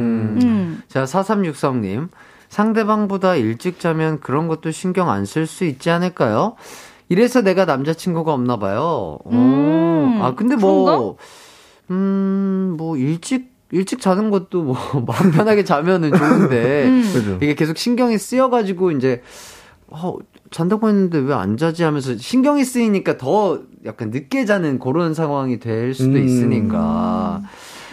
[0.92, 2.08] 자, 4363님.
[2.50, 6.54] 상대방보다 일찍 자면 그런 것도 신경 안 쓸 수 있지 않을까요?
[7.08, 9.18] 이래서 내가 남자친구가 없나 봐요.
[9.24, 9.30] 어.
[9.32, 11.16] 음, 아, 근데 뭐,
[11.90, 17.38] 음, 뭐, 일찍, 일찍 자는 것도 뭐, 마음 편하게 자면은 좋은데, 음.
[17.40, 19.22] 이게 계속 신경이 쓰여가지고, 이제,
[19.88, 20.16] 어,
[20.50, 25.94] 잔다고 했는데 왜 안 자지 하면서 신경이 쓰이니까 더 약간 늦게 자는 그런 상황이 될
[25.94, 26.24] 수도 음.
[26.24, 27.40] 있으니까.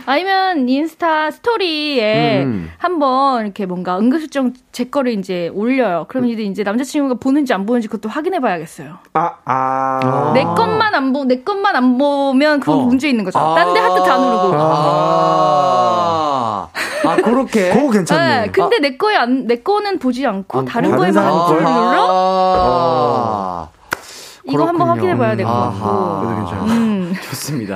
[0.10, 2.72] 아니면 인스타 스토리에 음.
[2.80, 6.08] 한번 이렇게 뭔가 은근슬쩍 제 거를 이제 올려요.
[6.10, 8.96] 그럼 이제 이제 남자친구가 보는지 안 보는지 그것도 확인해 봐야겠어요.
[9.14, 10.32] 아, 아.
[10.34, 12.82] 내 것만 안 보, 내 것만 안 보면 그건 어.
[12.86, 13.38] 문제 있는 거죠.
[13.38, 14.52] 딴데 하트 다 누르고.
[14.56, 16.70] 아,
[17.06, 17.70] 아 그렇게.
[17.78, 18.42] 그거 괜찮네.
[18.42, 21.72] 네, 근데 내 거에 안, 내 거는 보지 않고 않고 다른 다른 거에만 하트를 걸?
[21.72, 23.29] 눌러?
[24.50, 24.90] 아, 이거 한번.
[24.90, 25.72] 확인해 봐야 될것 아하.
[25.72, 26.28] 같고.
[26.28, 26.80] 그래도 괜찮아요.
[26.80, 27.14] 음.
[27.30, 27.76] 좋습니다.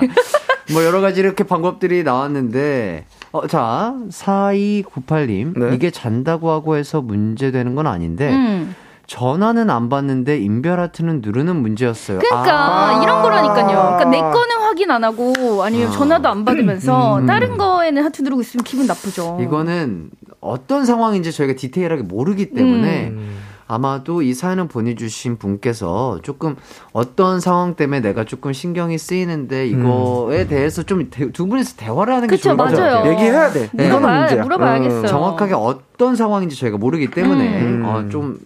[0.72, 5.58] 뭐 여러 가지 이렇게 방법들이 나왔는데, 어, 자, 4298님.
[5.60, 5.76] 네.
[5.76, 8.76] 이게 잔다고 하고 해서 문제되는 건 아닌데, 음.
[9.06, 12.20] 전화는 안 받는데 인별하트는 누르는 문제였어요.
[12.20, 13.04] 그러니까 아.
[13.04, 13.66] 이런 거라니까요.
[13.68, 18.64] 그러니까 내 거는 확인 안 하고 아니면 전화도 안 받으면서 다른 거에는 하트 누르고 있으면
[18.64, 19.38] 기분 나쁘죠.
[19.38, 19.44] 음.
[19.44, 20.10] 이거는
[20.40, 23.38] 어떤 상황인지 저희가 디테일하게 모르기 때문에 음.
[23.68, 26.56] 아마도 이 사연을 보내주신 분께서 조금
[26.92, 32.36] 어떤 상황 때문에 내가 조금 신경이 쓰이는데 이거에 대해서 좀 두 분이서 대화를 하는 게
[32.36, 32.94] 그쵸, 좋을 것 맞아요.
[32.98, 33.12] 같아요.
[33.14, 33.70] 얘기해야 돼.
[33.74, 33.88] 네.
[33.88, 34.44] 이거는 물어봐야- 문제야.
[34.44, 35.08] 물어봐야겠어요.
[35.08, 37.84] 정확하게 어떤 상황인지 저희가 모르기 때문에 음.
[37.86, 38.40] 어, 좀,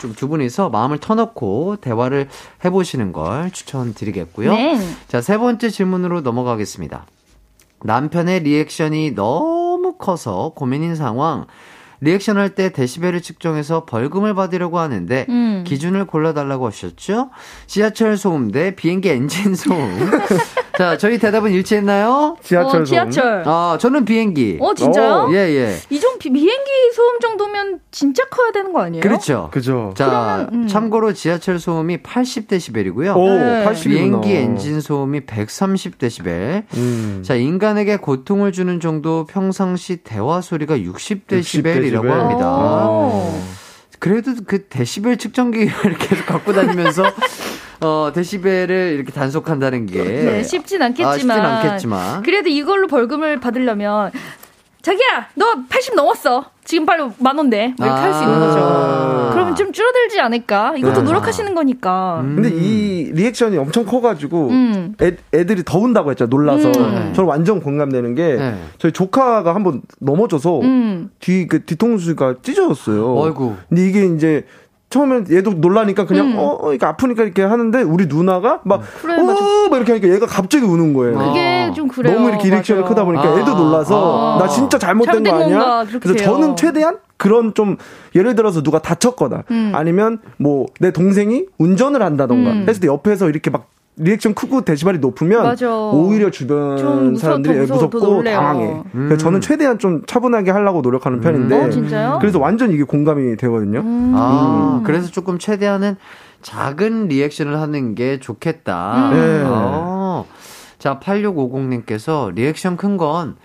[0.00, 2.28] 좀 두 분이서 마음을 터놓고 대화를
[2.64, 4.52] 해보시는 걸 추천드리겠고요.
[4.52, 4.80] 네.
[5.08, 7.06] 자, 세 번째 질문으로 넘어가겠습니다.
[7.82, 11.46] 남편의 reaction이 너무 커서 고민인 상황.
[12.00, 15.64] 리액션 할 때 데시벨을 측정해서 벌금을 받으려고 하는데 음.
[15.66, 17.30] 기준을 골라달라고 하셨죠?
[17.66, 20.10] 지하철 소음 대 비행기 엔진 소음.
[20.76, 22.36] 자, 저희 대답은 일치했나요?
[22.42, 23.42] 지하철 어, 지하철.
[23.46, 24.58] 아, 저는 비행기.
[24.60, 25.28] 어, 진짜요?
[25.32, 25.76] 예, 예.
[25.90, 29.00] 이종 비행기 소음 정도면 진짜 커야 되는 거 아니에요?
[29.02, 29.48] 그렇죠.
[29.52, 29.92] 그죠.
[29.96, 30.66] 자, 그러면, 음.
[30.66, 33.16] 참고로 지하철 소음이 80데시벨이고요.
[33.16, 33.64] 오, 네.
[33.64, 33.82] 80이구나.
[33.84, 36.64] 비행기 엔진 소음이 130데시벨.
[36.74, 37.22] 음.
[37.24, 42.08] 자, 인간에게 고통을 주는 정도 평상시 대화 소리가 60데시벨이라고 60데시벨.
[42.08, 42.86] 합니다.
[42.88, 43.32] 오.
[44.00, 47.04] 그래도 그 데시벨 측정기를 계속 갖고 다니면서
[47.84, 51.12] 어, 데시벨을 이렇게 단속한다는 게 네, 쉽진 않겠지만.
[51.12, 52.22] 아, 쉽진 않겠지만.
[52.22, 54.10] 그래도 이걸로 벌금을 받으려면
[54.82, 56.44] 자기야, 너 80 넘었어.
[56.64, 57.74] 지금 빨리 만 원 내.
[57.78, 58.58] 뭐 이렇게 할수 있는 거죠.
[58.60, 59.30] 아.
[59.32, 60.74] 그러면 좀 줄어들지 않을까?
[60.76, 61.02] 이것도 네.
[61.02, 62.20] 노력하시는 거니까.
[62.22, 62.36] 음.
[62.36, 64.94] 근데 이 리액션이 엄청 커가지고 음.
[65.02, 66.26] 애, 애들이 더 운다고 했죠.
[66.26, 66.68] 놀라서.
[66.68, 67.12] 음.
[67.14, 68.54] 저는 완전 공감되는 게 네.
[68.78, 71.10] 저희 조카가 한번 넘어져서 음.
[71.20, 73.14] 뒤그 뒤통수가 찢어졌어요.
[73.18, 73.56] 어이구.
[73.68, 74.44] 근데 이게 이제
[74.94, 76.38] 처음엔 얘도 놀라니까 그냥 음.
[76.38, 79.40] 어, 어 이렇게 아프니까 이렇게 하는데 우리 누나가 막 그래, 어, 맞아.
[79.68, 81.18] 막 이렇게 하니까 얘가 갑자기 우는 거예요.
[81.18, 81.72] 그게 아.
[81.72, 82.14] 좀 그래요.
[82.14, 82.88] 너무 이렇게 reaction이 맞아요.
[82.88, 83.40] 크다 보니까 아.
[83.40, 84.38] 애도 놀라서 아.
[84.38, 85.84] 나 진짜 잘못된 잘못된 거 아니야?
[86.00, 86.32] 그래서 돼요.
[86.32, 87.76] 저는 최대한 그런 좀
[88.14, 89.72] 예를 들어서 누가 다쳤거나 음.
[89.74, 92.66] 아니면 뭐 내 동생이 운전을 한다던가 음.
[92.68, 93.66] 했을 때 옆에서 이렇게 막
[93.96, 95.72] 리액션 크고 데시벨이 높으면 맞아.
[95.72, 98.24] 오히려 주변 사람들이 더 무서워, 더 무섭고.
[98.24, 98.82] 당황해.
[98.92, 99.18] 그래서 음.
[99.18, 102.18] 저는 최대한 좀 차분하게 하려고 노력하는 편인데 어, 진짜요?
[102.20, 103.80] 그래서 완전 이게 공감이 되거든요.
[103.80, 104.12] 음.
[104.16, 105.96] 아, 그래서 조금 최대한은
[106.42, 109.10] 작은 reaction을 하는 게 좋겠다.
[109.10, 109.14] 음.
[109.14, 109.42] 네.
[109.46, 110.26] 어.
[110.78, 113.36] 자, 8650님께서 리액션 큰건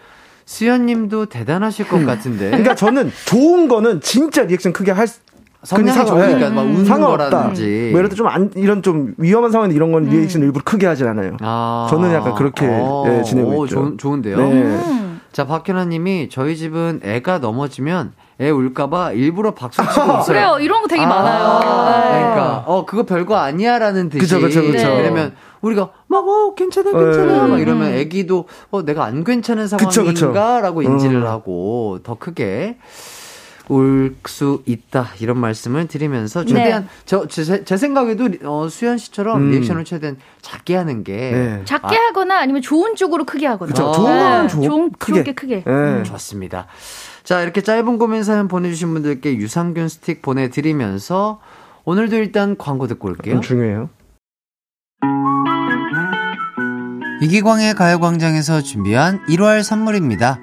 [0.45, 2.47] 수현 님도 대단하실 것 같은데.
[2.47, 5.07] 그러니까 저는 좋은 거는 진짜 리액션 크게 할
[5.63, 6.49] 상관- 좋으니까 예.
[6.49, 7.29] 막 웃는 상관없다.
[7.29, 7.89] 거라든지.
[7.91, 11.35] 뭐 들어 좀 안, 이런 좀 위험한 상황에 이런 건 리액션 일부러 크게 하진 않아요.
[11.41, 11.87] 아.
[11.89, 13.75] 저는 약간 그렇게, 예, 지내고 오, 있죠.
[13.91, 14.37] 좋, 좋은데요.
[14.37, 14.43] 네.
[14.51, 15.21] 음.
[15.33, 20.23] 자, 박현아님이 저희 집은 애가 넘어지면 애 울까봐 일부러 박수 치고 웃어요.
[20.25, 20.57] 그래요.
[20.61, 21.59] 이런 거 되게 아, 많아요.
[22.13, 22.19] 네.
[22.19, 24.21] 그러니까 어 그거 별거 아니야라는 듯이.
[24.21, 24.87] 그쵸, 그쵸, 그쵸.
[24.87, 27.47] 왜냐면 우리가 막어 괜찮아 괜찮아 네.
[27.51, 29.67] 막 이러면 애기도 어 내가 안 괜찮은.
[29.67, 31.27] 상황인가라고 인지를 음.
[31.27, 32.77] 하고 더 크게
[33.69, 39.51] 울수 있다 이런 말씀을 드리면서 최대한 저제 제 생각에도 어, 수현 씨처럼 음.
[39.51, 41.61] 리액션을 최대한 작게 하는 게 네.
[41.65, 42.07] 작게 아.
[42.07, 43.71] 하거나 아니면 좋은 쪽으로 크게 하거나.
[43.71, 43.85] 그쵸.
[43.85, 43.91] 어.
[43.93, 45.19] 좋은 건 네, 좋, 좋은, 크게.
[45.19, 45.63] 좋게 크게.
[45.67, 46.03] 예.
[46.03, 46.67] 좋습니다.
[47.23, 51.39] 자, 이렇게 짧은 고민 사연 보내주신 분들께 유산균 스틱 보내드리면서
[51.85, 53.35] 오늘도 일단 광고 듣고 올게요.
[53.35, 53.89] 음, 중요해요.
[57.21, 60.39] 이기광의 가요광장에서 준비한 1월 선물입니다.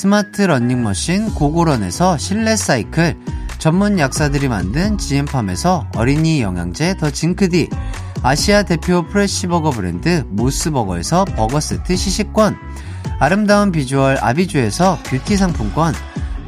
[0.00, 3.18] 스마트 러닝머신 고고런에서 실내 사이클,
[3.58, 7.68] 전문 약사들이 만든 지엠팜에서 어린이 영양제 더 징크디,
[8.22, 12.56] 아시아 대표 fresh burger 브랜드 모스버거에서 버거 세트 시식권,
[13.18, 15.92] 아름다운 비주얼 아비주에서 뷰티 상품권,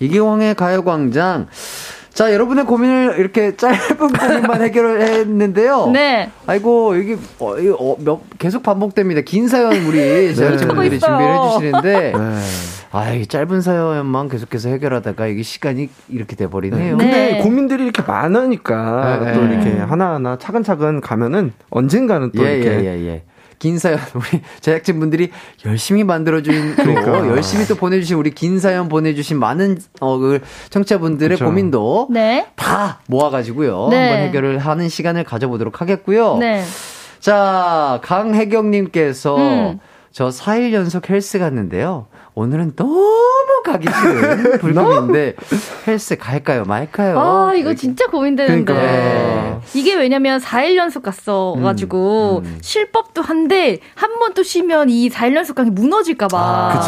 [0.00, 1.48] 이기광의 가요광장.
[2.12, 5.90] 자, 여러분의 고민을 이렇게 짧은 고민만 해결을 했는데요.
[5.92, 6.30] 네.
[6.46, 9.20] 아이고, 이게, 어, 어, 몇, 계속 반복됩니다.
[9.20, 11.16] 긴 사연 우리 제작진분들이 있어요.
[11.16, 12.12] 준비를 해주시는데.
[12.18, 12.40] 네.
[12.90, 16.96] 아, 이 짧은 사연만 계속해서 해결하다가 이게 시간이 이렇게 돼버리네요.
[16.96, 17.04] 네.
[17.04, 19.54] 근데 고민들이 이렇게 많으니까 네, 또 네.
[19.54, 23.22] 이렇게 하나하나 차근차근 가면은 언젠가는 또 예, 이렇게 예, 예, 예.
[23.58, 25.30] 긴 사연 우리 제작진 분들이
[25.66, 27.26] 열심히 만들어준 또 그러니까.
[27.28, 30.40] 열심히 또 보내주신 우리 긴 사연 보내주신 많은 어 그
[30.70, 31.44] 청취자분들의 그쵸.
[31.44, 32.46] 고민도 네.
[32.56, 34.08] 다 모아가지고요 네.
[34.08, 36.36] 한번 해결을 하는 시간을 가져보도록 하겠고요.
[36.38, 36.64] 네.
[37.20, 39.80] 자 강혜경님께서 음.
[40.12, 42.06] 저 4일 연속 헬스 갔는데요.
[42.34, 43.37] 오늘은 너무
[43.72, 45.34] 가기 싫은 불금인데
[45.86, 47.18] 헬스 갈까요 말까요?
[47.18, 48.64] 아, 이거 진짜 고민되는데.
[48.72, 49.60] 그러니까.
[49.74, 52.58] 이게 왜냐면 4일 연속 갔어가지고, 음, 음.
[52.62, 56.38] 쉴 법도 한데, 한 번 또 쉬면 이 4일 연속 강이 무너질까봐.
[56.38, 56.78] 아,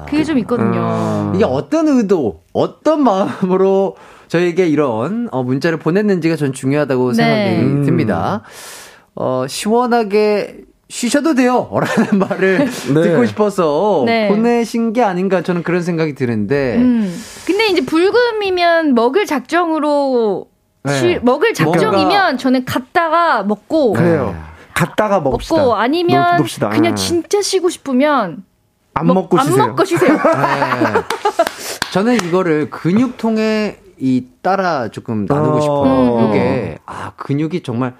[0.00, 0.06] 그쵸.
[0.10, 1.30] 그게 좀 있거든요.
[1.30, 1.32] 음.
[1.34, 3.96] 이게 어떤 의도, 어떤 마음으로
[4.28, 7.14] 저에게 이런 어, 문자를 보냈는지가 전 중요하다고 네.
[7.14, 7.84] 생각이 음.
[7.84, 8.42] 듭니다.
[9.14, 10.58] 어, 시원하게
[10.94, 11.70] 쉬셔도 돼요!
[11.72, 13.02] 라는 말을 네.
[13.02, 14.28] 듣고 싶어서 네.
[14.28, 16.76] 보내신 게 아닌가 저는 그런 생각이 드는데.
[16.78, 17.22] 음.
[17.46, 20.48] 근데 이제 불금이면 먹을 작정으로,
[20.82, 20.98] 네.
[20.98, 24.34] 쉬- 먹을 작정이면 저는 갔다가 먹고, 그래요.
[24.74, 25.56] 갔다가 먹읍시다.
[25.56, 26.70] 먹고 아니면 놓- 놉시다.
[26.70, 26.94] 그냥 예.
[26.96, 28.42] 진짜 쉬고 싶으면
[28.94, 29.62] 안 먹- 먹고 쉬세요.
[29.62, 30.12] 안 먹고 쉬세요.
[30.18, 30.20] 네.
[31.92, 35.60] 저는 이거를 근육통에 이 따라 조금 나누고 어.
[35.60, 36.18] 싶어요.
[36.18, 36.30] 음.
[36.30, 37.94] 이게 아 근육이 정말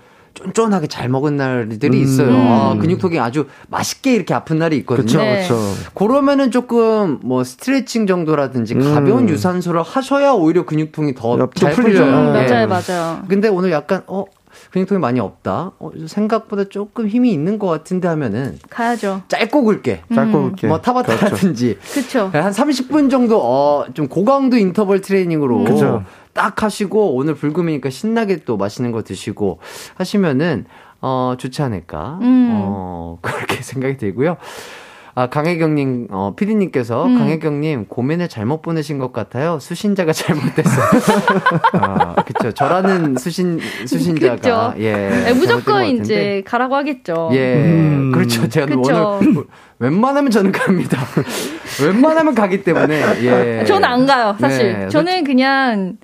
[0.45, 2.03] 쫀쫀하게 잘 먹은 날들이 음.
[2.03, 2.29] 있어요.
[2.29, 2.47] 음.
[2.49, 5.05] 아, 근육통이 아주 맛있게 이렇게 아픈 날이 있거든요.
[5.07, 5.43] 그쵸, 네.
[5.43, 5.59] 그쵸.
[5.95, 8.95] 그러면은 조금 뭐 스트레칭 정도라든지 음.
[8.95, 12.05] 가벼운 유산소를 하셔야 오히려 근육통이 더또잘 풀리죠.
[12.05, 12.19] 풀려요.
[12.33, 12.47] 음, 예.
[12.49, 13.23] 맞아요, 맞아요.
[13.29, 14.25] 근데 오늘 약간 어
[14.73, 15.73] 근육통이 많이 없다.
[15.79, 19.23] 어, 생각보다 조금 힘이 있는 것 같은데 하면은 가야죠.
[19.29, 20.51] 짧고 굵게 짧고 음.
[20.51, 20.67] 굵게.
[20.67, 22.31] 뭐 타바타라든지 그쵸.
[22.33, 26.05] 한 30분 정도 어 좀 고강도 인터벌 트레이닝으로 그죠.
[26.33, 29.59] 딱 하시고 오늘 불금이니까 신나게 또 맛있는 거 드시고
[29.97, 30.67] 하시면은
[31.01, 32.51] 어 좋지 않을까 음.
[32.53, 34.37] 어 그렇게 생각이 들고요.
[35.15, 37.19] 아, 강혜경님, 어, 피디님께서, 음.
[37.19, 39.59] 강혜경님, 고민을 잘못 보내신 것 같아요.
[39.61, 40.85] 수신자가 잘못됐어요.
[41.73, 42.53] 아, 그쵸.
[42.53, 44.37] 저라는 수신, 수신자가.
[44.37, 44.75] 그쵸.
[44.79, 44.93] 예.
[44.95, 45.85] 네, 무조건.
[45.87, 47.31] 이제 가라고 하겠죠.
[47.33, 48.13] 예, 음.
[48.13, 48.49] 그렇죠.
[48.49, 49.19] 제가 그쵸.
[49.21, 49.45] 오늘
[49.79, 50.99] 웬만하면 저는 갑니다.
[51.83, 53.65] 웬만하면 가기 때문에 예.
[53.65, 54.79] 저는 안 가요, 사실.
[54.79, 55.97] 네, 저는 그냥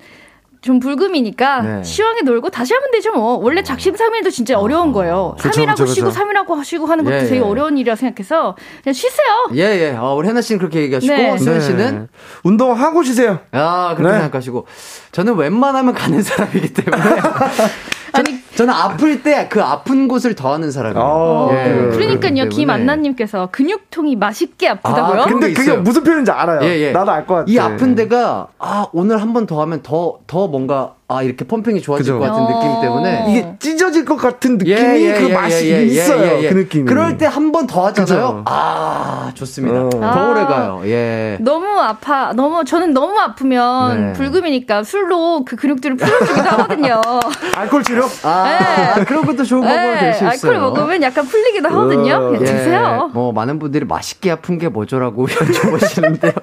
[0.60, 1.82] 좀 불금이니까 네.
[1.84, 3.36] 시원하게 놀고 다시 하면 되죠, 뭐.
[3.36, 5.36] 원래 작심삼일도 진짜 어려운 거예요.
[5.38, 6.20] 그쵸, 3일하고 그쵸, 쉬고 그쵸.
[6.20, 7.40] 3일하고 쉬고 하는 것도 예, 되게 예.
[7.40, 9.48] 어려운 일이라 생각해서 그냥 쉬세요.
[9.54, 9.96] 예, 예.
[9.96, 11.38] 어, 우리 해나 씨는 그렇게 얘기하시고, 네.
[11.38, 11.64] 수현 네.
[11.64, 12.08] 씨는?
[12.44, 13.40] 운동하고 쉬세요.
[13.52, 14.20] 아, 그렇게 네.
[14.20, 14.66] 생각하시고.
[15.12, 17.04] 저는 웬만하면 가는 사람이기 때문에.
[18.12, 21.04] 아니, 저는 아플 때 그 아픈 곳을 더하는 사람이에요.
[21.04, 21.72] 어, 예.
[21.72, 22.48] 그렇기 그러니까요.
[22.48, 25.22] 김안나님께서 근육통이 맛있게 아프다고요?
[25.22, 25.76] 아, 근데 게 그게.
[25.76, 26.60] 무슨 표현인지 알아요.
[26.62, 26.92] 예, 예.
[26.92, 27.44] 나도 알 것 같아.
[27.50, 31.80] 이 아픈 데가, 아, 오늘 한 번 더 하면 더, 더 뭔가, 아, 이렇게 펌핑이
[31.82, 32.18] 좋아질 그죠.
[32.18, 32.48] 것 같은 어.
[32.48, 33.26] 느낌 때문에.
[33.28, 36.38] 이게 찢어질 것 같은 느낌이 예, 예, 그 예, 맛이 예, 예, 있어요.
[36.38, 36.48] 예, 예.
[36.48, 36.84] 그 느낌이.
[36.84, 38.26] 그럴 때 한 번 더 하잖아요.
[38.26, 38.42] 그죠.
[38.46, 39.82] 아, 좋습니다.
[39.84, 39.90] 어.
[39.90, 40.82] 더 오래 가요.
[40.84, 41.38] 예.
[41.40, 44.12] 너무 아파, 너무, 저는 너무 아프면 네.
[44.14, 47.00] 불금이니까 술로 그 근육들을 풀어주기도 하거든요.
[47.54, 48.02] 알코올 치료?
[48.24, 49.04] 아, 네.
[49.04, 50.30] 그런 것도 좋은 방법이 네, 될수 있어요.
[50.30, 52.14] 알코올 먹으면 약간 풀리기도 하거든요.
[52.34, 53.10] 어, 드세요.
[53.14, 56.34] 뭐 많은 분들이 맛있게 아픈 게 뭐죠라고 여쭤보시는데요.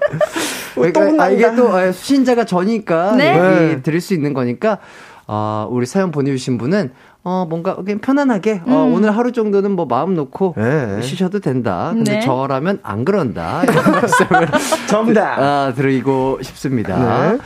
[0.75, 1.23] 그러니까.
[1.23, 3.27] 아, 이게 또 아, 수신자가 저니까 네.
[3.35, 3.81] 얘기 네.
[3.81, 4.52] 드릴 수 있는 거니까
[5.27, 6.91] 아, 우리 사연 보내주신 분은
[7.25, 8.93] 어 뭔가 그냥 편안하게 어, 음.
[8.95, 11.01] 오늘 하루 정도는 뭐 마음 놓고 네.
[11.01, 11.91] 쉬셔도 된다.
[11.93, 12.19] 근데 네.
[12.19, 13.63] 저라면 안 그런다.
[13.63, 14.47] 이런 말씀을
[14.87, 15.39] 정답.
[15.39, 17.31] 아, 드리고 싶습니다.
[17.31, 17.37] 네.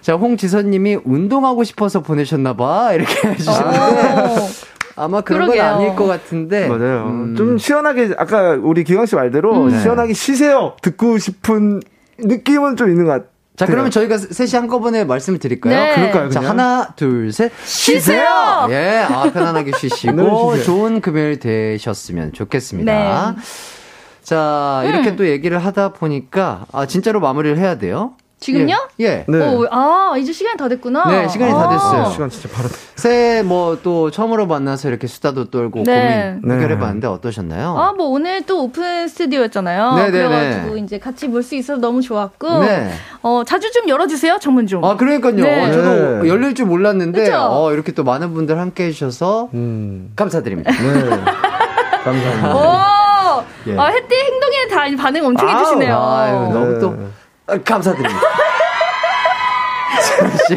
[0.00, 2.94] 자, 홍지선님이 운동하고 싶어서 보내셨나봐.
[2.94, 3.76] 이렇게 해주시는데.
[3.76, 4.48] 오.
[4.96, 5.62] 아마 그런 그러게요.
[5.62, 6.66] 건 아닐 것 같은데.
[6.66, 7.06] 맞아요.
[7.06, 7.34] 음.
[7.36, 9.70] 좀 시원하게 아까 우리 기광 씨 말대로 음.
[9.80, 10.74] 시원하게 쉬세요.
[10.82, 11.80] 듣고 싶은
[12.18, 13.12] 느낌은 좀 있는 것
[13.60, 15.74] 자, 그러면 저희가 셋이 한꺼번에 말씀을 드릴까요?
[15.74, 15.94] 네.
[15.94, 16.30] 그럴까요?
[16.30, 16.58] 자, 그냥?
[16.58, 17.52] 하나, 둘, 셋.
[17.62, 18.66] 쉬세요!
[18.70, 20.64] 예, 아, 편안하게 네, 쉬시고, 쉬세요.
[20.64, 23.34] 좋은 금요일 되셨으면 좋겠습니다.
[23.36, 23.42] 네.
[24.22, 28.14] 자, 이렇게 또 얘기를 하다 보니까, 아, 진짜로 마무리를 해야 돼요.
[28.40, 28.74] 지금요?
[29.00, 29.04] 예.
[29.04, 29.24] 예.
[29.28, 29.38] 네.
[29.44, 31.04] 어, 아, 이제 시간이 다 됐구나.
[31.08, 31.68] 네, 시간이 다 아.
[31.68, 32.10] 됐어요.
[32.10, 32.68] 시간 진짜 바로.
[32.96, 36.36] 새해 뭐 또 처음으로 만나서 이렇게 수다도 떨고 네.
[36.42, 37.76] 고민 해결해봤는데 어떠셨나요?
[37.78, 39.94] 아, 뭐 오늘 또 오픈 스튜디오였잖아요.
[39.94, 40.10] 네네네.
[40.10, 42.60] 그래가지고 이제 같이 볼 수 있어서 너무 좋았고.
[42.64, 42.90] 네.
[43.22, 44.84] 어, 자주 좀 열어주세요, 정문 좀.
[44.84, 45.34] 아, 그러니까요.
[45.36, 45.68] 네.
[45.68, 46.28] 어, 저도 네.
[46.28, 47.36] 열릴 줄 몰랐는데, 그쵸?
[47.38, 50.12] 어, 이렇게 또 많은 분들 함께 해주셔서 음.
[50.16, 50.70] 감사드립니다.
[50.72, 51.10] 네.
[52.04, 52.54] 감사합니다.
[52.56, 53.42] 오!
[53.68, 53.76] 예.
[53.78, 55.96] 아, 혜띠 행동에 다 반응 엄청 해주시네요.
[55.96, 57.04] 아유, 너무 또, 네.
[57.04, 57.08] 아,
[57.64, 58.20] 감사드립니다.
[60.48, 60.56] 씨.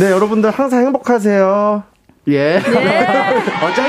[0.00, 1.82] 네, 여러분들 항상 행복하세요.
[2.28, 2.56] 예.
[2.58, 3.86] 어쩔?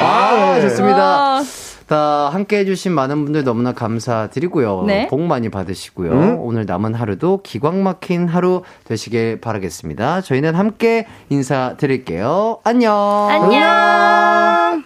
[0.00, 0.60] 아, 네.
[0.62, 1.38] 좋습니다.
[1.38, 1.42] 아,
[1.86, 4.84] 다 함께 해주신 많은 분들 너무나 감사드리고요.
[4.86, 5.06] 네.
[5.08, 6.12] 복 많이 받으시고요.
[6.12, 6.36] 음.
[6.40, 10.20] 오늘 남은 하루도 기광 막힌 하루 되시길 바라겠습니다.
[10.20, 12.58] 저희는 함께 인사드릴게요.
[12.62, 12.94] 안녕.
[13.30, 14.84] 안녕.